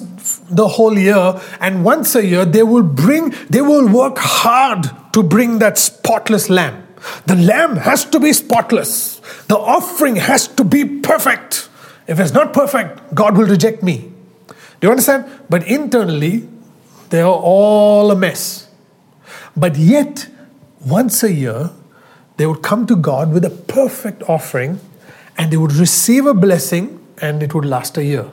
the 0.49 0.69
whole 0.69 0.97
year, 0.97 1.41
and 1.59 1.83
once 1.83 2.15
a 2.15 2.25
year 2.25 2.45
they 2.45 2.63
will 2.63 2.83
bring, 2.83 3.33
they 3.49 3.61
will 3.61 3.89
work 3.89 4.17
hard 4.17 4.89
to 5.11 5.23
bring 5.23 5.59
that 5.59 5.77
spotless 5.77 6.49
lamb. 6.49 6.82
The 7.25 7.35
lamb 7.35 7.77
has 7.77 8.05
to 8.05 8.19
be 8.19 8.33
spotless. 8.33 9.19
The 9.47 9.57
offering 9.57 10.17
has 10.17 10.47
to 10.49 10.63
be 10.63 10.85
perfect. 10.85 11.69
If 12.07 12.19
it's 12.19 12.33
not 12.33 12.53
perfect, 12.53 13.13
God 13.13 13.37
will 13.37 13.47
reject 13.47 13.83
me. 13.83 14.11
Do 14.47 14.87
you 14.87 14.89
understand? 14.91 15.25
But 15.49 15.67
internally, 15.67 16.47
they 17.09 17.21
are 17.21 17.31
all 17.31 18.11
a 18.11 18.15
mess. 18.15 18.67
But 19.55 19.77
yet, 19.77 20.27
once 20.85 21.23
a 21.23 21.31
year, 21.31 21.71
they 22.37 22.45
would 22.45 22.61
come 22.61 22.85
to 22.87 22.95
God 22.95 23.31
with 23.31 23.45
a 23.45 23.49
perfect 23.49 24.23
offering 24.23 24.79
and 25.37 25.51
they 25.51 25.57
would 25.57 25.73
receive 25.73 26.25
a 26.25 26.33
blessing 26.33 26.99
and 27.21 27.43
it 27.43 27.53
would 27.53 27.65
last 27.65 27.97
a 27.97 28.03
year. 28.03 28.29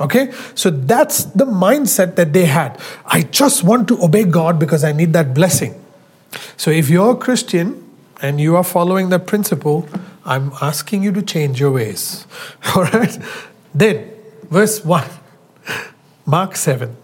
Okay? 0.00 0.32
So 0.54 0.70
that's 0.70 1.24
the 1.24 1.44
mindset 1.44 2.16
that 2.16 2.32
they 2.32 2.46
had. 2.46 2.80
I 3.06 3.22
just 3.22 3.64
want 3.64 3.88
to 3.88 4.02
obey 4.02 4.24
God 4.24 4.58
because 4.58 4.84
I 4.84 4.92
need 4.92 5.12
that 5.12 5.34
blessing. 5.34 5.83
So 6.56 6.70
if 6.70 6.88
you're 6.88 7.12
a 7.12 7.16
Christian 7.16 7.88
and 8.22 8.40
you 8.40 8.56
are 8.56 8.64
following 8.64 9.08
that 9.10 9.26
principle, 9.26 9.88
I'm 10.24 10.52
asking 10.60 11.02
you 11.02 11.12
to 11.12 11.22
change 11.22 11.60
your 11.60 11.72
ways. 11.72 12.26
All 12.76 12.84
right? 12.84 13.18
Then, 13.74 14.10
verse 14.50 14.84
1, 14.84 15.04
Mark 16.26 16.56
7. 16.56 16.96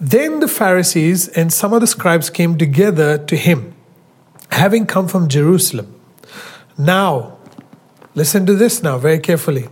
Then 0.00 0.40
the 0.40 0.48
Pharisees 0.48 1.28
and 1.28 1.52
some 1.52 1.72
of 1.72 1.80
the 1.80 1.86
scribes 1.86 2.30
came 2.30 2.56
together 2.56 3.18
to 3.18 3.36
him 3.36 3.74
having 4.50 4.86
come 4.86 5.08
from 5.08 5.28
Jerusalem. 5.28 5.94
Now, 6.76 7.38
listen 8.14 8.46
to 8.46 8.54
this 8.54 8.82
now 8.82 8.98
very 8.98 9.18
carefully. 9.18 9.68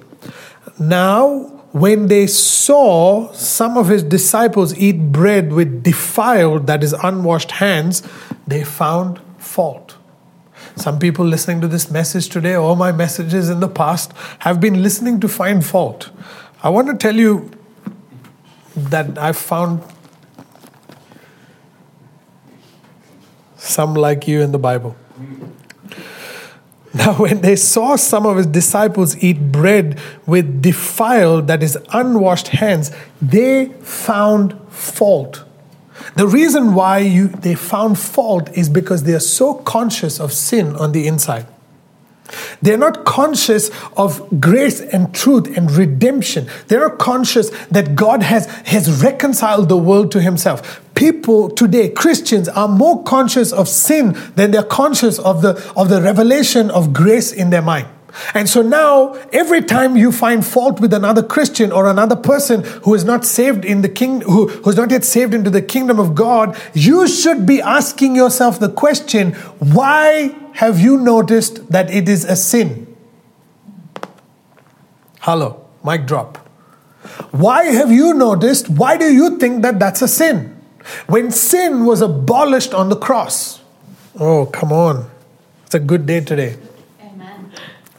Now, 0.78 1.55
when 1.78 2.06
they 2.06 2.26
saw 2.26 3.30
some 3.32 3.76
of 3.76 3.88
his 3.88 4.02
disciples 4.02 4.74
eat 4.78 5.12
bread 5.12 5.52
with 5.52 5.82
defiled, 5.82 6.66
that 6.66 6.82
is, 6.82 6.94
unwashed 6.94 7.50
hands, 7.50 8.02
they 8.46 8.64
found 8.64 9.20
fault. 9.36 9.94
Some 10.76 10.98
people 10.98 11.26
listening 11.26 11.60
to 11.60 11.68
this 11.68 11.90
message 11.90 12.30
today, 12.30 12.56
or 12.56 12.74
my 12.76 12.92
messages 12.92 13.50
in 13.50 13.60
the 13.60 13.68
past, 13.68 14.14
have 14.38 14.58
been 14.58 14.82
listening 14.82 15.20
to 15.20 15.28
find 15.28 15.62
fault. 15.62 16.10
I 16.62 16.70
want 16.70 16.88
to 16.88 16.94
tell 16.94 17.14
you 17.14 17.50
that 18.74 19.18
I've 19.18 19.36
found 19.36 19.82
some 23.58 23.92
like 23.92 24.26
you 24.26 24.40
in 24.40 24.52
the 24.52 24.58
Bible. 24.58 24.96
Now, 27.06 27.14
when 27.14 27.42
they 27.42 27.56
saw 27.56 27.96
some 27.96 28.24
of 28.24 28.38
his 28.38 28.46
disciples 28.46 29.22
eat 29.22 29.52
bread 29.52 30.00
with 30.24 30.62
defiled, 30.62 31.46
that 31.48 31.62
is, 31.62 31.76
unwashed 31.92 32.48
hands, 32.48 32.90
they 33.20 33.66
found 33.82 34.58
fault. 34.70 35.44
The 36.14 36.26
reason 36.26 36.74
why 36.74 36.98
you, 37.00 37.28
they 37.28 37.54
found 37.54 37.98
fault 37.98 38.48
is 38.56 38.70
because 38.70 39.02
they 39.02 39.12
are 39.12 39.20
so 39.20 39.54
conscious 39.54 40.18
of 40.18 40.32
sin 40.32 40.74
on 40.76 40.92
the 40.92 41.06
inside. 41.06 41.46
They're 42.62 42.78
not 42.78 43.04
conscious 43.04 43.70
of 43.96 44.40
grace 44.40 44.80
and 44.80 45.14
truth 45.14 45.56
and 45.56 45.70
redemption. 45.70 46.48
They're 46.68 46.88
not 46.88 46.98
conscious 46.98 47.50
that 47.68 47.94
God 47.94 48.22
has, 48.22 48.46
has 48.66 49.02
reconciled 49.02 49.68
the 49.68 49.76
world 49.76 50.10
to 50.12 50.20
Himself. 50.20 50.82
People 50.94 51.50
today, 51.50 51.90
Christians, 51.90 52.48
are 52.48 52.68
more 52.68 53.02
conscious 53.04 53.52
of 53.52 53.68
sin 53.68 54.16
than 54.34 54.50
they're 54.50 54.62
conscious 54.62 55.18
of 55.18 55.42
the, 55.42 55.72
of 55.76 55.88
the 55.88 56.00
revelation 56.00 56.70
of 56.70 56.92
grace 56.92 57.32
in 57.32 57.50
their 57.50 57.62
mind. 57.62 57.88
And 58.34 58.48
so 58.48 58.62
now, 58.62 59.12
every 59.32 59.62
time 59.62 59.96
you 59.96 60.10
find 60.10 60.44
fault 60.44 60.80
with 60.80 60.92
another 60.94 61.22
Christian 61.22 61.70
or 61.70 61.88
another 61.88 62.16
person 62.16 62.64
who 62.84 62.94
is 62.94 63.04
not 63.04 63.24
saved 63.24 63.64
in 63.64 63.82
the 63.82 63.88
king, 63.88 64.22
who, 64.22 64.48
who's 64.48 64.76
not 64.76 64.90
yet 64.90 65.04
saved 65.04 65.34
into 65.34 65.50
the 65.50 65.62
kingdom 65.62 66.00
of 66.00 66.14
God, 66.14 66.58
you 66.72 67.06
should 67.08 67.46
be 67.46 67.60
asking 67.60 68.16
yourself 68.16 68.58
the 68.58 68.70
question, 68.70 69.32
why 69.58 70.34
have 70.56 70.80
you 70.80 70.96
noticed 70.96 71.70
that 71.70 71.90
it 71.90 72.08
is 72.08 72.24
a 72.24 72.34
sin? 72.34 72.96
Hello, 75.20 75.66
mic 75.84 76.06
drop. 76.06 76.38
Why 77.30 77.64
have 77.64 77.92
you 77.92 78.14
noticed? 78.14 78.70
Why 78.70 78.96
do 78.96 79.12
you 79.12 79.38
think 79.38 79.62
that 79.62 79.78
that's 79.78 80.00
a 80.00 80.08
sin? 80.08 80.56
When 81.08 81.30
sin 81.30 81.84
was 81.84 82.00
abolished 82.00 82.72
on 82.72 82.88
the 82.88 82.96
cross. 82.96 83.60
Oh, 84.18 84.46
come 84.46 84.72
on. 84.72 85.10
It's 85.66 85.74
a 85.74 85.78
good 85.78 86.06
day 86.06 86.20
today. 86.20 86.56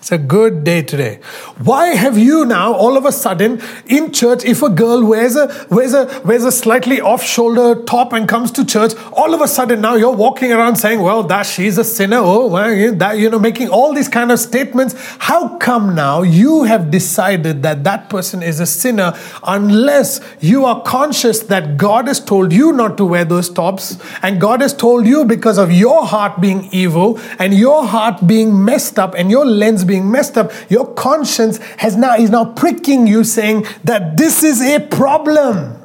It's 0.07 0.13
a 0.13 0.17
good 0.17 0.63
day 0.63 0.83
today. 0.83 1.19
Why 1.61 1.87
have 1.87 2.17
you 2.17 2.45
now 2.45 2.73
all 2.73 2.95
of 2.95 3.03
a 3.03 3.11
sudden 3.11 3.61
in 3.87 4.13
church, 4.13 4.45
if 4.45 4.61
a 4.61 4.69
girl 4.69 5.03
wears 5.03 5.35
a 5.35 5.47
wears 5.69 5.93
a 5.93 6.21
wears 6.23 6.45
a 6.45 6.51
slightly 6.53 7.01
off-shoulder 7.01 7.83
top 7.83 8.13
and 8.13 8.25
comes 8.25 8.51
to 8.51 8.63
church, 8.63 8.93
all 9.11 9.33
of 9.33 9.41
a 9.41 9.49
sudden 9.49 9.81
now 9.81 9.95
you're 9.95 10.15
walking 10.15 10.53
around 10.53 10.77
saying, 10.77 11.01
"Well, 11.01 11.23
that 11.23 11.45
she's 11.45 11.77
a 11.77 11.83
sinner." 11.83 12.21
Oh, 12.21 12.47
well, 12.47 12.95
that 12.95 13.17
you 13.17 13.29
know, 13.29 13.37
making 13.37 13.67
all 13.67 13.93
these 13.93 14.07
kind 14.07 14.31
of 14.31 14.39
statements. 14.39 14.95
How 15.19 15.57
come 15.57 15.93
now 15.93 16.21
you 16.21 16.63
have 16.63 16.89
decided 16.89 17.61
that 17.63 17.83
that 17.83 18.09
person 18.09 18.41
is 18.41 18.61
a 18.61 18.65
sinner 18.65 19.13
unless 19.43 20.21
you 20.39 20.63
are 20.63 20.81
conscious 20.83 21.39
that 21.51 21.75
God 21.75 22.07
has 22.07 22.21
told 22.21 22.53
you 22.53 22.71
not 22.71 22.95
to 22.99 23.03
wear 23.03 23.25
those 23.25 23.49
tops, 23.49 23.97
and 24.21 24.39
God 24.39 24.61
has 24.61 24.73
told 24.73 25.05
you 25.05 25.25
because 25.25 25.57
of 25.57 25.69
your 25.69 26.05
heart 26.05 26.39
being 26.39 26.69
evil 26.71 27.19
and 27.39 27.53
your 27.53 27.85
heart 27.85 28.25
being 28.25 28.63
messed 28.63 28.97
up 28.97 29.13
and 29.13 29.29
your 29.29 29.45
lens 29.45 29.83
being 29.83 29.96
messed 29.99 30.37
up, 30.37 30.51
your 30.69 30.93
conscience 30.93 31.57
has 31.77 31.95
now 31.95 32.15
is 32.15 32.29
now 32.29 32.45
pricking 32.53 33.07
you 33.07 33.23
saying 33.23 33.65
that 33.83 34.17
this 34.17 34.43
is 34.43 34.61
a 34.61 34.79
problem. 34.79 35.75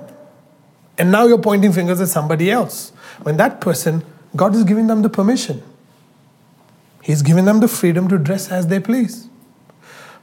And 0.99 1.11
now 1.11 1.27
you're 1.27 1.39
pointing 1.39 1.73
fingers 1.73 2.01
at 2.01 2.09
somebody 2.09 2.51
else. 2.51 2.91
When 3.23 3.37
that 3.39 3.61
person, 3.61 4.05
God 4.37 4.55
is 4.55 4.65
giving 4.65 4.87
them 4.87 5.03
the 5.03 5.09
permission. 5.09 5.63
He's 7.03 7.23
giving 7.23 7.45
them 7.45 7.61
the 7.61 7.69
freedom 7.69 8.09
to 8.09 8.19
dress 8.19 8.51
as 8.51 8.69
they 8.69 8.79
please. 8.79 9.29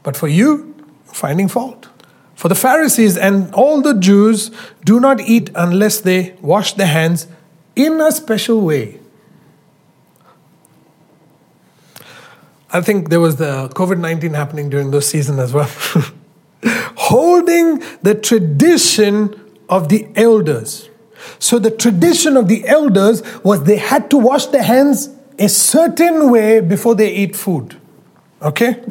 But 0.04 0.16
for 0.16 0.28
you, 0.28 0.76
finding 1.06 1.48
fault. 1.48 1.90
For 2.36 2.48
the 2.48 2.56
Pharisees 2.56 3.18
and 3.18 3.54
all 3.54 3.82
the 3.82 3.94
Jews 3.94 4.50
do 4.86 5.00
not 5.00 5.20
eat 5.20 5.50
unless 5.56 6.00
they 6.00 6.36
wash 6.42 6.74
their 6.74 6.88
hands 6.88 7.28
in 7.76 8.00
a 8.00 8.12
special 8.12 8.62
way 8.62 8.99
I 12.72 12.82
think 12.82 13.10
there 13.10 13.20
was 13.20 13.38
the 13.38 13.70
COVID 13.70 14.00
19 14.00 14.34
happening 14.34 14.70
during 14.70 14.92
those 14.92 15.08
season 15.08 15.40
as 15.40 15.54
well. 15.54 15.70
Holding 16.96 17.82
the 18.04 18.16
tradition 18.16 19.40
of 19.70 19.90
the 19.90 20.08
elders. 20.16 20.90
So, 21.38 21.60
the 21.60 21.72
tradition 21.72 22.38
of 22.38 22.48
the 22.48 22.68
elders 22.68 23.24
was 23.44 23.64
they 23.64 23.78
had 23.78 24.10
to 24.12 24.18
wash 24.18 24.46
their 24.48 24.64
hands 24.64 25.10
a 25.38 25.50
certain 25.50 26.30
way 26.30 26.60
before 26.60 26.96
they 26.96 27.12
eat 27.12 27.36
food. 27.36 27.80
Okay? 28.42 28.82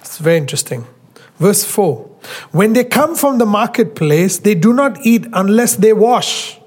It's 0.00 0.18
very 0.18 0.38
interesting. 0.38 0.86
Verse 1.38 1.64
4 1.64 1.98
When 2.52 2.72
they 2.72 2.84
come 2.84 3.14
from 3.14 3.38
the 3.38 3.46
marketplace, 3.46 4.38
they 4.38 4.54
do 4.54 4.72
not 4.72 4.98
eat 5.04 5.26
unless 5.32 5.76
they 5.76 5.92
wash. 5.92 6.58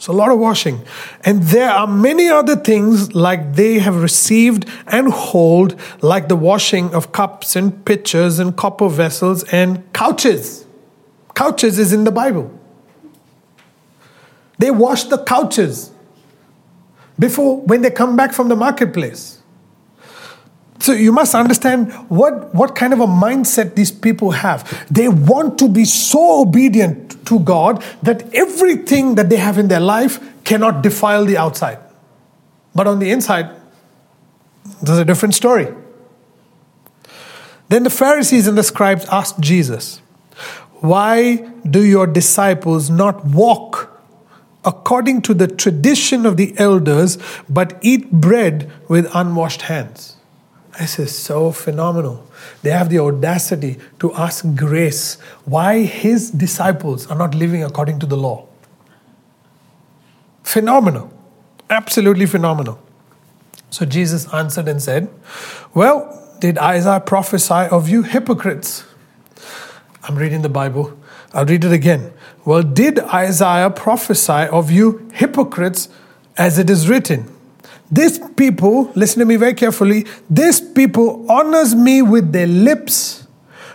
So, 0.00 0.14
a 0.14 0.14
lot 0.14 0.30
of 0.32 0.38
washing. 0.38 0.80
And 1.26 1.42
there 1.42 1.68
are 1.68 1.86
many 1.86 2.30
other 2.30 2.56
things 2.56 3.14
like 3.14 3.56
they 3.56 3.80
have 3.80 4.02
received 4.02 4.66
and 4.86 5.12
hold, 5.12 5.78
like 6.00 6.28
the 6.28 6.36
washing 6.36 6.94
of 6.94 7.12
cups 7.12 7.54
and 7.54 7.84
pitchers 7.84 8.38
and 8.38 8.56
copper 8.56 8.88
vessels 8.88 9.44
and 9.52 9.84
couches. 9.92 10.64
couches 11.34 11.78
is 11.78 11.92
in 11.92 12.04
the 12.04 12.10
Bible. 12.10 12.50
They 14.56 14.70
wash 14.70 15.04
the 15.04 15.18
couches 15.18 15.90
before 17.18 17.60
when 17.60 17.82
they 17.82 17.90
come 17.90 18.16
back 18.16 18.32
from 18.32 18.48
the 18.48 18.56
marketplace. 18.56 19.39
So 20.80 20.92
you 20.92 21.12
must 21.12 21.34
understand 21.34 21.92
what, 22.08 22.54
what 22.54 22.74
kind 22.74 22.94
of 22.94 23.00
a 23.00 23.06
mindset 23.06 23.74
these 23.74 23.92
people 23.92 24.30
have. 24.30 24.86
They 24.90 25.08
want 25.08 25.58
to 25.58 25.68
be 25.68 25.84
so 25.84 26.40
obedient 26.40 27.26
to 27.26 27.38
God 27.40 27.84
that 28.02 28.34
everything 28.34 29.14
that 29.16 29.28
they 29.28 29.36
have 29.36 29.58
in 29.58 29.68
their 29.68 29.80
life 29.80 30.18
cannot 30.42 30.82
defile 30.82 31.26
the 31.26 31.36
outside. 31.36 31.78
But 32.74 32.86
on 32.86 32.98
the 32.98 33.10
inside, 33.10 33.54
there's 34.82 34.98
a 34.98 35.04
different 35.04 35.34
story. 35.34 35.68
Then 37.68 37.82
the 37.82 37.90
Pharisees 37.90 38.46
and 38.46 38.56
the 38.56 38.62
scribes 38.62 39.04
asked 39.12 39.38
Jesus, 39.38 39.98
Why 40.80 41.36
do 41.68 41.84
your 41.84 42.06
disciples 42.06 42.88
not 42.88 43.24
walk 43.26 44.00
according 44.64 45.22
to 45.22 45.34
the 45.34 45.46
tradition 45.46 46.24
of 46.24 46.38
the 46.38 46.54
elders, 46.58 47.18
but 47.50 47.78
eat 47.82 48.10
bread 48.10 48.72
with 48.88 49.10
unwashed 49.14 49.62
hands? 49.62 50.16
This 50.80 50.98
is 50.98 51.14
so 51.14 51.52
phenomenal. 51.52 52.26
They 52.62 52.70
have 52.70 52.88
the 52.88 53.00
audacity 53.00 53.76
to 53.98 54.14
ask 54.14 54.46
grace 54.56 55.16
why 55.44 55.82
his 55.82 56.30
disciples 56.30 57.06
are 57.08 57.18
not 57.18 57.34
living 57.34 57.62
according 57.62 57.98
to 57.98 58.06
the 58.06 58.16
law. 58.16 58.46
Phenomenal. 60.42 61.12
Absolutely 61.68 62.24
phenomenal. 62.24 62.80
So 63.68 63.84
Jesus 63.84 64.26
answered 64.32 64.68
and 64.68 64.82
said, 64.82 65.10
Well, 65.74 66.16
did 66.40 66.56
Isaiah 66.56 67.00
prophesy 67.00 67.68
of 67.70 67.90
you 67.90 68.02
hypocrites? 68.02 68.84
I'm 70.04 70.16
reading 70.16 70.40
the 70.40 70.48
Bible. 70.48 70.98
I'll 71.34 71.44
read 71.44 71.62
it 71.62 71.72
again. 71.72 72.10
Well, 72.46 72.62
did 72.62 73.00
Isaiah 73.00 73.68
prophesy 73.68 74.48
of 74.48 74.70
you 74.70 75.10
hypocrites 75.12 75.90
as 76.38 76.58
it 76.58 76.70
is 76.70 76.88
written? 76.88 77.30
This 77.90 78.20
people, 78.36 78.92
listen 78.94 79.18
to 79.18 79.24
me 79.24 79.36
very 79.36 79.54
carefully, 79.54 80.06
this 80.28 80.60
people 80.60 81.28
honors 81.30 81.74
me 81.74 82.02
with 82.02 82.32
their 82.32 82.46
lips, 82.46 83.26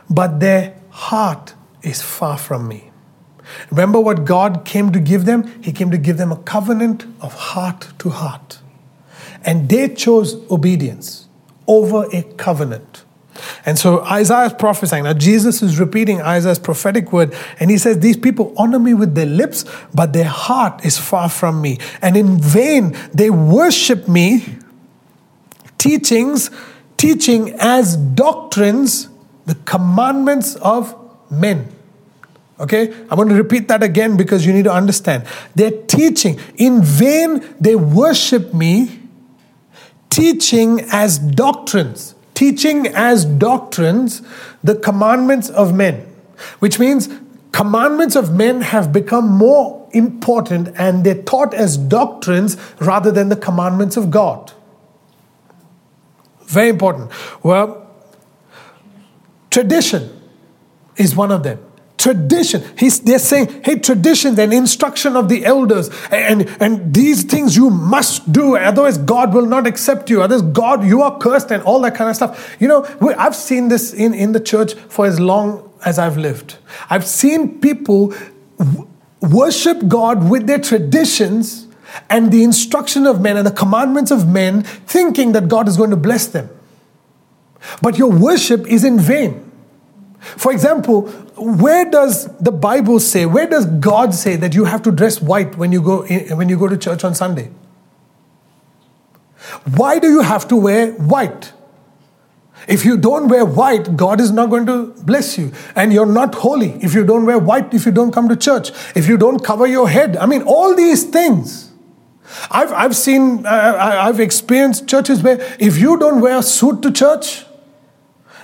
but 0.09 0.39
their 0.39 0.79
heart 0.89 1.53
is 1.83 2.01
far 2.01 2.37
from 2.37 2.67
me. 2.67 2.91
Remember 3.69 3.99
what 3.99 4.25
God 4.25 4.63
came 4.63 4.91
to 4.91 4.99
give 4.99 5.25
them? 5.25 5.61
He 5.61 5.71
came 5.71 5.91
to 5.91 5.97
give 5.97 6.17
them 6.17 6.31
a 6.31 6.37
covenant 6.37 7.05
of 7.21 7.33
heart 7.33 7.89
to 7.99 8.09
heart. 8.09 8.59
And 9.43 9.69
they 9.69 9.89
chose 9.89 10.35
obedience 10.49 11.27
over 11.67 12.07
a 12.11 12.23
covenant. 12.23 12.94
And 13.65 13.77
so 13.77 14.01
Isaiah 14.03 14.47
is 14.47 14.53
prophesying. 14.53 15.03
Now, 15.03 15.13
Jesus 15.13 15.61
is 15.61 15.79
repeating 15.79 16.21
Isaiah's 16.21 16.59
prophetic 16.59 17.11
word, 17.11 17.33
and 17.59 17.69
he 17.69 17.77
says, 17.77 17.99
These 17.99 18.17
people 18.17 18.53
honor 18.57 18.79
me 18.79 18.93
with 18.93 19.15
their 19.15 19.25
lips, 19.25 19.65
but 19.93 20.13
their 20.13 20.25
heart 20.25 20.85
is 20.85 20.97
far 20.97 21.29
from 21.29 21.61
me. 21.61 21.79
And 22.01 22.15
in 22.15 22.39
vain 22.39 22.95
they 23.13 23.29
worship 23.29 24.07
me, 24.07 24.57
teachings, 25.77 26.49
teaching 26.97 27.55
as 27.59 27.97
doctrines 27.97 29.09
the 29.45 29.55
commandments 29.55 30.55
of 30.55 30.95
men. 31.29 31.71
Okay, 32.57 32.93
I'm 32.93 33.17
going 33.17 33.27
to 33.29 33.35
repeat 33.35 33.67
that 33.67 33.83
again 33.83 34.15
because 34.15 34.45
you 34.45 34.53
need 34.53 34.63
to 34.63 34.71
understand. 34.71 35.25
They're 35.55 35.83
teaching. 35.87 36.39
In 36.55 36.81
vain 36.81 37.43
they 37.59 37.75
worship 37.75 38.53
me, 38.53 39.01
teaching 40.09 40.85
as 40.91 41.19
doctrines 41.19 42.14
teaching 42.35 42.87
as 42.87 43.25
doctrines 43.25 44.21
the 44.63 44.75
commandments 44.75 45.49
of 45.49 45.73
men, 45.73 46.05
which 46.59 46.77
means 46.77 47.09
commandments 47.51 48.15
of 48.15 48.35
men 48.35 48.61
have 48.61 48.93
become 48.93 49.27
more 49.27 49.87
important 49.91 50.67
and 50.77 51.03
they're 51.03 51.23
taught 51.23 51.53
as 51.53 51.77
doctrines 51.77 52.57
rather 52.79 53.11
than 53.11 53.29
the 53.29 53.35
commandments 53.35 53.97
of 53.97 54.11
God. 54.11 54.51
Very 56.43 56.69
important. 56.69 57.11
Well, 57.41 57.89
tradition 59.49 60.11
is 60.97 61.15
one 61.15 61.31
of 61.31 61.43
them 61.43 61.64
tradition. 62.05 62.63
He's, 62.77 62.99
they're 62.99 63.17
saying, 63.17 63.63
hey, 63.63 63.79
tradition 63.79 64.39
and 64.39 64.53
instruction 64.53 65.15
of 65.15 65.27
the 65.27 65.43
elders, 65.43 65.89
and, 66.11 66.47
and 66.61 66.93
these 66.93 67.23
things 67.23 67.55
you 67.55 67.71
must 67.71 68.31
do, 68.31 68.55
otherwise 68.55 68.99
God 68.99 69.33
will 69.33 69.47
not 69.47 69.65
accept 69.65 70.11
you. 70.11 70.21
Otherwise, 70.21 70.43
God, 70.53 70.85
you 70.85 71.01
are 71.01 71.17
cursed, 71.17 71.49
and 71.49 71.63
all 71.63 71.81
that 71.81 71.95
kind 71.95 72.11
of 72.11 72.15
stuff. 72.15 72.57
You 72.59 72.67
know, 72.67 72.85
I've 73.17 73.35
seen 73.35 73.69
this 73.69 73.91
in, 73.91 74.13
in 74.13 74.33
the 74.33 74.39
church 74.39 74.75
for 74.75 75.07
as 75.07 75.19
long 75.19 75.73
as 75.83 75.97
I've 75.97 76.15
lived. 76.15 76.57
I've 76.91 77.07
seen 77.07 77.59
people 77.59 78.13
worship 79.21 79.87
God 79.87 80.29
with 80.29 80.45
their 80.45 80.59
traditions 80.59 81.67
and 82.11 82.31
the 82.31 82.43
instruction 82.43 83.07
of 83.07 83.19
men 83.19 83.35
and 83.35 83.47
the 83.47 83.51
commandments 83.51 84.11
of 84.11 84.27
men, 84.27 84.61
thinking 84.61 85.31
that 85.31 85.47
God 85.47 85.67
is 85.67 85.75
going 85.75 85.89
to 85.89 85.97
bless 85.97 86.27
them. 86.27 86.49
But 87.81 87.97
your 87.97 88.11
worship 88.11 88.67
is 88.67 88.83
in 88.83 88.99
vain. 88.99 89.44
For 90.25 90.51
example, 90.51 91.03
where 91.37 91.89
does 91.89 92.25
the 92.37 92.51
Bible 92.51 92.99
say, 92.99 93.25
where 93.25 93.47
does 93.47 93.65
God 93.65 94.13
say 94.15 94.35
that 94.37 94.55
you 94.55 94.65
have 94.65 94.81
to 94.83 94.91
dress 94.91 95.21
white 95.21 95.55
when 95.55 95.71
you 95.71 95.81
go, 95.81 96.03
in, 96.05 96.35
when 96.35 96.49
you 96.49 96.57
go 96.57 96.67
to 96.67 96.77
church 96.77 97.03
on 97.03 97.13
Sunday? 97.13 97.51
Why 99.75 99.99
do 99.99 100.09
you 100.09 100.21
have 100.21 100.47
to 100.47 100.55
wear 100.55 100.93
white? 100.93 101.53
If 102.67 102.83
you 102.83 102.97
don't 102.97 103.27
wear 103.27 103.45
white, 103.45 103.95
God 103.95 104.19
is 104.19 104.31
not 104.31 104.49
going 104.49 104.65
to 104.65 104.87
bless 105.03 105.37
you. 105.37 105.51
And 105.75 105.93
you're 105.93 106.07
not 106.07 106.33
holy 106.33 106.83
if 106.83 106.95
you 106.95 107.05
don't 107.05 107.25
wear 107.27 107.37
white, 107.37 107.71
if 107.73 107.85
you 107.85 107.91
don't 107.91 108.11
come 108.11 108.27
to 108.29 108.35
church, 108.35 108.71
if 108.95 109.07
you 109.07 109.17
don't 109.17 109.43
cover 109.43 109.67
your 109.67 109.87
head. 109.87 110.17
I 110.17 110.25
mean, 110.25 110.41
all 110.41 110.75
these 110.75 111.03
things. 111.03 111.71
I've, 112.49 112.71
I've 112.71 112.95
seen, 112.95 113.45
uh, 113.45 113.77
I've 114.01 114.19
experienced 114.19 114.87
churches 114.87 115.21
where 115.21 115.37
if 115.59 115.77
you 115.77 115.97
don't 115.99 116.21
wear 116.21 116.39
a 116.39 116.43
suit 116.43 116.81
to 116.81 116.91
church, 116.91 117.45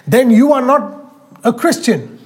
then 0.07 0.29
you 0.29 0.53
are 0.53 0.61
not 0.61 1.00
a 1.43 1.53
Christian. 1.53 2.19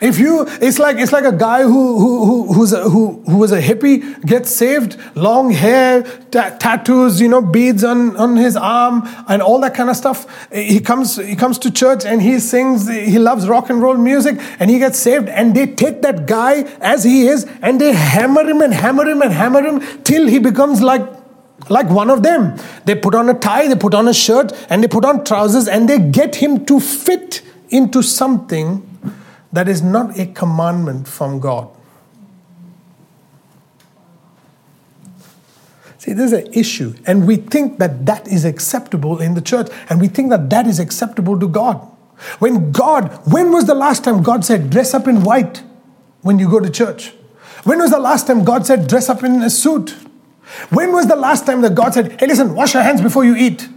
If 0.00 0.18
you, 0.18 0.44
it's 0.60 0.80
like 0.80 0.96
it's 0.96 1.12
like 1.12 1.24
a 1.24 1.32
guy 1.32 1.62
who 1.62 1.98
who 2.00 2.24
who 2.24 2.52
who's 2.52 2.72
a, 2.72 2.90
who 2.90 3.22
who 3.26 3.36
was 3.36 3.52
a 3.52 3.62
hippie 3.62 4.20
gets 4.26 4.50
saved, 4.50 4.96
long 5.14 5.52
hair, 5.52 6.02
ta- 6.32 6.56
tattoos, 6.58 7.20
you 7.20 7.28
know, 7.28 7.40
beads 7.40 7.84
on 7.84 8.16
on 8.16 8.36
his 8.36 8.56
arm, 8.56 9.08
and 9.28 9.40
all 9.40 9.60
that 9.60 9.74
kind 9.74 9.88
of 9.88 9.96
stuff. 9.96 10.26
He 10.52 10.80
comes 10.80 11.16
he 11.16 11.36
comes 11.36 11.58
to 11.60 11.70
church 11.70 12.04
and 12.04 12.20
he 12.20 12.40
sings. 12.40 12.88
He 12.88 13.20
loves 13.20 13.48
rock 13.48 13.70
and 13.70 13.80
roll 13.80 13.96
music, 13.96 14.40
and 14.58 14.68
he 14.68 14.80
gets 14.80 14.98
saved. 14.98 15.28
And 15.28 15.54
they 15.54 15.66
take 15.66 16.02
that 16.02 16.26
guy 16.26 16.62
as 16.80 17.04
he 17.04 17.28
is, 17.28 17.46
and 17.62 17.80
they 17.80 17.92
hammer 17.92 18.42
him 18.42 18.60
and 18.60 18.74
hammer 18.74 19.08
him 19.08 19.22
and 19.22 19.32
hammer 19.32 19.62
him 19.62 20.02
till 20.02 20.26
he 20.26 20.40
becomes 20.40 20.82
like 20.82 21.08
like 21.68 21.88
one 21.88 22.10
of 22.10 22.24
them. 22.24 22.58
They 22.84 22.96
put 22.96 23.14
on 23.14 23.28
a 23.28 23.34
tie, 23.34 23.68
they 23.68 23.76
put 23.76 23.94
on 23.94 24.08
a 24.08 24.14
shirt, 24.14 24.52
and 24.68 24.82
they 24.82 24.88
put 24.88 25.04
on 25.04 25.24
trousers, 25.24 25.68
and 25.68 25.88
they 25.88 26.00
get 26.00 26.34
him 26.34 26.66
to 26.66 26.80
fit 26.80 27.42
into 27.70 28.02
something 28.02 28.84
that 29.52 29.68
is 29.68 29.82
not 29.82 30.18
a 30.18 30.26
commandment 30.26 31.08
from 31.08 31.40
God. 31.40 31.68
See, 35.98 36.12
there's 36.12 36.32
an 36.32 36.52
issue, 36.52 36.94
and 37.06 37.26
we 37.26 37.36
think 37.36 37.78
that 37.78 38.06
that 38.06 38.28
is 38.28 38.44
acceptable 38.44 39.20
in 39.20 39.34
the 39.34 39.40
church, 39.40 39.68
and 39.90 40.00
we 40.00 40.08
think 40.08 40.30
that 40.30 40.48
that 40.50 40.66
is 40.66 40.78
acceptable 40.78 41.38
to 41.40 41.48
God. 41.48 41.76
When 42.38 42.72
God, 42.72 43.20
when 43.30 43.52
was 43.52 43.66
the 43.66 43.74
last 43.74 44.04
time 44.04 44.22
God 44.22 44.44
said, 44.44 44.70
dress 44.70 44.94
up 44.94 45.08
in 45.08 45.22
white 45.24 45.62
when 46.22 46.38
you 46.38 46.48
go 46.48 46.60
to 46.60 46.70
church? 46.70 47.12
When 47.64 47.78
was 47.78 47.90
the 47.90 47.98
last 47.98 48.26
time 48.26 48.44
God 48.44 48.64
said, 48.66 48.86
dress 48.86 49.08
up 49.08 49.24
in 49.24 49.42
a 49.42 49.50
suit? 49.50 49.90
When 50.70 50.92
was 50.92 51.06
the 51.06 51.16
last 51.16 51.46
time 51.46 51.60
that 51.62 51.74
God 51.74 51.94
said, 51.94 52.18
hey, 52.20 52.26
listen, 52.26 52.54
wash 52.54 52.74
your 52.74 52.82
hands 52.82 53.00
before 53.00 53.24
you 53.24 53.36
eat? 53.36 53.68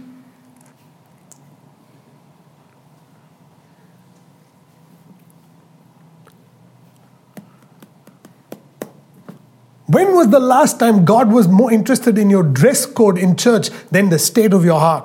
When 9.92 10.14
was 10.14 10.30
the 10.30 10.40
last 10.40 10.80
time 10.80 11.04
God 11.04 11.30
was 11.30 11.48
more 11.48 11.70
interested 11.70 12.16
in 12.16 12.30
your 12.30 12.42
dress 12.42 12.86
code 12.86 13.18
in 13.18 13.36
church 13.36 13.68
than 13.90 14.08
the 14.08 14.18
state 14.18 14.54
of 14.54 14.64
your 14.64 14.80
heart? 14.80 15.04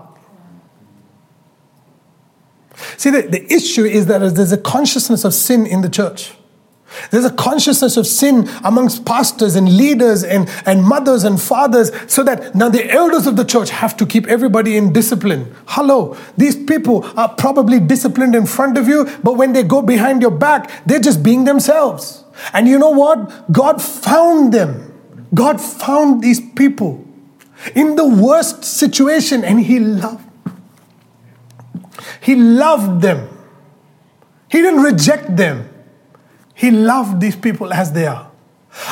See, 2.95 3.09
the, 3.09 3.23
the 3.23 3.53
issue 3.53 3.83
is 3.83 4.05
that 4.05 4.19
there's 4.19 4.53
a 4.53 4.57
consciousness 4.57 5.25
of 5.25 5.33
sin 5.33 5.67
in 5.67 5.81
the 5.81 5.89
church. 5.89 6.36
There's 7.11 7.25
a 7.25 7.31
consciousness 7.31 7.97
of 7.97 8.07
sin 8.07 8.49
amongst 8.63 9.05
pastors 9.05 9.55
and 9.55 9.75
leaders 9.77 10.23
and, 10.23 10.49
and 10.65 10.83
mothers 10.83 11.23
and 11.23 11.41
fathers, 11.41 11.91
so 12.11 12.23
that 12.23 12.55
now 12.55 12.69
the 12.69 12.89
elders 12.91 13.27
of 13.27 13.35
the 13.35 13.43
church 13.43 13.69
have 13.69 13.95
to 13.97 14.05
keep 14.05 14.27
everybody 14.27 14.77
in 14.77 14.93
discipline. 14.93 15.53
Hello, 15.67 16.17
these 16.37 16.55
people 16.55 17.05
are 17.17 17.29
probably 17.29 17.79
disciplined 17.79 18.35
in 18.35 18.45
front 18.45 18.77
of 18.77 18.87
you, 18.87 19.05
but 19.23 19.33
when 19.33 19.53
they 19.53 19.63
go 19.63 19.81
behind 19.81 20.21
your 20.21 20.31
back, 20.31 20.85
they're 20.85 20.99
just 20.99 21.23
being 21.23 21.43
themselves. 21.43 22.23
And 22.53 22.67
you 22.67 22.79
know 22.79 22.91
what? 22.91 23.51
God 23.51 23.81
found 23.81 24.53
them. 24.53 24.93
God 25.33 25.59
found 25.59 26.21
these 26.21 26.39
people 26.39 27.03
in 27.75 27.95
the 27.95 28.07
worst 28.07 28.63
situation 28.63 29.43
and 29.43 29.59
He 29.59 29.79
loved. 29.79 30.23
He 32.21 32.35
loved 32.35 33.01
them. 33.01 33.27
He 34.49 34.61
didn't 34.61 34.81
reject 34.81 35.35
them. 35.35 35.69
He 36.57 36.71
loved 36.71 37.21
these 37.21 37.35
people 37.35 37.71
as 37.71 37.91
they 37.91 38.07
are. 38.07 38.31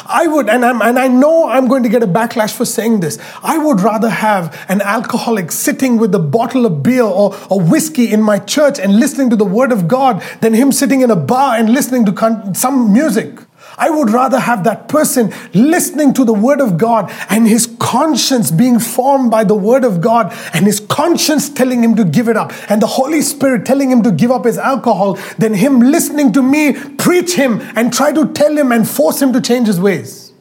I 0.05 0.27
would, 0.27 0.49
and, 0.49 0.63
I'm, 0.63 0.83
and 0.83 0.99
I 0.99 1.07
know 1.07 1.49
I'm 1.49 1.67
going 1.67 1.81
to 1.81 1.89
get 1.89 2.03
a 2.03 2.07
backlash 2.07 2.55
for 2.55 2.63
saying 2.63 2.99
this. 2.99 3.17
I 3.41 3.57
would 3.57 3.81
rather 3.81 4.09
have 4.09 4.55
an 4.69 4.81
alcoholic 4.81 5.51
sitting 5.51 5.97
with 5.97 6.13
a 6.13 6.19
bottle 6.19 6.67
of 6.67 6.83
beer 6.83 7.03
or, 7.03 7.35
or 7.49 7.59
whiskey 7.59 8.13
in 8.13 8.21
my 8.21 8.37
church 8.37 8.77
and 8.79 8.99
listening 8.99 9.31
to 9.31 9.35
the 9.35 9.45
word 9.45 9.71
of 9.71 9.87
God 9.87 10.23
than 10.41 10.53
him 10.53 10.71
sitting 10.71 11.01
in 11.01 11.09
a 11.09 11.15
bar 11.15 11.57
and 11.57 11.71
listening 11.71 12.05
to 12.05 12.13
con- 12.13 12.53
some 12.53 12.93
music. 12.93 13.39
I 13.77 13.89
would 13.89 14.09
rather 14.09 14.39
have 14.39 14.63
that 14.63 14.87
person 14.87 15.33
listening 15.53 16.13
to 16.13 16.23
the 16.23 16.33
Word 16.33 16.61
of 16.61 16.77
God 16.77 17.11
and 17.29 17.47
his 17.47 17.67
conscience 17.79 18.51
being 18.51 18.79
formed 18.79 19.31
by 19.31 19.43
the 19.43 19.55
Word 19.55 19.83
of 19.83 20.01
God 20.01 20.33
and 20.53 20.65
his 20.65 20.79
conscience 20.79 21.49
telling 21.49 21.83
him 21.83 21.95
to 21.95 22.05
give 22.05 22.29
it 22.29 22.37
up 22.37 22.53
and 22.69 22.81
the 22.81 22.87
Holy 22.87 23.21
Spirit 23.21 23.65
telling 23.65 23.91
him 23.91 24.03
to 24.03 24.11
give 24.11 24.31
up 24.31 24.45
his 24.45 24.57
alcohol 24.57 25.15
than 25.37 25.53
him 25.53 25.79
listening 25.79 26.31
to 26.33 26.41
me 26.41 26.73
preach 26.73 27.33
him 27.33 27.61
and 27.75 27.93
try 27.93 28.11
to 28.11 28.31
tell 28.33 28.57
him 28.57 28.71
and 28.71 28.87
force 28.87 29.21
him 29.21 29.33
to 29.33 29.41
change 29.41 29.67
his 29.67 29.79
ways. 29.79 30.33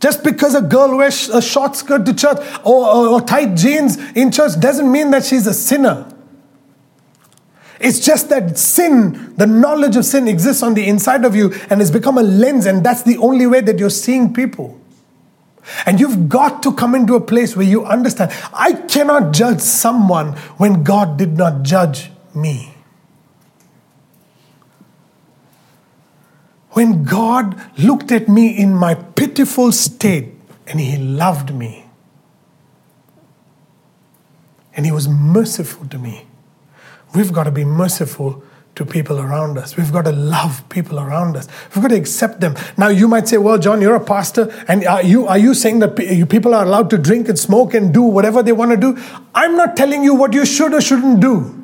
Just 0.00 0.22
because 0.22 0.54
a 0.54 0.62
girl 0.62 0.96
wears 0.96 1.28
a 1.30 1.40
short 1.40 1.74
skirt 1.74 2.04
to 2.06 2.14
church 2.14 2.38
or, 2.64 2.86
or, 2.86 3.08
or 3.08 3.20
tight 3.20 3.56
jeans 3.56 3.96
in 4.12 4.30
church 4.30 4.60
doesn't 4.60 4.90
mean 4.90 5.10
that 5.10 5.24
she's 5.24 5.46
a 5.46 5.54
sinner. 5.54 6.06
It's 7.78 8.00
just 8.00 8.30
that 8.30 8.58
sin, 8.58 9.34
the 9.36 9.46
knowledge 9.46 9.96
of 9.96 10.04
sin 10.04 10.28
exists 10.28 10.62
on 10.62 10.74
the 10.74 10.88
inside 10.88 11.24
of 11.24 11.36
you 11.36 11.52
and 11.68 11.80
has 11.80 11.90
become 11.90 12.16
a 12.16 12.22
lens, 12.22 12.66
and 12.66 12.84
that's 12.84 13.02
the 13.02 13.18
only 13.18 13.46
way 13.46 13.60
that 13.60 13.78
you're 13.78 13.90
seeing 13.90 14.32
people. 14.32 14.80
And 15.84 16.00
you've 16.00 16.28
got 16.28 16.62
to 16.62 16.72
come 16.72 16.94
into 16.94 17.16
a 17.16 17.20
place 17.20 17.56
where 17.56 17.66
you 17.66 17.84
understand 17.84 18.32
I 18.52 18.72
cannot 18.72 19.32
judge 19.32 19.60
someone 19.60 20.32
when 20.58 20.84
God 20.84 21.18
did 21.18 21.36
not 21.36 21.64
judge 21.64 22.10
me. 22.34 22.72
When 26.70 27.04
God 27.04 27.60
looked 27.78 28.12
at 28.12 28.28
me 28.28 28.56
in 28.56 28.74
my 28.74 28.94
pitiful 28.94 29.72
state 29.72 30.34
and 30.66 30.78
He 30.78 30.96
loved 30.96 31.54
me, 31.54 31.86
and 34.74 34.84
He 34.86 34.92
was 34.92 35.08
merciful 35.08 35.86
to 35.88 35.98
me. 35.98 36.26
We've 37.16 37.32
got 37.32 37.44
to 37.44 37.50
be 37.50 37.64
merciful 37.64 38.42
to 38.74 38.84
people 38.84 39.18
around 39.18 39.56
us. 39.56 39.74
We've 39.74 39.90
got 39.90 40.04
to 40.04 40.12
love 40.12 40.68
people 40.68 41.00
around 41.00 41.34
us. 41.34 41.48
We've 41.74 41.80
got 41.80 41.88
to 41.88 41.96
accept 41.96 42.40
them. 42.40 42.54
Now, 42.76 42.88
you 42.88 43.08
might 43.08 43.26
say, 43.26 43.38
well, 43.38 43.56
John, 43.56 43.80
you're 43.80 43.94
a 43.94 44.04
pastor, 44.04 44.52
and 44.68 44.84
are 44.84 45.02
you, 45.02 45.26
are 45.26 45.38
you 45.38 45.54
saying 45.54 45.78
that 45.78 45.96
people 45.96 46.54
are 46.54 46.62
allowed 46.62 46.90
to 46.90 46.98
drink 46.98 47.30
and 47.30 47.38
smoke 47.38 47.72
and 47.72 47.94
do 47.94 48.02
whatever 48.02 48.42
they 48.42 48.52
want 48.52 48.72
to 48.72 48.76
do? 48.76 49.02
I'm 49.34 49.56
not 49.56 49.78
telling 49.78 50.04
you 50.04 50.14
what 50.14 50.34
you 50.34 50.44
should 50.44 50.74
or 50.74 50.82
shouldn't 50.82 51.20
do. 51.20 51.54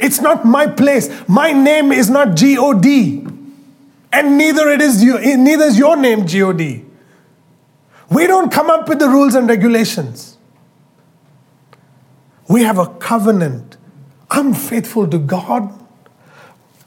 It's 0.00 0.20
not 0.20 0.44
my 0.44 0.66
place. 0.66 1.08
My 1.28 1.52
name 1.52 1.92
is 1.92 2.10
not 2.10 2.34
G 2.34 2.58
O 2.58 2.72
D. 2.72 3.24
And 4.12 4.36
neither 4.36 4.68
it 4.70 4.80
is 4.80 5.04
you, 5.04 5.16
neither 5.36 5.66
is 5.66 5.78
your 5.78 5.96
name 5.96 6.26
G 6.26 6.42
O 6.42 6.52
D. 6.52 6.84
We 8.10 8.26
don't 8.26 8.50
come 8.50 8.68
up 8.68 8.88
with 8.88 8.98
the 8.98 9.08
rules 9.08 9.36
and 9.36 9.48
regulations. 9.48 10.38
We 12.48 12.64
have 12.64 12.78
a 12.78 12.86
covenant 12.86 13.69
I'm 14.30 14.54
faithful 14.54 15.08
to 15.08 15.18
God. 15.18 15.72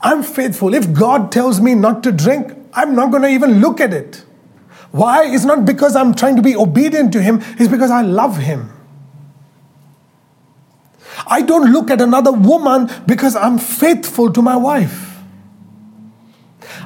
I'm 0.01 0.23
faithful. 0.23 0.73
If 0.73 0.93
God 0.93 1.31
tells 1.31 1.61
me 1.61 1.75
not 1.75 2.03
to 2.03 2.11
drink, 2.11 2.53
I'm 2.73 2.95
not 2.95 3.11
going 3.11 3.23
to 3.23 3.29
even 3.29 3.61
look 3.61 3.79
at 3.79 3.93
it. 3.93 4.23
Why? 4.91 5.25
It's 5.25 5.45
not 5.45 5.65
because 5.65 5.95
I'm 5.95 6.13
trying 6.13 6.35
to 6.35 6.41
be 6.41 6.55
obedient 6.55 7.13
to 7.13 7.21
Him, 7.21 7.41
it's 7.57 7.69
because 7.69 7.89
I 7.89 8.01
love 8.01 8.37
Him. 8.37 8.69
I 11.25 11.41
don't 11.41 11.71
look 11.71 11.89
at 11.89 12.01
another 12.01 12.31
woman 12.31 12.89
because 13.05 13.35
I'm 13.35 13.57
faithful 13.57 14.31
to 14.33 14.41
my 14.41 14.55
wife. 14.55 15.12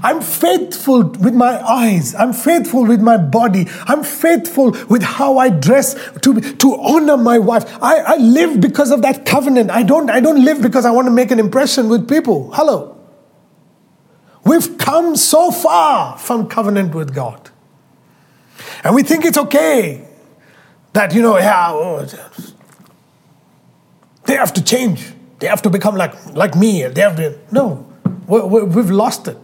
I'm 0.03 0.21
faithful 0.21 1.03
with 1.03 1.33
my 1.33 1.61
eyes. 1.61 2.15
I'm 2.15 2.33
faithful 2.33 2.85
with 2.85 3.01
my 3.01 3.17
body. 3.17 3.67
I'm 3.85 4.03
faithful 4.03 4.71
with 4.89 5.03
how 5.03 5.37
I 5.37 5.49
dress 5.49 5.95
to, 6.21 6.39
to 6.39 6.75
honor 6.75 7.17
my 7.17 7.39
wife. 7.39 7.65
I, 7.81 7.97
I 7.99 8.15
live 8.17 8.61
because 8.61 8.91
of 8.91 9.01
that 9.01 9.25
covenant. 9.25 9.71
I 9.71 9.83
don't, 9.83 10.09
I 10.09 10.19
don't 10.19 10.43
live 10.43 10.61
because 10.61 10.85
I 10.85 10.91
want 10.91 11.07
to 11.07 11.11
make 11.11 11.31
an 11.31 11.39
impression 11.39 11.89
with 11.89 12.07
people. 12.07 12.51
Hello. 12.53 12.97
We've 14.43 14.77
come 14.77 15.15
so 15.15 15.51
far 15.51 16.17
from 16.17 16.47
covenant 16.47 16.95
with 16.95 17.13
God. 17.13 17.49
And 18.83 18.95
we 18.95 19.03
think 19.03 19.25
it's 19.25 19.37
okay 19.37 20.07
that, 20.93 21.13
you 21.13 21.21
know, 21.21 21.37
yeah, 21.37 21.71
oh, 21.71 22.07
they 24.25 24.35
have 24.35 24.53
to 24.53 24.63
change. 24.63 25.13
They 25.39 25.47
have 25.47 25.61
to 25.63 25.69
become 25.69 25.95
like, 25.95 26.13
like 26.35 26.55
me. 26.55 26.83
They 26.87 27.01
have 27.01 27.15
to, 27.17 27.37
no, 27.51 27.91
we've 28.27 28.89
lost 28.89 29.27
it. 29.27 29.37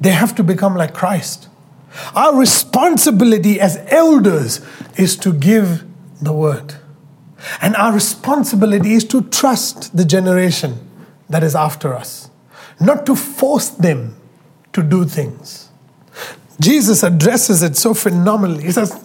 They 0.00 0.10
have 0.10 0.34
to 0.36 0.42
become 0.42 0.74
like 0.74 0.94
Christ. 0.94 1.48
Our 2.14 2.36
responsibility 2.36 3.60
as 3.60 3.78
elders 3.88 4.60
is 4.96 5.16
to 5.18 5.32
give 5.32 5.84
the 6.20 6.32
word. 6.32 6.74
And 7.60 7.76
our 7.76 7.92
responsibility 7.92 8.94
is 8.94 9.04
to 9.06 9.22
trust 9.22 9.96
the 9.96 10.04
generation 10.04 10.78
that 11.28 11.42
is 11.42 11.54
after 11.54 11.94
us, 11.94 12.30
not 12.80 13.06
to 13.06 13.14
force 13.14 13.68
them 13.68 14.16
to 14.72 14.82
do 14.82 15.04
things. 15.04 15.68
Jesus 16.60 17.02
addresses 17.02 17.62
it 17.62 17.76
so 17.76 17.94
phenomenally. 17.94 18.64
He 18.64 18.72
says, 18.72 19.04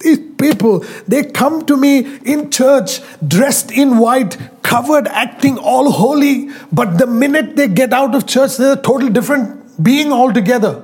These 0.00 0.18
people, 0.38 0.80
they 1.06 1.24
come 1.24 1.64
to 1.66 1.76
me 1.76 2.18
in 2.24 2.50
church 2.50 3.00
dressed 3.26 3.70
in 3.70 3.98
white, 3.98 4.36
covered, 4.62 5.06
acting 5.08 5.58
all 5.58 5.90
holy, 5.90 6.50
but 6.72 6.98
the 6.98 7.06
minute 7.06 7.56
they 7.56 7.68
get 7.68 7.92
out 7.92 8.14
of 8.14 8.26
church, 8.26 8.56
they're 8.56 8.72
a 8.72 8.76
total 8.82 9.08
different 9.08 9.65
being 9.82 10.12
all 10.12 10.32
together. 10.32 10.82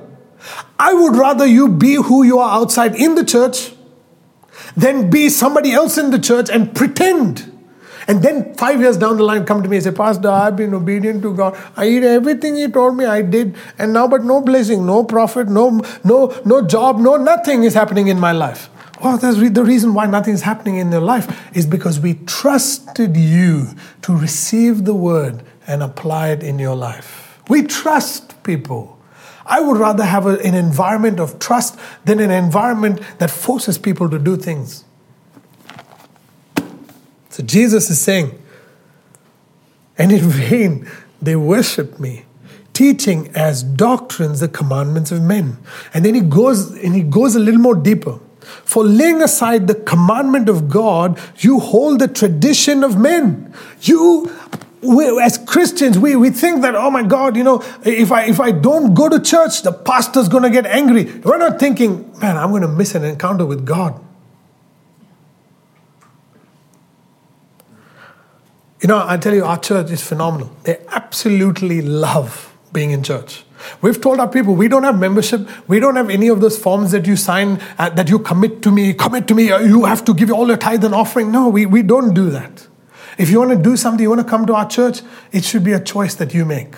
I 0.77 0.93
would 0.93 1.15
rather 1.15 1.45
you 1.45 1.69
be 1.69 1.95
who 1.95 2.23
you 2.23 2.39
are 2.39 2.59
outside 2.59 2.95
in 2.95 3.15
the 3.15 3.23
church 3.23 3.73
than 4.75 5.09
be 5.09 5.29
somebody 5.29 5.71
else 5.71 5.97
in 5.97 6.11
the 6.11 6.19
church 6.19 6.49
and 6.49 6.75
pretend. 6.75 7.49
And 8.07 8.21
then 8.21 8.53
five 8.55 8.81
years 8.81 8.97
down 8.97 9.17
the 9.17 9.23
line, 9.23 9.45
come 9.45 9.63
to 9.63 9.69
me 9.69 9.77
and 9.77 9.83
say, 9.83 9.91
Pastor, 9.91 10.29
I've 10.29 10.57
been 10.57 10.73
obedient 10.73 11.21
to 11.21 11.33
God. 11.33 11.57
I 11.77 11.87
did 11.89 12.03
everything 12.03 12.55
He 12.55 12.67
told 12.67 12.97
me 12.97 13.05
I 13.05 13.21
did, 13.21 13.55
and 13.79 13.93
now 13.93 14.07
but 14.07 14.25
no 14.25 14.41
blessing, 14.41 14.85
no 14.85 15.05
profit, 15.05 15.47
no 15.47 15.81
no 16.03 16.35
no 16.43 16.67
job, 16.67 16.99
no 16.99 17.15
nothing 17.15 17.63
is 17.63 17.73
happening 17.73 18.09
in 18.09 18.19
my 18.19 18.33
life. 18.33 18.69
Well, 19.01 19.17
that's 19.17 19.37
the 19.37 19.63
reason 19.63 19.93
why 19.93 20.05
nothing 20.05 20.33
is 20.33 20.41
happening 20.41 20.77
in 20.77 20.91
your 20.91 21.01
life 21.01 21.55
is 21.55 21.65
because 21.65 21.99
we 21.99 22.15
trusted 22.25 23.17
you 23.17 23.67
to 24.01 24.15
receive 24.15 24.85
the 24.85 24.93
word 24.93 25.43
and 25.67 25.81
apply 25.81 26.29
it 26.29 26.43
in 26.43 26.59
your 26.59 26.75
life. 26.75 27.22
We 27.47 27.63
trust 27.63 28.43
people. 28.43 28.99
I 29.45 29.59
would 29.59 29.77
rather 29.77 30.05
have 30.05 30.25
a, 30.25 30.37
an 30.39 30.55
environment 30.55 31.19
of 31.19 31.39
trust 31.39 31.77
than 32.05 32.19
an 32.19 32.31
environment 32.31 33.01
that 33.19 33.29
forces 33.29 33.77
people 33.77 34.09
to 34.09 34.19
do 34.19 34.37
things. 34.37 34.85
So 37.29 37.43
Jesus 37.43 37.89
is 37.89 37.99
saying, 37.99 38.39
and 39.97 40.11
in 40.11 40.29
vain 40.29 40.87
they 41.21 41.35
worship 41.35 41.99
me, 41.99 42.25
teaching 42.73 43.31
as 43.35 43.63
doctrines 43.63 44.39
the 44.39 44.47
commandments 44.47 45.11
of 45.11 45.21
men. 45.21 45.57
And 45.93 46.05
then 46.05 46.15
he 46.15 46.21
goes 46.21 46.71
and 46.71 46.95
he 46.95 47.03
goes 47.03 47.35
a 47.35 47.39
little 47.39 47.59
more 47.59 47.75
deeper. 47.75 48.19
For 48.65 48.83
laying 48.83 49.21
aside 49.21 49.67
the 49.67 49.75
commandment 49.75 50.49
of 50.49 50.69
God, 50.69 51.19
you 51.37 51.59
hold 51.59 51.99
the 51.99 52.07
tradition 52.07 52.83
of 52.83 52.97
men. 52.97 53.53
You 53.81 54.35
we, 54.83 55.21
as 55.21 55.37
Christians, 55.37 55.97
we, 55.97 56.15
we 56.15 56.29
think 56.29 56.61
that, 56.61 56.75
oh 56.75 56.89
my 56.89 57.03
God, 57.03 57.35
you 57.35 57.43
know, 57.43 57.63
if 57.83 58.11
I, 58.11 58.25
if 58.25 58.39
I 58.39 58.51
don't 58.51 58.93
go 58.93 59.09
to 59.09 59.19
church, 59.19 59.61
the 59.61 59.71
pastor's 59.71 60.29
going 60.29 60.43
to 60.43 60.49
get 60.49 60.65
angry. 60.65 61.05
We're 61.05 61.37
not 61.37 61.59
thinking, 61.59 62.11
man, 62.19 62.37
I'm 62.37 62.49
going 62.49 62.61
to 62.61 62.67
miss 62.67 62.95
an 62.95 63.03
encounter 63.03 63.45
with 63.45 63.65
God. 63.65 63.99
You 68.81 68.87
know, 68.87 69.05
I 69.07 69.15
tell 69.17 69.33
you, 69.33 69.45
our 69.45 69.57
church 69.57 69.91
is 69.91 70.05
phenomenal. 70.05 70.53
They 70.63 70.77
absolutely 70.89 71.81
love 71.81 72.53
being 72.73 72.91
in 72.91 73.01
church. 73.01 73.45
We've 73.81 73.99
told 73.99 74.19
our 74.19 74.27
people 74.27 74.55
we 74.55 74.67
don't 74.67 74.83
have 74.83 74.99
membership. 74.99 75.47
We 75.69 75.79
don't 75.79 75.95
have 75.95 76.09
any 76.09 76.27
of 76.27 76.41
those 76.41 76.57
forms 76.57 76.91
that 76.91 77.07
you 77.07 77.15
sign 77.15 77.61
uh, 77.79 77.89
that 77.91 78.09
you 78.09 78.19
commit 78.19 78.61
to 78.63 78.71
me, 78.71 78.93
commit 78.93 79.27
to 79.29 79.35
me, 79.35 79.45
you 79.45 79.85
have 79.85 80.03
to 80.05 80.13
give 80.13 80.29
all 80.31 80.47
your 80.47 80.57
tithe 80.57 80.83
and 80.83 80.93
offering. 80.93 81.31
No, 81.31 81.47
we, 81.47 81.65
we 81.65 81.81
don't 81.81 82.13
do 82.13 82.29
that. 82.31 82.67
If 83.17 83.29
you 83.29 83.39
want 83.39 83.51
to 83.51 83.57
do 83.57 83.77
something, 83.77 84.01
you 84.01 84.09
want 84.09 84.21
to 84.21 84.27
come 84.27 84.45
to 84.47 84.53
our 84.53 84.67
church, 84.67 85.01
it 85.31 85.43
should 85.43 85.63
be 85.63 85.73
a 85.73 85.79
choice 85.79 86.15
that 86.15 86.33
you 86.33 86.45
make. 86.45 86.75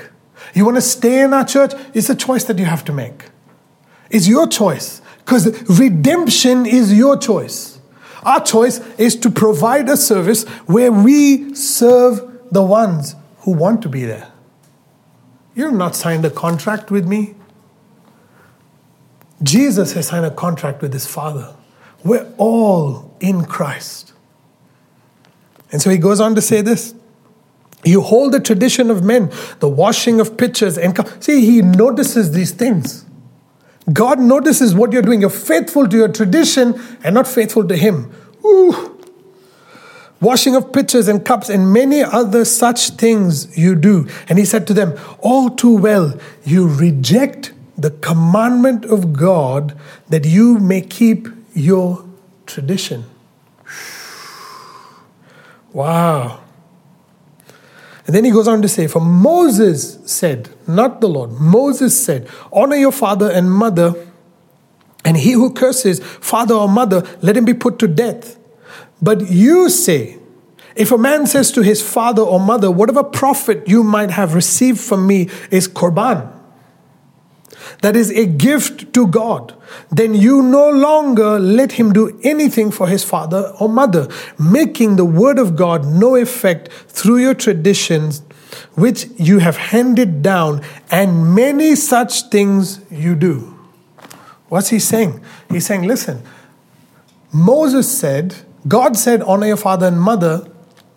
You 0.54 0.66
want 0.66 0.78
to 0.78 0.82
stay 0.82 1.22
in 1.22 1.34
our 1.34 1.46
church, 1.46 1.74
it's 1.94 2.10
a 2.10 2.16
choice 2.16 2.44
that 2.46 2.60
you 2.60 2.66
have 2.66 2.84
to 2.86 2.94
make. 2.94 3.30
It's 4.10 4.28
your 4.28 4.48
choice 4.48 5.02
because 5.20 5.48
redemption 5.80 6.66
is 6.66 6.94
your 6.94 7.18
choice. 7.18 7.80
Our 8.24 8.44
choice 8.44 8.80
is 8.98 9.16
to 9.18 9.30
provide 9.30 9.88
a 9.90 9.98
service 9.98 10.44
where 10.66 10.92
we 10.92 11.54
serve 11.54 12.40
the 12.52 12.64
ones 12.64 13.16
who 13.40 13.52
want 13.52 13.82
to 13.84 13.90
be 13.90 14.04
there. 14.06 14.32
You 15.56 15.66
have 15.66 15.74
not 15.74 15.96
signed 15.96 16.26
a 16.26 16.30
contract 16.30 16.92
with 16.92 17.08
me. 17.08 17.36
Jesus 19.42 19.94
has 19.94 20.08
signed 20.08 20.26
a 20.26 20.32
contract 20.32 20.82
with 20.82 20.92
his 20.94 21.06
Father. 21.06 21.56
We're 22.04 22.32
all 22.38 23.16
in 23.20 23.46
Christ. 23.46 24.14
And 25.76 25.82
so 25.82 25.90
he 25.90 25.98
goes 25.98 26.22
on 26.22 26.36
to 26.36 26.42
say 26.42 26.62
this 26.62 26.96
You 27.84 28.00
hold 28.00 28.32
the 28.32 28.40
tradition 28.40 28.90
of 28.90 29.04
men, 29.04 29.30
the 29.60 29.68
washing 29.68 30.22
of 30.22 30.38
pitchers, 30.38 30.78
and 30.78 30.98
see, 31.20 31.46
he 31.46 31.62
notices 31.62 32.32
these 32.32 32.52
things. 32.52 33.04
God 33.92 34.22
notices 34.22 34.74
what 34.74 34.94
you're 34.94 35.02
doing. 35.02 35.20
You're 35.20 35.30
faithful 35.30 35.86
to 35.86 35.98
your 35.98 36.08
tradition 36.08 36.82
and 37.04 37.14
not 37.14 37.28
faithful 37.28 37.68
to 37.68 37.76
Him. 37.76 38.10
Ooh. 38.46 38.98
Washing 40.22 40.56
of 40.56 40.72
pitchers 40.72 41.10
and 41.10 41.26
cups 41.26 41.50
and 41.50 41.74
many 41.74 42.02
other 42.02 42.46
such 42.46 42.92
things 42.92 43.58
you 43.58 43.76
do. 43.76 44.08
And 44.30 44.40
He 44.40 44.46
said 44.46 44.66
to 44.68 44.74
them, 44.74 44.98
All 45.20 45.50
too 45.50 45.76
well, 45.76 46.18
you 46.46 46.70
reject 46.70 47.52
the 47.78 47.92
commandment 47.92 48.86
of 48.86 49.12
God 49.12 49.78
that 50.08 50.24
you 50.24 50.58
may 50.58 50.80
keep 50.80 51.28
your 51.54 52.06
tradition. 52.46 53.04
Wow. 55.76 56.40
And 58.08 58.16
then 58.16 58.24
he 58.24 58.32
goes 58.32 58.48
on 58.48 58.62
to 58.62 58.68
say, 58.70 58.88
For 58.88 59.02
Moses 59.02 60.00
said, 60.06 60.50
not 60.66 61.02
the 61.02 61.10
Lord, 61.10 61.32
Moses 61.34 62.02
said, 62.02 62.30
Honor 62.54 62.78
your 62.78 62.94
father 62.94 63.30
and 63.30 63.52
mother, 63.52 63.94
and 65.04 65.18
he 65.18 65.34
who 65.34 65.52
curses 65.52 66.00
father 66.00 66.56
or 66.56 66.70
mother, 66.70 67.06
let 67.22 67.36
him 67.36 67.44
be 67.44 67.54
put 67.54 67.78
to 67.80 67.90
death. 67.90 68.40
But 69.02 69.30
you 69.30 69.70
say, 69.70 70.18
if 70.78 70.94
a 70.94 70.98
man 70.98 71.28
says 71.28 71.52
to 71.52 71.62
his 71.62 71.82
father 71.82 72.22
or 72.22 72.40
mother, 72.40 72.72
Whatever 72.72 73.04
profit 73.04 73.68
you 73.68 73.84
might 73.84 74.12
have 74.12 74.34
received 74.34 74.80
from 74.80 75.06
me 75.06 75.30
is 75.52 75.68
korban, 75.68 76.32
that 77.82 77.96
is 77.96 78.12
a 78.12 78.26
gift 78.26 78.94
to 78.94 79.08
God, 79.08 79.54
then 79.92 80.14
you 80.14 80.42
no 80.42 80.70
longer 80.70 81.40
let 81.40 81.74
him 81.74 81.94
do 81.94 82.20
anything 82.24 82.72
for 82.72 82.88
his 82.88 83.04
father 83.04 83.54
or 83.60 83.70
mother, 83.70 84.08
making 84.38 84.96
the 84.96 85.06
word 85.06 85.40
of 85.40 85.56
God 85.56 85.86
no 85.86 86.16
effect 86.16 86.70
through 86.88 87.18
your 87.18 87.34
traditions 87.34 88.22
which 88.76 89.08
you 89.18 89.40
have 89.40 89.58
handed 89.58 90.22
down, 90.22 90.62
and 90.90 91.36
many 91.36 91.76
such 91.76 92.24
things 92.30 92.80
you 92.90 93.16
do. 93.16 93.58
What's 94.48 94.70
he 94.70 94.80
saying? 94.80 95.22
He's 95.50 95.66
saying, 95.66 95.84
listen, 95.84 96.22
Moses 97.34 97.90
said, 97.90 98.36
God 98.68 98.96
said, 98.98 99.22
honor 99.24 99.48
your 99.48 99.58
father 99.58 99.88
and 99.88 100.00
mother 100.00 100.50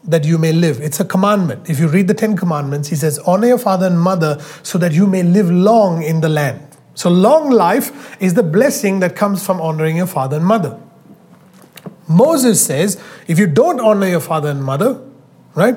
that 0.09 0.24
you 0.24 0.38
may 0.38 0.52
live. 0.52 0.80
It's 0.80 1.00
a 1.00 1.04
commandment. 1.04 1.68
If 1.68 1.78
you 1.78 1.86
read 1.86 2.09
the 2.09 2.14
Ten 2.14 2.36
Commandments, 2.36 2.88
he 2.88 2.96
says, 2.96 3.18
honor 3.20 3.46
your 3.46 3.59
father 3.59 3.86
and 3.86 4.00
mother 4.00 4.40
so 4.62 4.78
that 4.78 4.92
you 4.92 5.06
may 5.06 5.22
live 5.22 5.50
long 5.50 6.02
in 6.02 6.22
the 6.22 6.28
land. 6.28 6.76
So, 6.94 7.11
long 7.11 7.50
life 7.50 8.20
is 8.20 8.34
the 8.34 8.42
blessing 8.42 8.98
that 9.00 9.14
comes 9.14 9.46
from 9.46 9.61
honoring 9.61 9.98
your 9.98 10.06
father 10.06 10.38
and 10.38 10.44
mother. 10.44 10.80
Moses 12.09 12.64
says, 12.64 13.00
if 13.28 13.38
you 13.38 13.46
don't 13.46 13.78
honor 13.78 14.09
your 14.09 14.20
father 14.20 14.48
and 14.48 14.64
mother, 14.64 15.00
right, 15.54 15.76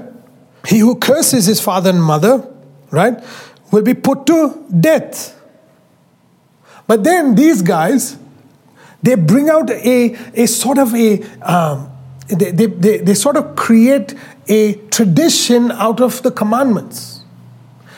he 0.66 0.80
who 0.80 0.96
curses 0.96 1.46
his 1.46 1.60
father 1.60 1.90
and 1.90 2.02
mother, 2.02 2.48
right, 2.90 3.22
will 3.72 3.84
be 3.84 3.94
put 3.94 4.26
to 4.28 4.66
death. 4.80 5.40
But 6.88 7.04
then 7.04 7.36
these 7.36 7.62
guys, 7.62 8.18
they 9.04 9.16
bring 9.16 9.50
out 9.50 9.70
a, 9.70 10.16
a 10.34 10.46
sort 10.46 10.78
of 10.78 10.96
a, 10.96 11.22
um, 11.42 11.91
they, 12.32 12.52
they, 12.52 12.98
they, 12.98 13.14
sort 13.14 13.36
of 13.36 13.56
create 13.56 14.16
a 14.48 14.76
tradition 14.90 15.72
out 15.72 16.00
of 16.00 16.22
the 16.24 16.32
commandments. 16.32 17.22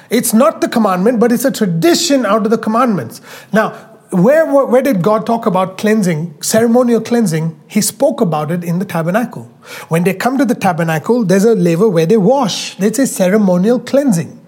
It's 0.09 0.33
not 0.33 0.61
the 0.61 0.67
commandment, 0.67 1.19
but 1.19 1.31
it's 1.31 1.45
a 1.45 1.51
tradition 1.51 2.25
out 2.25 2.45
of 2.45 2.51
the 2.51 2.57
commandments. 2.57 3.21
Now, 3.51 3.71
where, 4.11 4.45
where 4.45 4.81
did 4.81 5.01
God 5.01 5.25
talk 5.25 5.45
about 5.45 5.77
cleansing, 5.77 6.41
ceremonial 6.41 7.01
cleansing? 7.01 7.59
He 7.67 7.81
spoke 7.81 8.21
about 8.21 8.51
it 8.51 8.63
in 8.63 8.79
the 8.79 8.85
tabernacle. 8.85 9.43
When 9.87 10.03
they 10.03 10.13
come 10.13 10.37
to 10.37 10.45
the 10.45 10.55
tabernacle, 10.55 11.23
there's 11.23 11.45
a 11.45 11.55
laver 11.55 11.89
where 11.89 12.05
they 12.05 12.17
wash. 12.17 12.79
It's 12.79 12.99
a 12.99 13.07
ceremonial 13.07 13.79
cleansing. 13.79 14.39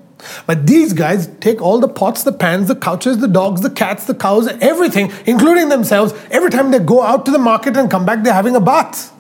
But 0.45 0.67
these 0.67 0.93
guys 0.93 1.27
take 1.39 1.61
all 1.61 1.79
the 1.79 1.87
pots, 1.87 2.23
the 2.23 2.31
pans, 2.31 2.67
the 2.67 2.75
couches, 2.75 3.19
the 3.19 3.27
dogs, 3.27 3.61
the 3.61 3.69
cats, 3.69 4.05
the 4.05 4.15
cows, 4.15 4.47
everything, 4.61 5.11
including 5.25 5.69
themselves. 5.69 6.13
Every 6.31 6.49
time 6.49 6.71
they 6.71 6.79
go 6.79 7.01
out 7.01 7.25
to 7.25 7.31
the 7.31 7.39
market 7.39 7.75
and 7.75 7.89
come 7.89 8.05
back, 8.05 8.23
they're 8.23 8.33
having 8.33 8.55
a 8.55 8.61
bath. 8.61 9.14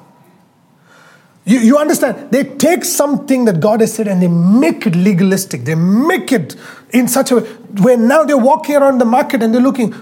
You, 1.45 1.59
you 1.59 1.77
understand? 1.77 2.31
They 2.31 2.43
take 2.43 2.83
something 2.83 3.45
that 3.45 3.59
God 3.59 3.81
has 3.81 3.93
said 3.93 4.07
and 4.07 4.21
they 4.21 4.27
make 4.27 4.87
it 4.87 4.95
legalistic. 4.95 5.63
They 5.63 5.75
make 5.75 6.31
it 6.31 6.55
in 6.89 7.07
such 7.07 7.31
a 7.31 7.35
way 7.35 7.41
where 7.81 7.97
now 7.97 8.23
they're 8.23 8.37
walking 8.37 8.75
around 8.75 8.97
the 8.97 9.05
market 9.05 9.43
and 9.43 9.53
they're 9.53 9.61
looking, 9.61 9.93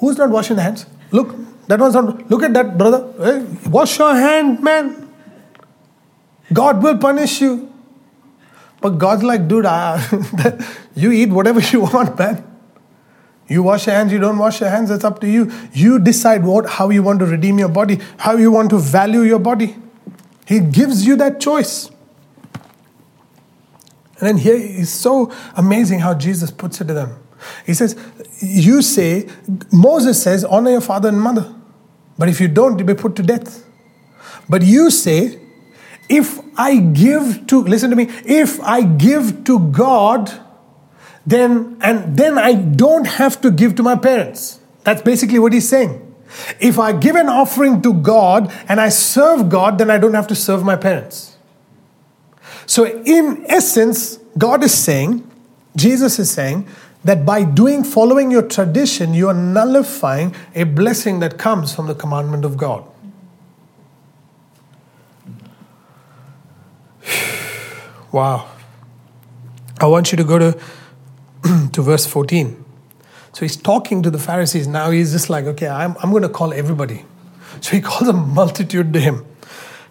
who's 0.00 0.16
not 0.16 0.30
washing 0.30 0.56
their 0.56 0.64
hands? 0.64 0.86
Look, 1.10 1.34
that 1.68 1.78
one's 1.78 1.94
not. 1.94 2.30
Look 2.30 2.42
at 2.42 2.54
that, 2.54 2.78
brother. 2.78 3.12
Hey, 3.18 3.68
wash 3.68 3.98
your 3.98 4.14
hand, 4.14 4.62
man. 4.62 5.10
God 6.52 6.82
will 6.82 6.96
punish 6.96 7.40
you. 7.42 7.70
But 8.80 8.98
God's 8.98 9.22
like, 9.22 9.46
dude, 9.46 9.66
I, 9.66 10.02
you 10.94 11.12
eat 11.12 11.30
whatever 11.30 11.60
you 11.72 11.82
want, 11.82 12.18
man. 12.18 12.48
You 13.46 13.62
wash 13.62 13.86
your 13.86 13.94
hands, 13.94 14.10
you 14.10 14.18
don't 14.18 14.38
wash 14.38 14.60
your 14.60 14.70
hands, 14.70 14.90
it's 14.90 15.04
up 15.04 15.20
to 15.20 15.28
you. 15.28 15.52
You 15.72 15.98
decide 15.98 16.44
what, 16.44 16.66
how 16.66 16.88
you 16.88 17.02
want 17.02 17.18
to 17.18 17.26
redeem 17.26 17.58
your 17.58 17.68
body, 17.68 18.00
how 18.16 18.36
you 18.36 18.50
want 18.50 18.70
to 18.70 18.78
value 18.78 19.20
your 19.20 19.38
body. 19.38 19.76
He 20.46 20.60
gives 20.60 21.06
you 21.06 21.16
that 21.16 21.40
choice. 21.40 21.88
And 24.18 24.28
then 24.28 24.36
here 24.36 24.54
is 24.54 24.90
so 24.90 25.32
amazing 25.56 26.00
how 26.00 26.14
Jesus 26.14 26.50
puts 26.50 26.80
it 26.80 26.86
to 26.86 26.94
them. 26.94 27.18
He 27.66 27.74
says, 27.74 27.96
You 28.40 28.82
say, 28.82 29.28
Moses 29.72 30.22
says, 30.22 30.44
honor 30.44 30.70
your 30.70 30.80
father 30.80 31.08
and 31.08 31.20
mother. 31.20 31.52
But 32.18 32.28
if 32.28 32.40
you 32.40 32.48
don't, 32.48 32.78
you'll 32.78 32.86
be 32.86 32.94
put 32.94 33.16
to 33.16 33.22
death. 33.22 33.64
But 34.48 34.62
you 34.62 34.90
say, 34.90 35.40
if 36.08 36.38
I 36.56 36.76
give 36.76 37.46
to, 37.48 37.62
listen 37.62 37.90
to 37.90 37.96
me, 37.96 38.10
if 38.24 38.60
I 38.60 38.82
give 38.82 39.44
to 39.44 39.58
God, 39.58 40.30
then, 41.26 41.78
and 41.80 42.16
then 42.16 42.38
I 42.38 42.54
don't 42.54 43.06
have 43.06 43.40
to 43.40 43.50
give 43.50 43.76
to 43.76 43.82
my 43.82 43.96
parents. 43.96 44.60
That's 44.84 45.02
basically 45.02 45.38
what 45.38 45.52
he's 45.52 45.68
saying. 45.68 46.11
If 46.60 46.78
I 46.78 46.92
give 46.92 47.16
an 47.16 47.28
offering 47.28 47.82
to 47.82 47.92
God 47.92 48.52
and 48.68 48.80
I 48.80 48.88
serve 48.88 49.48
God, 49.48 49.78
then 49.78 49.90
I 49.90 49.98
don't 49.98 50.14
have 50.14 50.26
to 50.28 50.34
serve 50.34 50.64
my 50.64 50.76
parents. 50.76 51.36
So, 52.66 52.84
in 52.86 53.44
essence, 53.48 54.18
God 54.38 54.62
is 54.64 54.72
saying, 54.72 55.28
Jesus 55.76 56.18
is 56.18 56.30
saying, 56.30 56.66
that 57.04 57.26
by 57.26 57.42
doing, 57.44 57.82
following 57.84 58.30
your 58.30 58.42
tradition, 58.42 59.12
you 59.14 59.28
are 59.28 59.34
nullifying 59.34 60.34
a 60.54 60.62
blessing 60.64 61.18
that 61.20 61.38
comes 61.38 61.74
from 61.74 61.86
the 61.88 61.94
commandment 61.94 62.44
of 62.44 62.56
God. 62.56 62.84
wow. 68.12 68.48
I 69.80 69.86
want 69.86 70.12
you 70.12 70.16
to 70.16 70.24
go 70.24 70.38
to, 70.38 70.58
to 71.72 71.82
verse 71.82 72.06
14. 72.06 72.61
So 73.32 73.40
he's 73.40 73.56
talking 73.56 74.02
to 74.02 74.10
the 74.10 74.18
Pharisees. 74.18 74.68
Now 74.68 74.90
he's 74.90 75.12
just 75.12 75.30
like, 75.30 75.46
okay, 75.46 75.68
I'm, 75.68 75.96
I'm 76.02 76.10
going 76.10 76.22
to 76.22 76.28
call 76.28 76.52
everybody. 76.52 77.04
So 77.60 77.72
he 77.76 77.80
calls 77.82 78.08
a 78.08 78.12
multitude 78.12 78.92
to 78.92 79.00
him. 79.00 79.24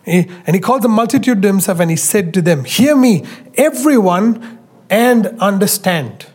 He, 0.05 0.29
and 0.45 0.55
he 0.55 0.59
called 0.59 0.81
the 0.81 0.89
multitude 0.89 1.41
to 1.41 1.47
himself 1.47 1.79
and 1.79 1.89
he 1.89 1.95
said 1.95 2.33
to 2.33 2.41
them, 2.41 2.63
Hear 2.63 2.95
me, 2.95 3.23
everyone, 3.55 4.59
and 4.89 5.27
understand. 5.39 6.25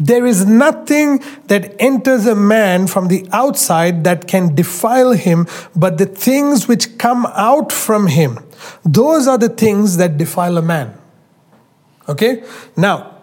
There 0.00 0.26
is 0.26 0.46
nothing 0.46 1.22
that 1.46 1.74
enters 1.80 2.26
a 2.26 2.36
man 2.36 2.86
from 2.86 3.08
the 3.08 3.26
outside 3.32 4.04
that 4.04 4.28
can 4.28 4.54
defile 4.54 5.12
him, 5.12 5.48
but 5.74 5.98
the 5.98 6.06
things 6.06 6.68
which 6.68 6.98
come 6.98 7.26
out 7.34 7.72
from 7.72 8.06
him. 8.06 8.38
Those 8.84 9.26
are 9.26 9.38
the 9.38 9.48
things 9.48 9.96
that 9.96 10.16
defile 10.16 10.56
a 10.56 10.62
man. 10.62 10.96
Okay? 12.08 12.44
Now, 12.76 13.16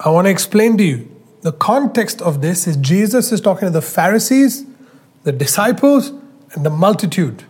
I 0.00 0.10
want 0.10 0.26
to 0.26 0.30
explain 0.30 0.76
to 0.78 0.84
you 0.84 1.17
the 1.42 1.52
context 1.52 2.20
of 2.20 2.40
this 2.40 2.66
is 2.66 2.76
Jesus 2.76 3.32
is 3.32 3.40
talking 3.40 3.66
to 3.66 3.70
the 3.70 3.82
Pharisees, 3.82 4.64
the 5.24 5.32
disciples, 5.32 6.12
and 6.52 6.64
the 6.64 6.70
multitude. 6.70 7.44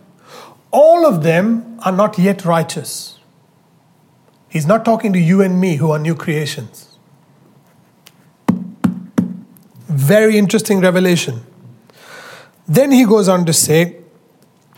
All 0.71 1.05
of 1.05 1.23
them 1.23 1.79
are 1.83 1.91
not 1.91 2.17
yet 2.19 2.45
righteous. 2.45 3.19
He's 4.49 4.65
not 4.65 4.85
talking 4.85 5.13
to 5.13 5.19
you 5.19 5.41
and 5.41 5.59
me 5.59 5.75
who 5.77 5.91
are 5.91 5.99
new 5.99 6.15
creations. 6.15 6.97
Very 9.87 10.37
interesting 10.37 10.81
revelation. 10.81 11.41
Then 12.67 12.91
he 12.91 13.05
goes 13.05 13.27
on 13.27 13.45
to 13.45 13.53
say 13.53 13.97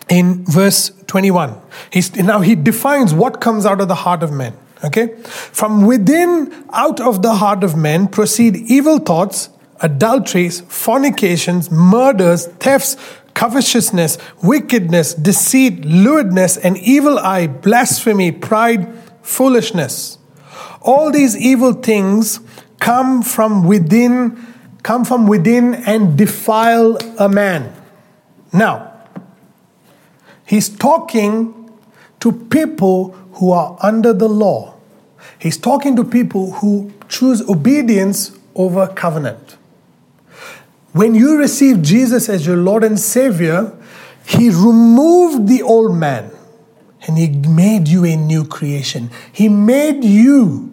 in 0.09 0.45
verse 0.45 0.91
21, 1.07 1.59
he's, 1.91 2.16
now 2.16 2.39
he 2.39 2.55
defines 2.55 3.14
what 3.14 3.41
comes 3.41 3.66
out 3.66 3.82
of 3.82 3.88
the 3.88 3.95
heart 3.95 4.24
of 4.24 4.32
men. 4.32 4.53
Okay? 4.84 5.15
From 5.23 5.86
within, 5.86 6.65
out 6.73 6.99
of 6.99 7.21
the 7.21 7.36
heart 7.36 7.63
of 7.63 7.75
men, 7.75 8.07
proceed 8.07 8.55
evil 8.55 8.99
thoughts, 8.99 9.49
adulteries, 9.82 10.61
fornications, 10.61 11.71
murders, 11.71 12.47
thefts, 12.47 12.97
covetousness, 13.34 14.17
wickedness, 14.43 15.13
deceit, 15.13 15.86
lewdness, 15.86 16.57
an 16.57 16.77
evil 16.77 17.17
eye, 17.19 17.47
blasphemy, 17.47 18.32
pride, 18.32 18.93
foolishness. 19.21 20.17
All 20.82 21.11
these 21.11 21.38
evil 21.38 21.73
things 21.73 22.39
come 22.79 23.21
from 23.21 23.67
within, 23.67 24.38
come 24.84 25.05
from 25.05 25.27
within 25.27 25.75
and 25.75 26.17
defile 26.17 26.97
a 27.19 27.29
man. 27.29 27.73
Now, 28.51 28.91
he's 30.45 30.67
talking 30.69 31.71
to 32.19 32.32
people 32.32 33.15
who 33.41 33.51
are 33.51 33.75
under 33.81 34.13
the 34.13 34.29
law. 34.29 34.75
He's 35.39 35.57
talking 35.57 35.95
to 35.95 36.03
people 36.03 36.51
who 36.51 36.93
choose 37.09 37.41
obedience 37.49 38.37
over 38.53 38.85
covenant. 38.85 39.57
When 40.91 41.15
you 41.15 41.39
receive 41.39 41.81
Jesus 41.81 42.29
as 42.29 42.45
your 42.45 42.57
Lord 42.57 42.83
and 42.83 42.99
Savior, 42.99 43.75
He 44.27 44.51
removed 44.51 45.47
the 45.47 45.63
old 45.63 45.95
man 45.95 46.29
and 47.07 47.17
He 47.17 47.29
made 47.29 47.87
you 47.87 48.05
a 48.05 48.15
new 48.15 48.45
creation. 48.45 49.09
He 49.33 49.49
made 49.49 50.03
you 50.03 50.71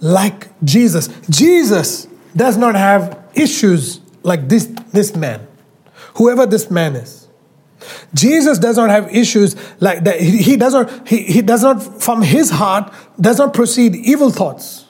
like 0.00 0.48
Jesus. 0.64 1.10
Jesus 1.28 2.08
does 2.34 2.56
not 2.56 2.76
have 2.76 3.22
issues 3.34 4.00
like 4.22 4.48
this, 4.48 4.64
this 4.90 5.14
man, 5.14 5.46
whoever 6.14 6.46
this 6.46 6.70
man 6.70 6.96
is. 6.96 7.25
Jesus 8.14 8.58
does 8.58 8.76
not 8.76 8.90
have 8.90 9.14
issues 9.14 9.56
like 9.80 10.04
that. 10.04 10.20
He, 10.20 10.56
does 10.56 10.72
not, 10.72 11.08
he, 11.08 11.22
he 11.22 11.42
does 11.42 11.62
not, 11.62 12.02
from 12.02 12.22
his 12.22 12.50
heart, 12.50 12.92
does 13.20 13.38
not 13.38 13.52
proceed 13.52 13.94
evil 13.94 14.30
thoughts, 14.30 14.86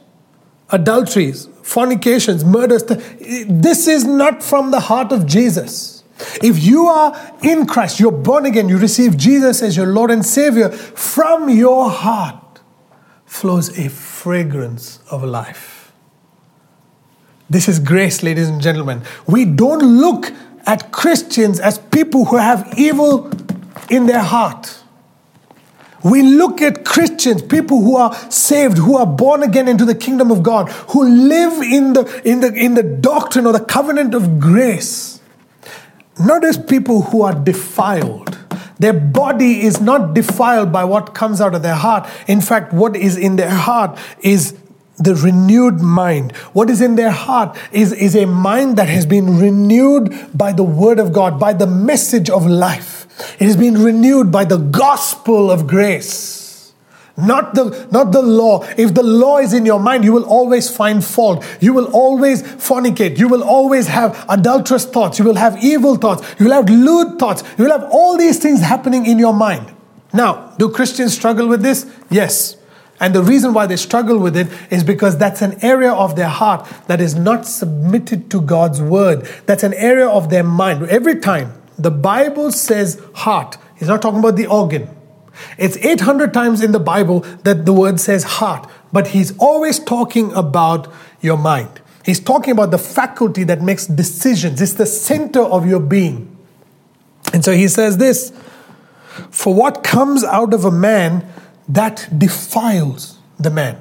adulteries, 0.71 1.49
fornications, 1.63 2.45
murders. 2.45 2.85
This 2.85 3.89
is 3.89 4.05
not 4.05 4.43
from 4.43 4.71
the 4.71 4.81
heart 4.81 5.13
of 5.13 5.27
Jesus. 5.27 6.05
If 6.43 6.63
you 6.63 6.87
are 6.87 7.35
in 7.43 7.67
Christ, 7.67 8.01
you're 8.01 8.13
born 8.13 8.47
again, 8.47 8.69
you 8.69 8.79
receive 8.79 9.17
Jesus 9.17 9.63
as 9.63 9.77
your 9.77 9.87
Lord 9.87 10.11
and 10.11 10.25
Savior, 10.25 10.71
from 10.71 11.49
your 11.49 11.91
heart 11.91 12.61
flows 13.27 13.79
a 13.79 13.91
fragrance 13.91 15.01
of 15.11 15.23
life. 15.23 15.93
This 17.51 17.69
is 17.69 17.79
grace, 17.79 18.23
ladies 18.23 18.49
and 18.49 18.61
gentlemen. 18.61 19.03
We 19.27 19.45
don't 19.45 19.83
look 19.83 20.33
at 20.67 20.93
Christians 20.93 21.61
as 21.61 21.79
people 21.79 22.27
who 22.27 22.37
have 22.37 22.75
evil 22.77 23.31
in 23.89 24.07
their 24.07 24.23
heart. 24.23 24.83
We 26.03 26.23
look 26.23 26.63
at 26.63 26.85
Christians, 26.85 27.43
people 27.43 27.81
who 27.83 27.97
are 27.97 28.15
saved, 28.31 28.79
who 28.79 28.97
are 28.97 29.07
born 29.07 29.43
again 29.43 29.67
into 29.67 29.85
the 29.85 29.95
kingdom 29.95 30.31
of 30.31 30.43
God, 30.43 30.69
who 30.91 31.05
live 31.05 31.63
in 31.63 31.95
the, 31.95 32.23
in 32.25 32.41
the, 32.41 32.53
in 32.53 32.75
the 32.75 32.83
doctrine 32.83 33.47
or 33.47 33.53
the 33.53 33.65
covenant 33.65 34.15
of 34.15 34.39
grace, 34.39 35.21
not 36.21 36.45
as 36.45 36.59
people 36.59 37.03
who 37.03 37.23
are 37.23 37.35
defiled. 37.35 38.39
Their 38.79 38.93
body 38.93 39.63
is 39.63 39.81
not 39.81 40.15
defiled 40.15 40.71
by 40.71 40.85
what 40.85 41.15
comes 41.15 41.41
out 41.41 41.55
of 41.55 41.63
their 41.63 41.75
heart. 41.75 42.09
In 42.29 42.41
fact, 42.41 42.73
what 42.73 42.95
is 42.95 43.17
in 43.17 43.37
their 43.37 43.51
heart 43.51 43.99
is 44.21 44.57
the 44.99 45.15
renewed 45.15 45.81
mind. 45.81 46.33
What 46.53 46.71
is 46.71 46.81
in 46.81 46.97
their 46.97 47.11
heart 47.11 47.57
is, 47.73 47.93
is 47.93 48.17
a 48.17 48.27
mind 48.27 48.77
that 48.79 48.89
has 48.89 49.07
been 49.07 49.39
renewed 49.39 50.15
by 50.37 50.53
the 50.53 50.65
word 50.65 50.99
of 50.99 51.13
God, 51.13 51.39
by 51.39 51.53
the 51.53 51.67
message 51.67 52.31
of 52.31 52.47
life. 52.47 53.07
It 53.41 53.47
has 53.47 53.57
been 53.57 53.83
renewed 53.83 54.31
by 54.31 54.45
the 54.45 54.59
gospel 54.59 55.51
of 55.51 55.67
grace. 55.67 56.73
Not 57.19 57.55
the, 57.55 57.89
not 57.91 58.13
the 58.13 58.21
law. 58.21 58.63
If 58.77 58.93
the 58.93 59.03
law 59.03 59.39
is 59.39 59.55
in 59.55 59.65
your 59.65 59.81
mind, 59.81 60.05
you 60.05 60.13
will 60.13 60.25
always 60.25 60.69
find 60.75 61.03
fault. 61.03 61.45
You 61.61 61.73
will 61.73 61.91
always 61.93 62.43
fornicate. 62.43 63.19
You 63.19 63.29
will 63.29 63.43
always 63.43 63.87
have 63.87 64.23
adulterous 64.29 64.85
thoughts. 64.85 65.19
You 65.19 65.25
will 65.25 65.37
have 65.37 65.63
evil 65.65 65.97
thoughts. 65.97 66.23
You 66.39 66.47
will 66.47 66.53
have 66.53 66.69
lewd 66.69 67.19
thoughts. 67.19 67.43
You 67.57 67.65
will 67.65 67.73
have 67.73 67.89
all 67.91 68.19
these 68.19 68.39
things 68.39 68.61
happening 68.61 69.07
in 69.07 69.19
your 69.19 69.33
mind. 69.33 69.75
Now, 70.13 70.55
do 70.59 70.69
Christians 70.69 71.15
struggle 71.15 71.49
with 71.49 71.63
this? 71.63 71.91
Yes. 72.11 72.57
And 72.99 73.15
the 73.15 73.23
reason 73.23 73.53
why 73.53 73.67
they 73.67 73.77
struggle 73.77 74.19
with 74.19 74.37
it 74.37 74.49
is 74.71 74.83
because 74.83 75.19
that's 75.19 75.43
an 75.43 75.63
area 75.63 75.93
of 75.93 76.17
their 76.17 76.29
heart 76.29 76.67
that 76.87 77.01
is 77.01 77.15
not 77.15 77.47
submitted 77.47 78.31
to 78.31 78.41
God's 78.41 78.81
word. 78.81 79.29
That's 79.47 79.63
an 79.63 79.75
area 79.75 80.09
of 80.09 80.31
their 80.31 80.45
mind. 80.45 80.83
Every 80.85 81.21
time 81.21 81.53
the 81.79 81.91
Bible 81.91 82.51
says 82.53 83.03
heart, 83.15 83.59
he's 83.77 83.89
not 83.89 84.01
talking 84.01 84.21
about 84.21 84.37
the 84.37 84.47
organ. 84.47 84.89
It's 85.59 85.77
800 85.77 86.33
times 86.33 86.63
in 86.63 86.73
the 86.73 86.81
Bible 86.81 87.21
that 87.45 87.67
the 87.67 87.73
word 87.73 88.01
says 88.01 88.25
heart, 88.25 88.69
but 88.93 89.09
he's 89.09 89.37
always 89.39 89.79
talking 89.79 90.33
about 90.33 90.91
your 91.21 91.37
mind. 91.37 91.81
He's 92.05 92.21
talking 92.21 92.53
about 92.53 92.71
the 92.71 92.79
faculty 92.79 93.45
that 93.45 93.61
makes 93.61 93.87
decisions, 93.87 94.63
it's 94.63 94.75
the 94.75 94.87
center 94.87 95.43
of 95.43 95.67
your 95.67 95.81
being. 95.81 96.37
And 97.33 97.45
so 97.45 97.53
he 97.53 97.69
says 97.69 97.99
this 97.99 98.33
For 99.31 99.53
what 99.53 99.83
comes 99.83 100.25
out 100.25 100.55
of 100.55 100.65
a 100.65 100.71
man 100.71 101.31
that 101.69 102.09
defiles 102.17 103.19
the 103.39 103.51
man. 103.51 103.81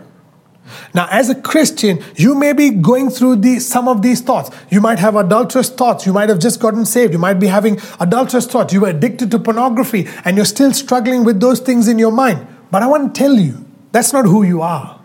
Now, 0.93 1.07
as 1.11 1.29
a 1.29 1.35
Christian, 1.35 2.03
you 2.15 2.33
may 2.33 2.53
be 2.53 2.71
going 2.71 3.09
through 3.09 3.37
the, 3.37 3.59
some 3.59 3.87
of 3.87 4.01
these 4.01 4.21
thoughts. 4.21 4.49
You 4.71 4.81
might 4.81 4.97
have 4.99 5.15
adulterous 5.15 5.69
thoughts. 5.69 6.05
You 6.05 6.13
might 6.13 6.29
have 6.29 6.39
just 6.39 6.59
gotten 6.59 6.85
saved. 6.85 7.13
You 7.13 7.19
might 7.19 7.35
be 7.35 7.47
having 7.47 7.79
adulterous 7.99 8.47
thoughts. 8.47 8.73
You 8.73 8.81
were 8.81 8.89
addicted 8.89 9.29
to 9.31 9.39
pornography 9.39 10.07
and 10.23 10.35
you're 10.35 10.45
still 10.45 10.73
struggling 10.73 11.23
with 11.23 11.39
those 11.39 11.59
things 11.59 11.87
in 11.87 11.99
your 11.99 12.11
mind. 12.11 12.47
But 12.71 12.81
I 12.81 12.87
want 12.87 13.13
to 13.13 13.19
tell 13.19 13.33
you, 13.33 13.65
that's 13.91 14.11
not 14.11 14.25
who 14.25 14.43
you 14.43 14.61
are. 14.61 14.99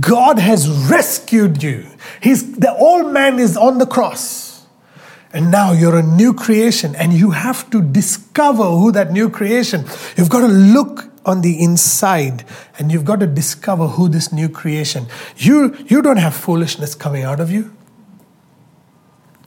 God 0.00 0.38
has 0.38 0.68
rescued 0.68 1.62
you. 1.62 1.86
He's, 2.20 2.54
the 2.58 2.74
old 2.74 3.12
man 3.12 3.38
is 3.38 3.56
on 3.56 3.78
the 3.78 3.86
cross. 3.86 4.66
And 5.32 5.50
now 5.50 5.72
you're 5.72 5.96
a 5.96 6.02
new 6.02 6.32
creation, 6.32 6.96
and 6.96 7.12
you 7.12 7.32
have 7.32 7.68
to 7.70 7.82
discover 7.82 8.64
who 8.64 8.90
that 8.92 9.12
new 9.12 9.28
creation. 9.28 9.84
You've 10.16 10.30
got 10.30 10.40
to 10.40 10.48
look 10.48 11.07
on 11.24 11.42
the 11.42 11.62
inside 11.62 12.44
and 12.78 12.90
you've 12.90 13.04
got 13.04 13.20
to 13.20 13.26
discover 13.26 13.86
who 13.86 14.08
this 14.08 14.32
new 14.32 14.48
creation 14.48 15.06
you 15.36 15.76
you 15.86 16.02
don't 16.02 16.16
have 16.16 16.34
foolishness 16.34 16.94
coming 16.94 17.22
out 17.22 17.40
of 17.40 17.50
you. 17.50 17.74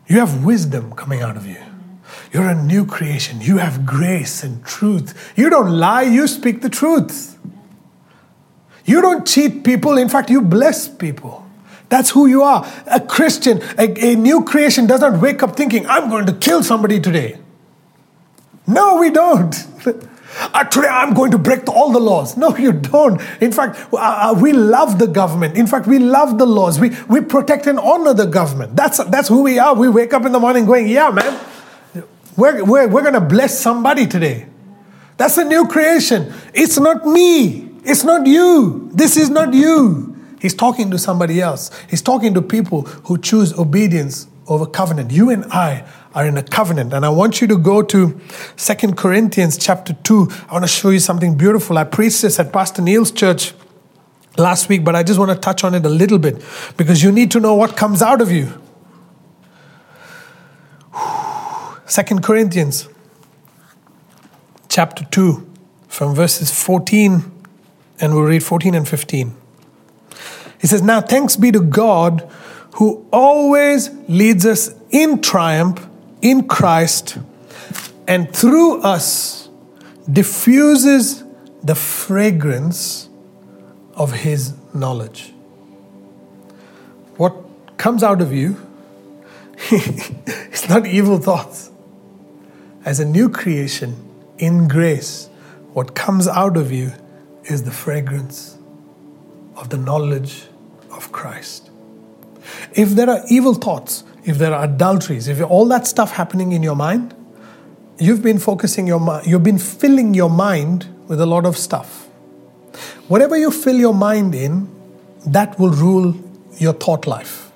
You 0.07 0.19
have 0.19 0.43
wisdom 0.43 0.93
coming 0.93 1.21
out 1.21 1.37
of 1.37 1.45
you. 1.45 1.61
You're 2.33 2.49
a 2.49 2.61
new 2.61 2.85
creation. 2.85 3.41
You 3.41 3.57
have 3.57 3.85
grace 3.85 4.43
and 4.43 4.63
truth. 4.65 5.33
You 5.35 5.49
don't 5.49 5.69
lie 5.69 6.03
you 6.03 6.27
speak 6.27 6.61
the 6.61 6.69
truth. 6.69 7.37
You 8.85 9.01
don't 9.01 9.25
cheat 9.25 9.63
people 9.63 9.97
in 9.97 10.09
fact 10.09 10.29
you 10.29 10.41
bless 10.41 10.87
people. 10.87 11.45
That's 11.89 12.09
who 12.09 12.25
you 12.25 12.43
are. 12.43 12.65
A 12.87 12.99
christian 12.99 13.61
a, 13.77 14.11
a 14.11 14.15
new 14.15 14.43
creation 14.43 14.87
does 14.87 15.01
not 15.01 15.21
wake 15.21 15.43
up 15.43 15.55
thinking 15.55 15.85
i'm 15.87 16.09
going 16.09 16.25
to 16.25 16.33
kill 16.33 16.63
somebody 16.63 16.99
today. 16.99 17.37
No 18.67 18.97
we 18.97 19.09
don't 19.09 19.55
Uh, 20.39 20.63
today 20.65 20.87
I'm 20.87 21.13
going 21.13 21.31
to 21.31 21.37
break 21.37 21.67
all 21.67 21.91
the 21.91 21.99
laws. 21.99 22.37
No, 22.37 22.55
you 22.65 22.71
don't. 22.71 23.21
In 23.41 23.51
fact, 23.51 23.79
uh, 23.93 23.97
uh, 23.97 24.39
we 24.39 24.53
love 24.53 24.99
the 24.99 25.07
government. 25.07 25.57
In 25.57 25.67
fact, 25.67 25.87
we 25.87 25.99
love 25.99 26.37
the 26.37 26.45
laws. 26.45 26.79
We, 26.79 26.91
we 27.09 27.21
protect 27.21 27.67
and 27.67 27.79
honor 27.79 28.13
the 28.13 28.25
government. 28.25 28.75
That's, 28.75 29.03
that's 29.05 29.27
who 29.27 29.43
we 29.43 29.59
are. 29.59 29.75
We 29.75 29.89
wake 29.89 30.13
up 30.13 30.25
in 30.25 30.31
the 30.31 30.39
morning 30.39 30.65
going, 30.65 30.87
yeah, 30.87 31.09
man, 31.09 31.39
we're, 32.37 32.63
we're, 32.63 32.87
we're 32.87 33.01
going 33.01 33.13
to 33.13 33.21
bless 33.21 33.59
somebody 33.59 34.07
today. 34.07 34.47
That's 35.17 35.37
a 35.37 35.43
new 35.43 35.67
creation. 35.67 36.33
It's 36.53 36.79
not 36.79 37.05
me. 37.05 37.69
It's 37.83 38.03
not 38.03 38.25
you. 38.25 38.89
This 38.93 39.17
is 39.17 39.29
not 39.29 39.53
you. 39.53 40.15
He's 40.39 40.55
talking 40.55 40.89
to 40.91 40.97
somebody 40.97 41.39
else. 41.39 41.69
He's 41.89 42.01
talking 42.01 42.33
to 42.33 42.41
people 42.41 42.81
who 42.81 43.19
choose 43.19 43.53
obedience 43.57 44.27
over 44.47 44.65
covenant. 44.65 45.11
You 45.11 45.29
and 45.29 45.45
I 45.45 45.87
are 46.13 46.25
in 46.25 46.37
a 46.37 46.43
covenant. 46.43 46.93
And 46.93 47.05
I 47.05 47.09
want 47.09 47.41
you 47.41 47.47
to 47.47 47.57
go 47.57 47.81
to 47.81 48.19
Second 48.55 48.97
Corinthians 48.97 49.57
chapter 49.57 49.93
2. 49.93 50.27
I 50.49 50.53
want 50.53 50.63
to 50.63 50.67
show 50.67 50.89
you 50.89 50.99
something 50.99 51.37
beautiful. 51.37 51.77
I 51.77 51.83
preached 51.83 52.21
this 52.21 52.39
at 52.39 52.51
Pastor 52.51 52.81
Neil's 52.81 53.11
church 53.11 53.53
last 54.37 54.69
week, 54.69 54.83
but 54.83 54.95
I 54.95 55.03
just 55.03 55.19
want 55.19 55.31
to 55.31 55.37
touch 55.37 55.63
on 55.63 55.73
it 55.75 55.85
a 55.85 55.89
little 55.89 56.19
bit 56.19 56.43
because 56.77 57.03
you 57.03 57.11
need 57.11 57.31
to 57.31 57.39
know 57.39 57.55
what 57.55 57.77
comes 57.77 58.01
out 58.01 58.21
of 58.21 58.31
you. 58.31 58.61
Second 61.85 62.23
Corinthians 62.23 62.89
chapter 64.69 65.05
2 65.05 65.47
from 65.87 66.15
verses 66.15 66.51
14 66.51 67.31
and 67.99 68.15
we'll 68.15 68.23
read 68.23 68.43
14 68.43 68.73
and 68.73 68.87
15. 68.87 69.35
He 70.59 70.67
says, 70.67 70.81
Now 70.81 71.01
thanks 71.01 71.35
be 71.35 71.51
to 71.51 71.59
God 71.59 72.29
who 72.75 73.05
always 73.11 73.89
leads 74.07 74.45
us 74.45 74.73
in 74.91 75.21
triumph 75.21 75.87
in 76.21 76.47
Christ 76.47 77.17
and 78.07 78.33
through 78.33 78.81
us 78.81 79.49
diffuses 80.11 81.23
the 81.63 81.75
fragrance 81.75 83.09
of 83.95 84.11
His 84.11 84.53
knowledge. 84.73 85.33
What 87.17 87.35
comes 87.77 88.03
out 88.03 88.21
of 88.21 88.33
you 88.33 88.57
is 89.71 90.67
not 90.69 90.85
evil 90.85 91.19
thoughts. 91.19 91.71
As 92.83 92.99
a 92.99 93.05
new 93.05 93.29
creation 93.29 93.95
in 94.37 94.67
grace, 94.67 95.29
what 95.73 95.93
comes 95.93 96.27
out 96.27 96.57
of 96.57 96.71
you 96.71 96.93
is 97.45 97.63
the 97.63 97.71
fragrance 97.71 98.57
of 99.55 99.69
the 99.69 99.77
knowledge 99.77 100.45
of 100.91 101.11
Christ. 101.11 101.69
If 102.73 102.89
there 102.89 103.09
are 103.09 103.21
evil 103.29 103.53
thoughts, 103.53 104.03
if 104.23 104.37
there 104.37 104.53
are 104.53 104.65
adulteries, 104.65 105.27
if 105.27 105.41
all 105.41 105.65
that 105.67 105.87
stuff 105.87 106.11
happening 106.13 106.51
in 106.51 106.63
your 106.63 106.75
mind, 106.75 107.13
you've 107.97 108.21
been 108.21 108.39
focusing 108.39 108.87
your 108.87 108.99
mind, 108.99 109.27
you've 109.27 109.43
been 109.43 109.57
filling 109.57 110.13
your 110.13 110.29
mind 110.29 110.87
with 111.07 111.19
a 111.19 111.25
lot 111.25 111.45
of 111.45 111.57
stuff. 111.57 112.07
Whatever 113.07 113.37
you 113.37 113.51
fill 113.51 113.75
your 113.75 113.93
mind 113.93 114.33
in, 114.33 114.69
that 115.25 115.59
will 115.59 115.71
rule 115.71 116.15
your 116.57 116.73
thought 116.73 117.07
life. 117.07 117.51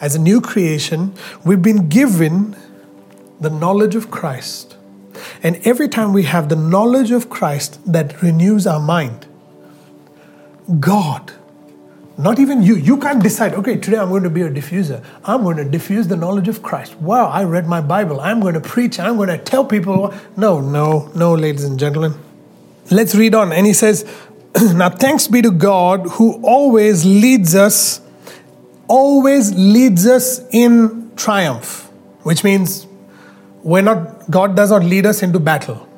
As 0.00 0.14
a 0.14 0.18
new 0.18 0.40
creation, 0.40 1.14
we've 1.44 1.62
been 1.62 1.88
given 1.88 2.56
the 3.40 3.50
knowledge 3.50 3.94
of 3.94 4.10
Christ. 4.10 4.76
And 5.42 5.56
every 5.66 5.88
time 5.88 6.12
we 6.12 6.24
have 6.24 6.48
the 6.48 6.56
knowledge 6.56 7.10
of 7.10 7.30
Christ 7.30 7.80
that 7.90 8.22
renews 8.22 8.66
our 8.66 8.80
mind, 8.80 9.26
God, 10.78 11.32
not 12.18 12.38
even 12.38 12.62
you, 12.62 12.76
you 12.76 12.98
can't 12.98 13.22
decide, 13.22 13.54
okay, 13.54 13.76
today 13.76 13.96
I'm 13.96 14.10
going 14.10 14.22
to 14.22 14.30
be 14.30 14.42
a 14.42 14.50
diffuser. 14.50 15.02
I'm 15.24 15.42
going 15.42 15.56
to 15.56 15.64
diffuse 15.64 16.08
the 16.08 16.16
knowledge 16.16 16.48
of 16.48 16.62
Christ. 16.62 16.94
Wow, 16.96 17.28
I 17.28 17.44
read 17.44 17.66
my 17.66 17.80
Bible. 17.80 18.20
I'm 18.20 18.40
going 18.40 18.54
to 18.54 18.60
preach. 18.60 19.00
I'm 19.00 19.16
going 19.16 19.28
to 19.28 19.38
tell 19.38 19.64
people. 19.64 20.14
No, 20.36 20.60
no, 20.60 21.10
no, 21.14 21.34
ladies 21.34 21.64
and 21.64 21.78
gentlemen. 21.78 22.14
Let's 22.90 23.14
read 23.14 23.34
on. 23.34 23.52
And 23.52 23.66
he 23.66 23.72
says, 23.72 24.04
Now 24.74 24.90
thanks 24.90 25.26
be 25.26 25.40
to 25.42 25.50
God 25.50 26.06
who 26.12 26.40
always 26.42 27.04
leads 27.04 27.54
us, 27.54 28.02
always 28.88 29.54
leads 29.54 30.06
us 30.06 30.40
in 30.50 31.12
triumph, 31.16 31.88
which 32.24 32.44
means 32.44 32.86
we're 33.62 33.82
not, 33.82 34.30
God 34.30 34.54
does 34.54 34.70
not 34.70 34.84
lead 34.84 35.06
us 35.06 35.22
into 35.22 35.40
battle. 35.40 35.88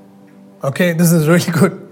Okay, 0.63 0.93
this 0.93 1.11
is 1.11 1.27
really 1.27 1.51
good. 1.59 1.84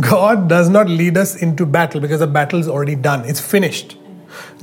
God 0.00 0.48
does 0.48 0.68
not 0.68 0.88
lead 0.88 1.16
us 1.16 1.36
into 1.36 1.66
battle 1.66 2.00
because 2.00 2.20
the 2.20 2.26
battle 2.26 2.58
is 2.58 2.68
already 2.68 2.94
done, 2.94 3.24
it's 3.24 3.40
finished. 3.40 3.96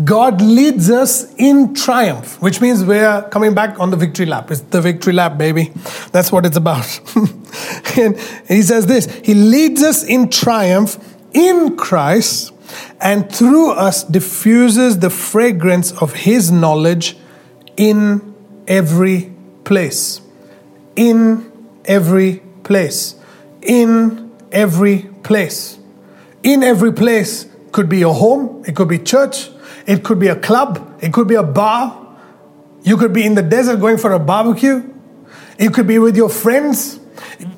God 0.04 0.42
leads 0.42 0.90
us 0.90 1.34
in 1.36 1.74
triumph, 1.74 2.42
which 2.42 2.62
means 2.62 2.84
we're 2.84 3.22
coming 3.30 3.54
back 3.54 3.80
on 3.80 3.92
the 3.92 3.98
victory 3.98 4.26
lap. 4.26 4.50
It's 4.50 4.62
the 4.62 4.82
victory 4.82 5.14
lap, 5.14 5.38
baby. 5.38 5.72
That's 6.12 6.32
what 6.32 6.46
it's 6.46 6.58
about. 6.58 7.00
and 7.98 8.18
he 8.48 8.62
says 8.62 8.86
this 8.86 9.06
He 9.24 9.34
leads 9.34 9.84
us 9.84 10.04
in 10.04 10.30
triumph 10.30 10.98
in 11.34 11.76
Christ 11.78 12.54
and 13.00 13.32
through 13.32 13.72
us 13.72 14.04
diffuses 14.04 15.00
the 15.00 15.10
fragrance 15.10 15.92
of 16.02 16.14
His 16.14 16.52
knowledge 16.52 17.18
in 17.78 18.36
every 18.68 19.32
place. 19.64 20.22
In 20.96 21.52
every 21.86 22.42
place. 22.64 23.16
In 23.62 24.29
every 24.52 25.10
place. 25.24 25.78
In 26.44 26.64
every 26.64 26.94
place 26.94 27.48
could 27.72 27.90
be 27.90 28.00
your 28.00 28.14
home, 28.14 28.64
it 28.68 28.76
could 28.76 28.88
be 28.88 28.98
church, 28.98 29.50
it 29.86 30.04
could 30.04 30.20
be 30.20 30.28
a 30.28 30.36
club, 30.36 31.00
it 31.02 31.14
could 31.14 31.28
be 31.28 31.36
a 31.36 31.44
bar. 31.44 32.08
You 32.84 32.98
could 32.98 33.14
be 33.14 33.26
in 33.26 33.36
the 33.36 33.42
desert 33.42 33.78
going 33.78 33.98
for 33.98 34.14
a 34.14 34.20
barbecue. 34.20 34.84
It 35.58 35.74
could 35.74 35.88
be 35.88 36.00
with 36.00 36.16
your 36.16 36.30
friends. 36.30 37.00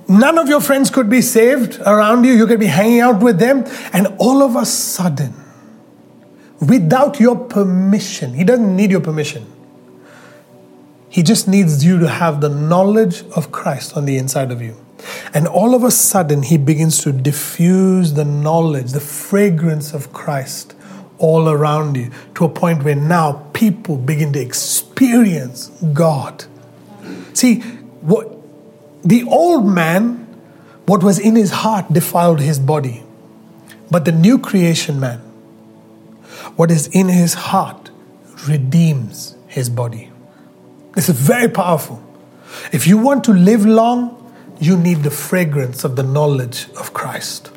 None 0.07 0.37
of 0.37 0.49
your 0.49 0.61
friends 0.61 0.89
could 0.89 1.09
be 1.09 1.21
saved 1.21 1.79
around 1.81 2.23
you. 2.23 2.33
You 2.33 2.47
could 2.47 2.59
be 2.59 2.65
hanging 2.65 3.01
out 3.01 3.21
with 3.21 3.37
them. 3.37 3.63
And 3.93 4.07
all 4.17 4.41
of 4.41 4.55
a 4.55 4.65
sudden, 4.65 5.33
without 6.59 7.19
your 7.19 7.35
permission, 7.35 8.33
he 8.33 8.43
doesn't 8.43 8.75
need 8.75 8.89
your 8.89 9.01
permission. 9.01 9.45
He 11.09 11.23
just 11.23 11.47
needs 11.47 11.85
you 11.85 11.99
to 11.99 12.07
have 12.07 12.41
the 12.41 12.49
knowledge 12.49 13.23
of 13.35 13.51
Christ 13.51 13.95
on 13.95 14.05
the 14.05 14.17
inside 14.17 14.49
of 14.49 14.61
you. 14.61 14.75
And 15.33 15.47
all 15.47 15.73
of 15.73 15.83
a 15.83 15.91
sudden, 15.91 16.43
he 16.43 16.57
begins 16.57 17.01
to 17.03 17.11
diffuse 17.11 18.13
the 18.13 18.25
knowledge, 18.25 18.91
the 18.91 18.99
fragrance 18.99 19.93
of 19.93 20.13
Christ 20.13 20.75
all 21.17 21.49
around 21.49 21.95
you 21.95 22.11
to 22.35 22.45
a 22.45 22.49
point 22.49 22.83
where 22.83 22.95
now 22.95 23.47
people 23.53 23.95
begin 23.95 24.33
to 24.33 24.39
experience 24.39 25.69
God. 25.93 26.45
See, 27.33 27.59
what 28.01 28.27
the 29.03 29.23
old 29.23 29.65
man, 29.65 30.27
what 30.85 31.03
was 31.03 31.19
in 31.19 31.35
his 31.35 31.51
heart 31.51 31.91
defiled 31.91 32.39
his 32.39 32.59
body. 32.59 33.03
But 33.89 34.05
the 34.05 34.11
new 34.11 34.39
creation 34.39 34.99
man, 34.99 35.19
what 36.55 36.71
is 36.71 36.87
in 36.87 37.07
his 37.09 37.33
heart 37.33 37.91
redeems 38.47 39.35
his 39.47 39.69
body. 39.69 40.11
This 40.93 41.09
is 41.09 41.19
very 41.19 41.49
powerful. 41.49 42.01
If 42.71 42.87
you 42.87 42.97
want 42.97 43.23
to 43.25 43.33
live 43.33 43.65
long, 43.65 44.20
you 44.61 44.77
need 44.77 44.97
the 44.97 45.11
fragrance 45.11 45.83
of 45.83 45.95
the 45.95 46.03
knowledge 46.03 46.67
of 46.79 46.93
Christ. 46.93 47.51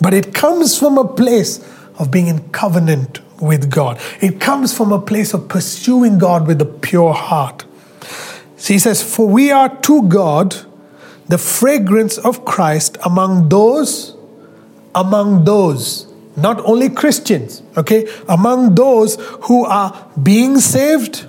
But 0.00 0.14
it 0.14 0.32
comes 0.32 0.78
from 0.78 0.96
a 0.96 1.06
place 1.06 1.58
of 1.98 2.10
being 2.10 2.28
in 2.28 2.48
covenant 2.50 3.20
with 3.40 3.68
God. 3.68 4.00
It 4.20 4.40
comes 4.40 4.74
from 4.74 4.92
a 4.92 5.00
place 5.00 5.34
of 5.34 5.48
pursuing 5.48 6.18
God 6.18 6.46
with 6.46 6.62
a 6.62 6.64
pure 6.64 7.12
heart. 7.12 7.64
So 8.56 8.72
he 8.72 8.78
says, 8.78 9.02
For 9.02 9.26
we 9.26 9.50
are 9.50 9.74
to 9.82 10.02
God 10.02 10.56
the 11.28 11.36
fragrance 11.36 12.16
of 12.16 12.44
Christ 12.44 12.96
among 13.04 13.48
those, 13.48 14.16
among 14.94 15.44
those, 15.44 16.06
not 16.36 16.60
only 16.60 16.88
Christians, 16.88 17.62
okay, 17.76 18.06
among 18.28 18.76
those 18.76 19.16
who 19.42 19.64
are 19.64 20.08
being 20.22 20.58
saved 20.58 21.26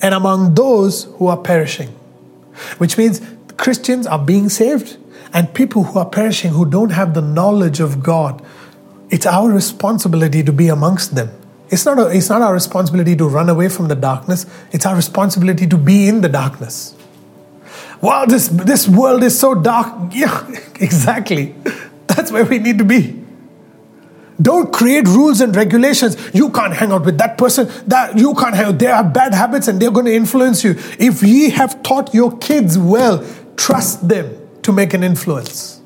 and 0.00 0.14
among 0.14 0.54
those 0.54 1.04
who 1.16 1.26
are 1.26 1.36
perishing. 1.36 1.88
Which 2.78 2.96
means 2.96 3.20
Christians 3.58 4.06
are 4.06 4.18
being 4.18 4.48
saved 4.48 4.96
and 5.34 5.52
people 5.52 5.82
who 5.82 5.98
are 5.98 6.08
perishing 6.08 6.52
who 6.52 6.64
don't 6.64 6.90
have 6.90 7.12
the 7.12 7.20
knowledge 7.20 7.80
of 7.80 8.02
God. 8.02 8.42
It's 9.10 9.26
our 9.26 9.50
responsibility 9.50 10.42
to 10.42 10.52
be 10.52 10.68
amongst 10.68 11.14
them. 11.14 11.30
It's 11.68 11.84
not, 11.84 11.98
a, 11.98 12.06
it's 12.06 12.30
not 12.30 12.40
our 12.40 12.54
responsibility 12.54 13.14
to 13.16 13.28
run 13.28 13.50
away 13.50 13.68
from 13.68 13.88
the 13.88 13.94
darkness, 13.94 14.46
it's 14.72 14.86
our 14.86 14.96
responsibility 14.96 15.66
to 15.66 15.76
be 15.76 16.08
in 16.08 16.22
the 16.22 16.28
darkness. 16.28 16.94
Wow, 18.00 18.26
this, 18.26 18.48
this 18.48 18.88
world 18.88 19.22
is 19.22 19.38
so 19.38 19.54
dark. 19.54 20.12
Yeah, 20.14 20.48
exactly. 20.80 21.54
That's 22.06 22.32
where 22.32 22.44
we 22.44 22.58
need 22.58 22.78
to 22.78 22.84
be. 22.84 23.18
Don't 24.40 24.72
create 24.72 25.06
rules 25.08 25.40
and 25.40 25.54
regulations. 25.54 26.16
You 26.32 26.50
can't 26.50 26.72
hang 26.72 26.92
out 26.92 27.04
with 27.04 27.18
that 27.18 27.36
person. 27.36 27.68
That 27.88 28.16
you 28.16 28.34
can't 28.34 28.54
hang. 28.54 28.78
They 28.78 28.86
have 28.86 29.12
bad 29.12 29.34
habits 29.34 29.66
and 29.66 29.82
they're 29.82 29.90
going 29.90 30.06
to 30.06 30.14
influence 30.14 30.62
you. 30.62 30.76
If 30.98 31.24
ye 31.24 31.50
have 31.50 31.82
taught 31.82 32.14
your 32.14 32.36
kids 32.38 32.78
well, 32.78 33.24
trust 33.58 34.08
them 34.08 34.48
to 34.62 34.72
make 34.72 34.94
an 34.94 35.02
influence. 35.02 35.82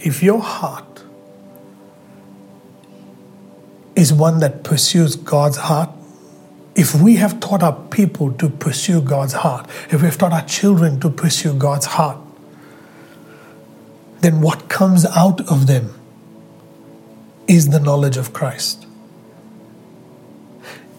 If 0.00 0.22
your 0.22 0.40
heart 0.40 1.02
is 3.96 4.12
one 4.12 4.38
that 4.38 4.62
pursues 4.62 5.16
God's 5.16 5.56
heart, 5.56 5.90
if 6.76 6.94
we 6.94 7.16
have 7.16 7.40
taught 7.40 7.62
our 7.62 7.72
people 7.90 8.32
to 8.34 8.48
pursue 8.48 9.00
God's 9.00 9.32
heart, 9.32 9.68
if 9.90 10.00
we've 10.00 10.16
taught 10.16 10.32
our 10.32 10.44
children 10.44 11.00
to 11.00 11.10
pursue 11.10 11.54
God's 11.54 11.86
heart, 11.86 12.18
then 14.20 14.40
what 14.40 14.68
comes 14.68 15.04
out 15.06 15.40
of 15.50 15.66
them 15.66 15.94
is 17.48 17.70
the 17.70 17.80
knowledge 17.80 18.16
of 18.16 18.32
Christ. 18.32 18.85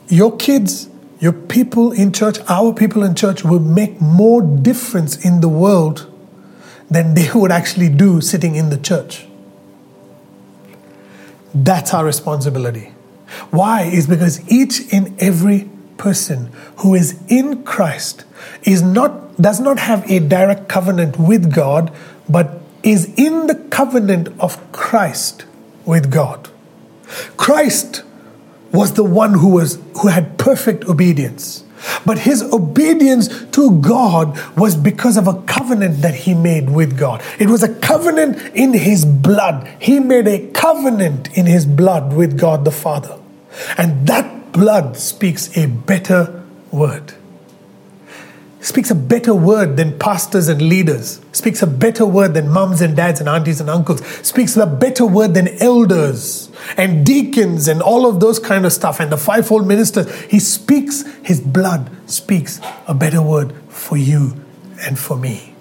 Your 0.10 0.36
kids, 0.36 0.90
your 1.20 1.34
people 1.34 1.92
in 1.92 2.12
church, 2.14 2.38
our 2.48 2.74
people 2.74 3.04
in 3.04 3.16
church 3.16 3.44
will 3.44 3.60
make 3.60 4.00
more 4.00 4.42
difference 4.42 5.24
in 5.24 5.42
the 5.42 5.50
world 5.50 6.12
than 6.90 7.14
they 7.14 7.30
would 7.34 7.52
actually 7.52 7.90
do 7.90 8.22
sitting 8.22 8.56
in 8.56 8.70
the 8.70 8.78
church. 8.78 9.28
That's 11.54 11.94
our 11.94 12.06
responsibility. 12.06 12.94
Why? 13.52 13.84
Is 13.84 14.08
because 14.08 14.50
each 14.50 14.94
and 14.94 15.20
every 15.22 15.70
person 15.98 16.52
who 16.78 16.94
is 16.94 17.20
in 17.28 17.64
Christ 17.64 18.24
is 18.64 18.82
not 18.82 19.42
does 19.42 19.60
not 19.60 19.80
have 19.80 20.10
a 20.10 20.20
direct 20.20 20.68
covenant 20.68 21.20
with 21.20 21.54
God, 21.54 21.94
but 22.30 22.62
is 22.84 23.14
in 23.18 23.48
the 23.48 23.56
covenant 23.56 24.30
of 24.40 24.72
Christ 24.72 25.46
with 25.86 26.12
God. 26.12 26.50
Christ 27.36 28.04
was 28.78 28.94
the 28.94 29.04
one 29.04 29.34
who 29.34 29.50
was 29.50 29.80
who 30.02 30.08
had 30.08 30.38
perfect 30.38 30.86
obedience. 30.86 31.64
But 32.06 32.20
his 32.20 32.44
obedience 32.44 33.28
to 33.52 33.82
God 33.82 34.38
was 34.56 34.76
because 34.76 35.18
of 35.18 35.28
a 35.28 35.42
covenant 35.44 36.04
that 36.04 36.14
he 36.14 36.36
made 36.36 36.70
with 36.70 36.96
God. 36.96 37.24
It 37.40 37.50
was 37.50 37.64
a 37.64 37.74
covenant 37.74 38.38
in 38.56 38.74
his 38.74 39.04
blood. 39.04 39.68
He 39.80 40.00
made 40.00 40.28
a 40.28 40.48
covenant 40.52 41.36
in 41.36 41.48
his 41.48 41.66
blood 41.66 42.14
with 42.14 42.38
God 42.38 42.66
the 42.66 42.72
Father. 42.72 43.18
And 43.80 44.06
that 44.08 44.52
blood 44.52 44.96
speaks 44.98 45.56
a 45.58 45.66
better 45.66 46.44
word. 46.72 47.14
Speaks 48.68 48.92
a 48.92 48.96
better 48.96 49.34
word 49.34 49.78
than 49.78 49.98
pastors 49.98 50.50
and 50.50 50.62
leaders. 50.62 51.22
Speaks 51.32 51.62
a 51.62 51.66
better 51.68 52.06
word 52.06 52.34
than 52.34 52.50
mums 52.50 52.82
and 52.82 52.98
dads 52.98 53.22
and 53.22 53.30
aunties 53.30 53.62
and 53.62 53.70
uncles. 53.70 54.06
Speaks 54.28 54.58
a 54.58 54.68
better 54.68 55.06
word 55.06 55.36
than 55.36 55.48
elders 55.62 56.52
and 56.76 57.06
deacons 57.06 57.70
and 57.70 57.82
all 57.82 58.06
of 58.06 58.20
those 58.20 58.40
kind 58.40 58.66
of 58.66 58.74
stuff 58.74 59.00
and 59.00 59.10
the 59.10 59.16
fivefold 59.16 59.66
ministers. 59.66 60.14
He 60.24 60.40
speaks, 60.40 61.04
his 61.24 61.40
blood 61.40 61.90
speaks 62.10 62.60
a 62.90 62.94
better 62.94 63.22
word 63.22 63.54
for 63.70 63.96
you 63.96 64.34
and 64.82 65.00
for 65.00 65.16
me. 65.16 65.56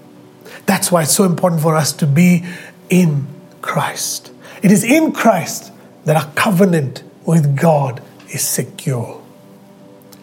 That's 0.66 0.90
why 0.90 1.02
it's 1.02 1.14
so 1.14 1.22
important 1.22 1.62
for 1.62 1.76
us 1.76 1.92
to 1.92 2.08
be 2.08 2.44
in 2.90 3.28
Christ. 3.62 4.32
It 4.64 4.72
is 4.72 4.82
in 4.82 5.12
Christ 5.12 5.72
that 6.06 6.16
our 6.16 6.32
covenant 6.32 7.04
with 7.24 7.56
God 7.56 8.02
is 8.30 8.42
secure. 8.42 9.22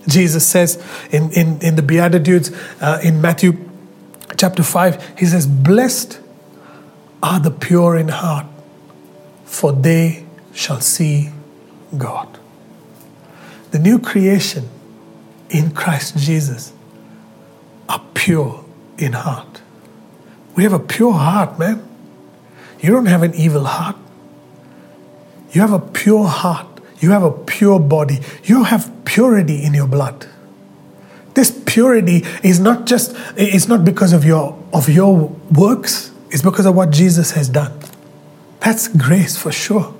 Jesus 0.07 0.45
says 0.45 0.83
in, 1.11 1.31
in, 1.31 1.61
in 1.61 1.75
the 1.75 1.81
Beatitudes 1.81 2.51
uh, 2.81 2.99
in 3.03 3.21
Matthew 3.21 3.69
chapter 4.37 4.63
5, 4.63 5.17
he 5.17 5.25
says, 5.25 5.47
Blessed 5.47 6.19
are 7.21 7.39
the 7.39 7.51
pure 7.51 7.95
in 7.95 8.09
heart, 8.09 8.45
for 9.45 9.71
they 9.71 10.25
shall 10.53 10.81
see 10.81 11.29
God. 11.97 12.39
the 13.71 13.79
new 13.79 13.97
creation 13.97 14.69
in 15.49 15.71
Christ 15.71 16.17
Jesus 16.17 16.73
are 17.89 18.01
pure 18.13 18.63
in 18.97 19.13
heart. 19.13 19.61
We 20.55 20.63
have 20.63 20.73
a 20.73 20.79
pure 20.79 21.13
heart, 21.13 21.57
man. 21.57 21.87
You 22.79 22.91
don't 22.91 23.07
have 23.07 23.23
an 23.23 23.33
evil 23.33 23.63
heart. 23.63 23.95
You 25.51 25.61
have 25.61 25.73
a 25.73 25.79
pure 25.79 26.27
heart. 26.27 26.72
You 27.03 27.11
have 27.11 27.23
a 27.23 27.31
pure 27.31 27.81
body. 27.81 28.19
You 28.45 28.63
have 28.63 28.89
purity 29.03 29.61
in 29.61 29.73
your 29.73 29.87
blood. 29.87 30.25
This 31.33 31.51
purity 31.65 32.23
is 32.43 32.61
not 32.61 32.85
just 32.85 33.13
it's 33.35 33.67
not 33.67 33.83
because 33.83 34.13
of 34.13 34.23
your 34.23 34.57
of 34.71 34.87
your 34.87 35.35
works, 35.51 36.11
it's 36.29 36.41
because 36.41 36.65
of 36.65 36.75
what 36.75 36.91
Jesus 36.91 37.31
has 37.31 37.49
done. 37.49 37.77
That's 38.61 38.87
grace 38.87 39.37
for 39.37 39.51
sure. 39.51 39.93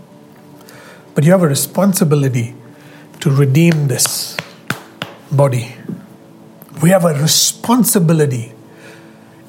But 1.14 1.26
you 1.26 1.32
have 1.32 1.44
a 1.44 1.48
responsibility 1.48 2.56
to 3.20 3.30
redeem 3.30 3.90
this 3.90 4.38
body. 5.30 5.76
We 6.82 6.92
have 6.92 7.04
a 7.04 7.14
responsibility. 7.22 8.54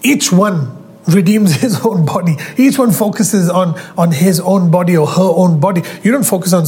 Each 0.03 0.33
one 0.33 0.77
redeems 1.07 1.55
his 1.61 1.87
own 1.87 2.05
body. 2.05 2.37
Each 2.57 2.79
one 2.79 2.91
focuses 2.91 3.49
on, 3.49 3.79
on 3.97 4.11
his 4.11 4.41
own 4.41 4.73
body 4.73 4.97
or 4.97 5.07
her 5.07 5.31
own 5.37 5.61
body. 5.61 5.83
You 6.03 6.11
don't 6.11 6.27
focus 6.27 6.53
on 6.53 6.67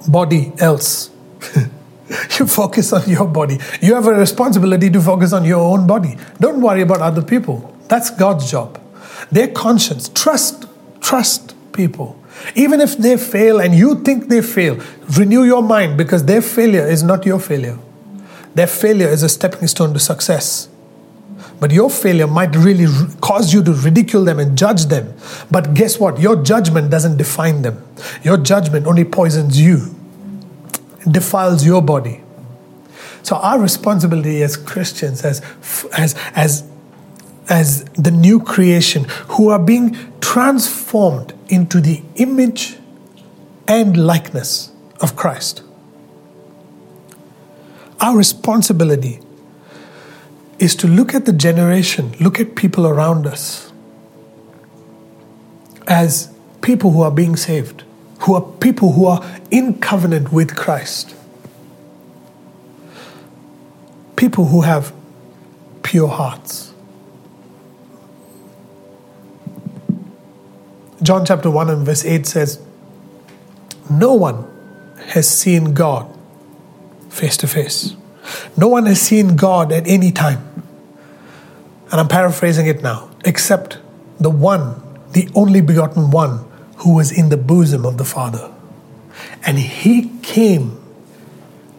somebody 0.00 0.52
else. 0.58 1.10
you 2.38 2.46
focus 2.46 2.92
on 2.92 3.08
your 3.08 3.26
body. 3.26 3.58
You 3.80 3.94
have 3.94 4.06
a 4.06 4.14
responsibility 4.14 4.90
to 4.90 5.00
focus 5.00 5.32
on 5.32 5.44
your 5.44 5.60
own 5.60 5.86
body. 5.86 6.16
Don't 6.40 6.60
worry 6.60 6.82
about 6.82 7.00
other 7.00 7.22
people. 7.22 7.74
That's 7.88 8.10
God's 8.10 8.50
job. 8.50 8.80
Their 9.30 9.48
conscience. 9.48 10.08
Trust, 10.08 10.66
trust 11.00 11.54
people. 11.72 12.20
Even 12.54 12.80
if 12.80 12.96
they 12.96 13.16
fail 13.16 13.60
and 13.60 13.74
you 13.74 14.02
think 14.02 14.28
they 14.28 14.42
fail, 14.42 14.80
renew 15.18 15.44
your 15.44 15.62
mind 15.62 15.96
because 15.96 16.24
their 16.24 16.42
failure 16.42 16.86
is 16.86 17.02
not 17.02 17.24
your 17.24 17.40
failure. 17.40 17.78
Their 18.54 18.66
failure 18.66 19.08
is 19.08 19.22
a 19.22 19.28
stepping 19.28 19.68
stone 19.68 19.92
to 19.92 19.98
success. 19.98 20.68
But 21.58 21.70
your 21.70 21.88
failure 21.88 22.26
might 22.26 22.54
really 22.54 22.86
cause 23.20 23.52
you 23.54 23.62
to 23.64 23.72
ridicule 23.72 24.24
them 24.24 24.38
and 24.38 24.58
judge 24.58 24.86
them. 24.86 25.14
But 25.50 25.74
guess 25.74 25.98
what? 25.98 26.20
Your 26.20 26.42
judgment 26.42 26.90
doesn't 26.90 27.16
define 27.16 27.62
them. 27.62 27.82
Your 28.22 28.36
judgment 28.36 28.86
only 28.86 29.04
poisons 29.04 29.58
you, 29.58 29.94
it 31.00 31.12
defiles 31.12 31.64
your 31.64 31.80
body. 31.80 32.22
So 33.22 33.36
our 33.36 33.58
responsibility 33.58 34.42
as 34.42 34.56
Christians, 34.56 35.24
as 35.24 35.42
as 35.96 36.14
as 36.34 36.68
as 37.48 37.84
the 37.94 38.10
new 38.10 38.40
creation 38.40 39.04
who 39.30 39.48
are 39.48 39.58
being 39.58 39.96
transformed 40.20 41.32
into 41.48 41.80
the 41.80 42.02
image 42.16 42.76
and 43.66 43.96
likeness 43.96 44.72
of 45.00 45.16
Christ. 45.16 45.62
Our 48.00 48.16
responsibility 48.16 49.20
is 50.58 50.74
to 50.76 50.86
look 50.86 51.14
at 51.14 51.26
the 51.26 51.32
generation, 51.32 52.14
look 52.20 52.40
at 52.40 52.54
people 52.54 52.86
around 52.86 53.26
us 53.26 53.72
as 55.86 56.34
people 56.62 56.90
who 56.92 57.02
are 57.02 57.10
being 57.10 57.36
saved, 57.36 57.84
who 58.20 58.34
are 58.34 58.40
people 58.40 58.92
who 58.92 59.06
are 59.06 59.24
in 59.50 59.78
covenant 59.78 60.32
with 60.32 60.56
Christ, 60.56 61.14
people 64.16 64.46
who 64.46 64.62
have 64.62 64.92
pure 65.82 66.08
hearts. 66.08 66.72
John 71.02 71.26
chapter 71.26 71.50
1 71.50 71.70
and 71.70 71.84
verse 71.84 72.04
8 72.04 72.26
says, 72.26 72.60
No 73.90 74.14
one 74.14 74.46
has 75.08 75.28
seen 75.28 75.74
God 75.74 76.12
face 77.10 77.36
to 77.38 77.46
face. 77.46 77.94
No 78.56 78.68
one 78.68 78.86
has 78.86 79.00
seen 79.00 79.36
God 79.36 79.72
at 79.72 79.86
any 79.86 80.12
time. 80.12 80.64
And 81.90 82.00
I'm 82.00 82.08
paraphrasing 82.08 82.66
it 82.66 82.82
now, 82.82 83.10
except 83.24 83.78
the 84.18 84.30
one, 84.30 84.82
the 85.12 85.28
only 85.34 85.60
begotten 85.60 86.10
one, 86.10 86.44
who 86.78 86.94
was 86.94 87.12
in 87.12 87.28
the 87.28 87.36
bosom 87.36 87.86
of 87.86 87.96
the 87.96 88.04
Father. 88.04 88.52
And 89.44 89.58
he 89.58 90.10
came 90.22 90.82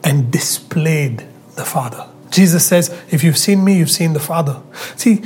and 0.03 0.31
displayed 0.31 1.25
the 1.55 1.65
Father. 1.65 2.07
Jesus 2.29 2.65
says, 2.65 2.89
If 3.11 3.23
you've 3.23 3.37
seen 3.37 3.63
me, 3.63 3.77
you've 3.77 3.91
seen 3.91 4.13
the 4.13 4.19
Father. 4.19 4.61
See, 4.95 5.17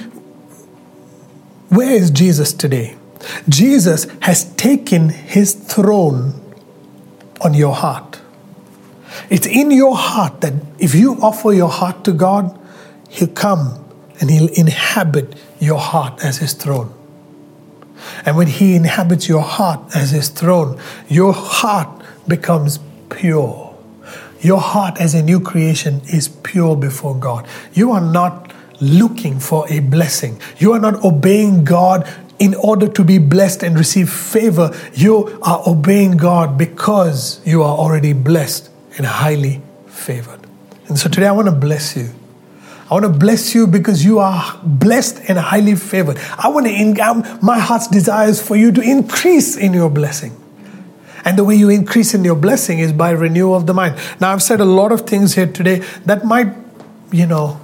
where 1.69 1.91
is 1.91 2.11
Jesus 2.11 2.51
today? 2.51 2.97
Jesus 3.47 4.07
has 4.21 4.45
taken 4.55 5.09
his 5.09 5.53
throne 5.53 6.33
on 7.41 7.53
your 7.53 7.73
heart. 7.73 8.10
It's 9.31 9.47
in 9.47 9.71
your 9.71 9.95
heart 9.95 10.41
that 10.41 10.53
if 10.77 10.93
you 10.93 11.13
offer 11.21 11.53
your 11.53 11.69
heart 11.69 12.03
to 12.03 12.11
God, 12.11 12.59
He'll 13.09 13.29
come 13.29 13.81
and 14.19 14.29
He'll 14.29 14.49
inhabit 14.49 15.35
your 15.57 15.79
heart 15.79 16.21
as 16.21 16.39
His 16.39 16.51
throne. 16.51 16.93
And 18.25 18.35
when 18.35 18.47
He 18.47 18.75
inhabits 18.75 19.29
your 19.29 19.41
heart 19.41 19.79
as 19.95 20.11
His 20.11 20.27
throne, 20.27 20.77
your 21.07 21.31
heart 21.31 22.03
becomes 22.27 22.81
pure. 23.09 23.73
Your 24.41 24.59
heart 24.59 24.99
as 24.99 25.15
a 25.15 25.23
new 25.23 25.39
creation 25.39 26.01
is 26.11 26.27
pure 26.27 26.75
before 26.75 27.15
God. 27.15 27.47
You 27.71 27.91
are 27.91 28.01
not 28.01 28.51
looking 28.81 29.39
for 29.39 29.65
a 29.71 29.79
blessing. 29.79 30.41
You 30.57 30.73
are 30.73 30.79
not 30.79 31.05
obeying 31.05 31.63
God 31.63 32.05
in 32.37 32.53
order 32.55 32.89
to 32.89 33.03
be 33.05 33.17
blessed 33.17 33.63
and 33.63 33.77
receive 33.77 34.09
favor. 34.09 34.77
You 34.93 35.39
are 35.41 35.63
obeying 35.65 36.17
God 36.17 36.57
because 36.57 37.39
you 37.45 37.63
are 37.63 37.77
already 37.77 38.11
blessed 38.11 38.70
and 38.97 39.05
highly 39.05 39.61
favored. 39.87 40.39
And 40.87 40.97
so 40.97 41.09
today 41.09 41.27
I 41.27 41.31
want 41.31 41.47
to 41.47 41.55
bless 41.55 41.95
you. 41.95 42.09
I 42.89 42.95
want 42.95 43.05
to 43.05 43.09
bless 43.09 43.55
you 43.55 43.67
because 43.67 44.03
you 44.03 44.19
are 44.19 44.59
blessed 44.63 45.21
and 45.29 45.37
highly 45.37 45.75
favored. 45.75 46.17
I 46.37 46.49
want 46.49 46.65
to, 46.65 46.73
in, 46.73 46.99
um, 46.99 47.23
my 47.41 47.57
heart's 47.57 47.87
desire 47.87 48.27
is 48.27 48.45
for 48.45 48.57
you 48.57 48.71
to 48.73 48.81
increase 48.81 49.55
in 49.55 49.73
your 49.73 49.89
blessing. 49.89 50.35
And 51.23 51.37
the 51.37 51.45
way 51.45 51.55
you 51.55 51.69
increase 51.69 52.13
in 52.13 52.25
your 52.25 52.35
blessing 52.35 52.79
is 52.79 52.91
by 52.91 53.11
renewal 53.11 53.55
of 53.55 53.65
the 53.65 53.73
mind. 53.73 53.97
Now, 54.19 54.33
I've 54.33 54.43
said 54.43 54.59
a 54.59 54.65
lot 54.65 54.91
of 54.91 55.01
things 55.01 55.35
here 55.35 55.47
today 55.47 55.79
that 56.05 56.25
might, 56.25 56.53
you 57.11 57.27
know, 57.27 57.61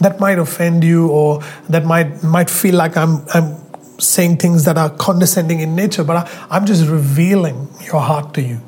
that 0.00 0.18
might 0.18 0.38
offend 0.40 0.82
you 0.82 1.08
or 1.08 1.40
that 1.68 1.84
might 1.84 2.24
might 2.24 2.50
feel 2.50 2.74
like 2.74 2.96
I'm 2.96 3.24
I'm 3.32 3.56
saying 4.00 4.38
things 4.38 4.64
that 4.64 4.76
are 4.76 4.90
condescending 4.90 5.60
in 5.60 5.76
nature, 5.76 6.02
but 6.02 6.16
I, 6.16 6.46
I'm 6.50 6.66
just 6.66 6.88
revealing 6.88 7.68
your 7.84 8.00
heart 8.00 8.34
to 8.34 8.42
you. 8.42 8.60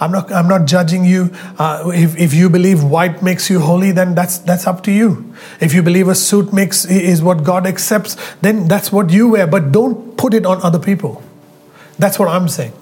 I'm 0.00 0.10
not, 0.12 0.32
I'm 0.32 0.48
not 0.48 0.66
judging 0.66 1.04
you. 1.04 1.30
Uh, 1.58 1.90
if, 1.94 2.16
if 2.18 2.34
you 2.34 2.48
believe 2.48 2.82
white 2.82 3.22
makes 3.22 3.48
you 3.50 3.60
holy, 3.60 3.92
then 3.92 4.14
that's, 4.14 4.38
that's 4.38 4.66
up 4.66 4.82
to 4.84 4.92
you. 4.92 5.34
If 5.60 5.74
you 5.74 5.82
believe 5.82 6.08
a 6.08 6.14
suit 6.14 6.52
makes 6.52 6.84
is 6.84 7.22
what 7.22 7.44
God 7.44 7.66
accepts, 7.66 8.16
then 8.40 8.68
that's 8.68 8.90
what 8.92 9.10
you 9.10 9.28
wear. 9.30 9.46
But 9.46 9.72
don't 9.72 10.16
put 10.16 10.34
it 10.34 10.46
on 10.46 10.62
other 10.62 10.78
people. 10.78 11.22
That's 11.98 12.18
what 12.18 12.28
I'm 12.28 12.48
saying. 12.48 12.72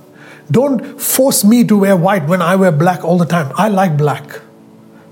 Don't 0.51 1.01
force 1.01 1.45
me 1.45 1.65
to 1.65 1.79
wear 1.79 1.97
white 1.97 2.27
when 2.27 2.43
I 2.43 2.57
wear 2.57 2.73
black 2.73 3.05
all 3.05 3.19
the 3.19 3.27
time. 3.27 3.53
I 3.57 3.69
like 3.69 3.97
black. 3.97 4.41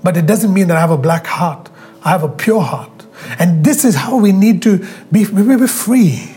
But 0.03 0.17
it 0.17 0.25
doesn't 0.25 0.53
mean 0.53 0.67
that 0.67 0.77
I 0.77 0.81
have 0.81 0.91
a 0.91 0.97
black 0.97 1.27
heart. 1.27 1.69
I 2.03 2.09
have 2.09 2.23
a 2.23 2.29
pure 2.29 2.61
heart. 2.61 2.91
And 3.37 3.63
this 3.63 3.85
is 3.85 3.95
how 3.95 4.17
we 4.17 4.31
need 4.31 4.61
to 4.63 4.85
be, 5.11 5.25
be 5.25 5.67
free. 5.67 6.35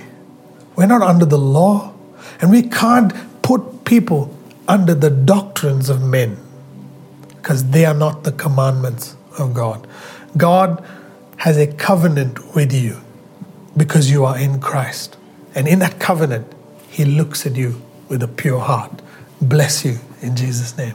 We're 0.77 0.87
not 0.87 1.03
under 1.03 1.25
the 1.25 1.39
law. 1.39 1.95
And 2.41 2.51
we 2.51 2.63
can't 2.63 3.13
put 3.43 3.85
people 3.85 4.37
under 4.69 4.95
the 4.95 5.11
doctrines 5.11 5.89
of 5.89 6.03
men 6.03 6.37
because 7.37 7.71
they 7.71 7.85
are 7.85 7.95
not 7.95 8.25
the 8.25 8.33
commandments 8.33 9.17
of 9.39 9.55
God. 9.55 9.87
God 10.37 10.85
has 11.39 11.57
a 11.57 11.67
covenant 11.67 12.55
with 12.55 12.73
you 12.73 13.01
because 13.77 14.11
you 14.11 14.25
are 14.25 14.39
in 14.39 14.61
Christ. 14.61 15.17
And 15.55 15.67
in 15.67 15.81
that 15.81 15.99
covenant, 15.99 16.53
He 16.89 17.05
looks 17.05 17.45
at 17.47 17.57
you 17.57 17.83
with 18.09 18.23
a 18.23 18.29
pure 18.29 18.61
heart. 18.61 19.03
Bless 19.41 19.85
you 19.85 19.99
in 20.21 20.37
Jesus' 20.37 20.77
name. 20.77 20.95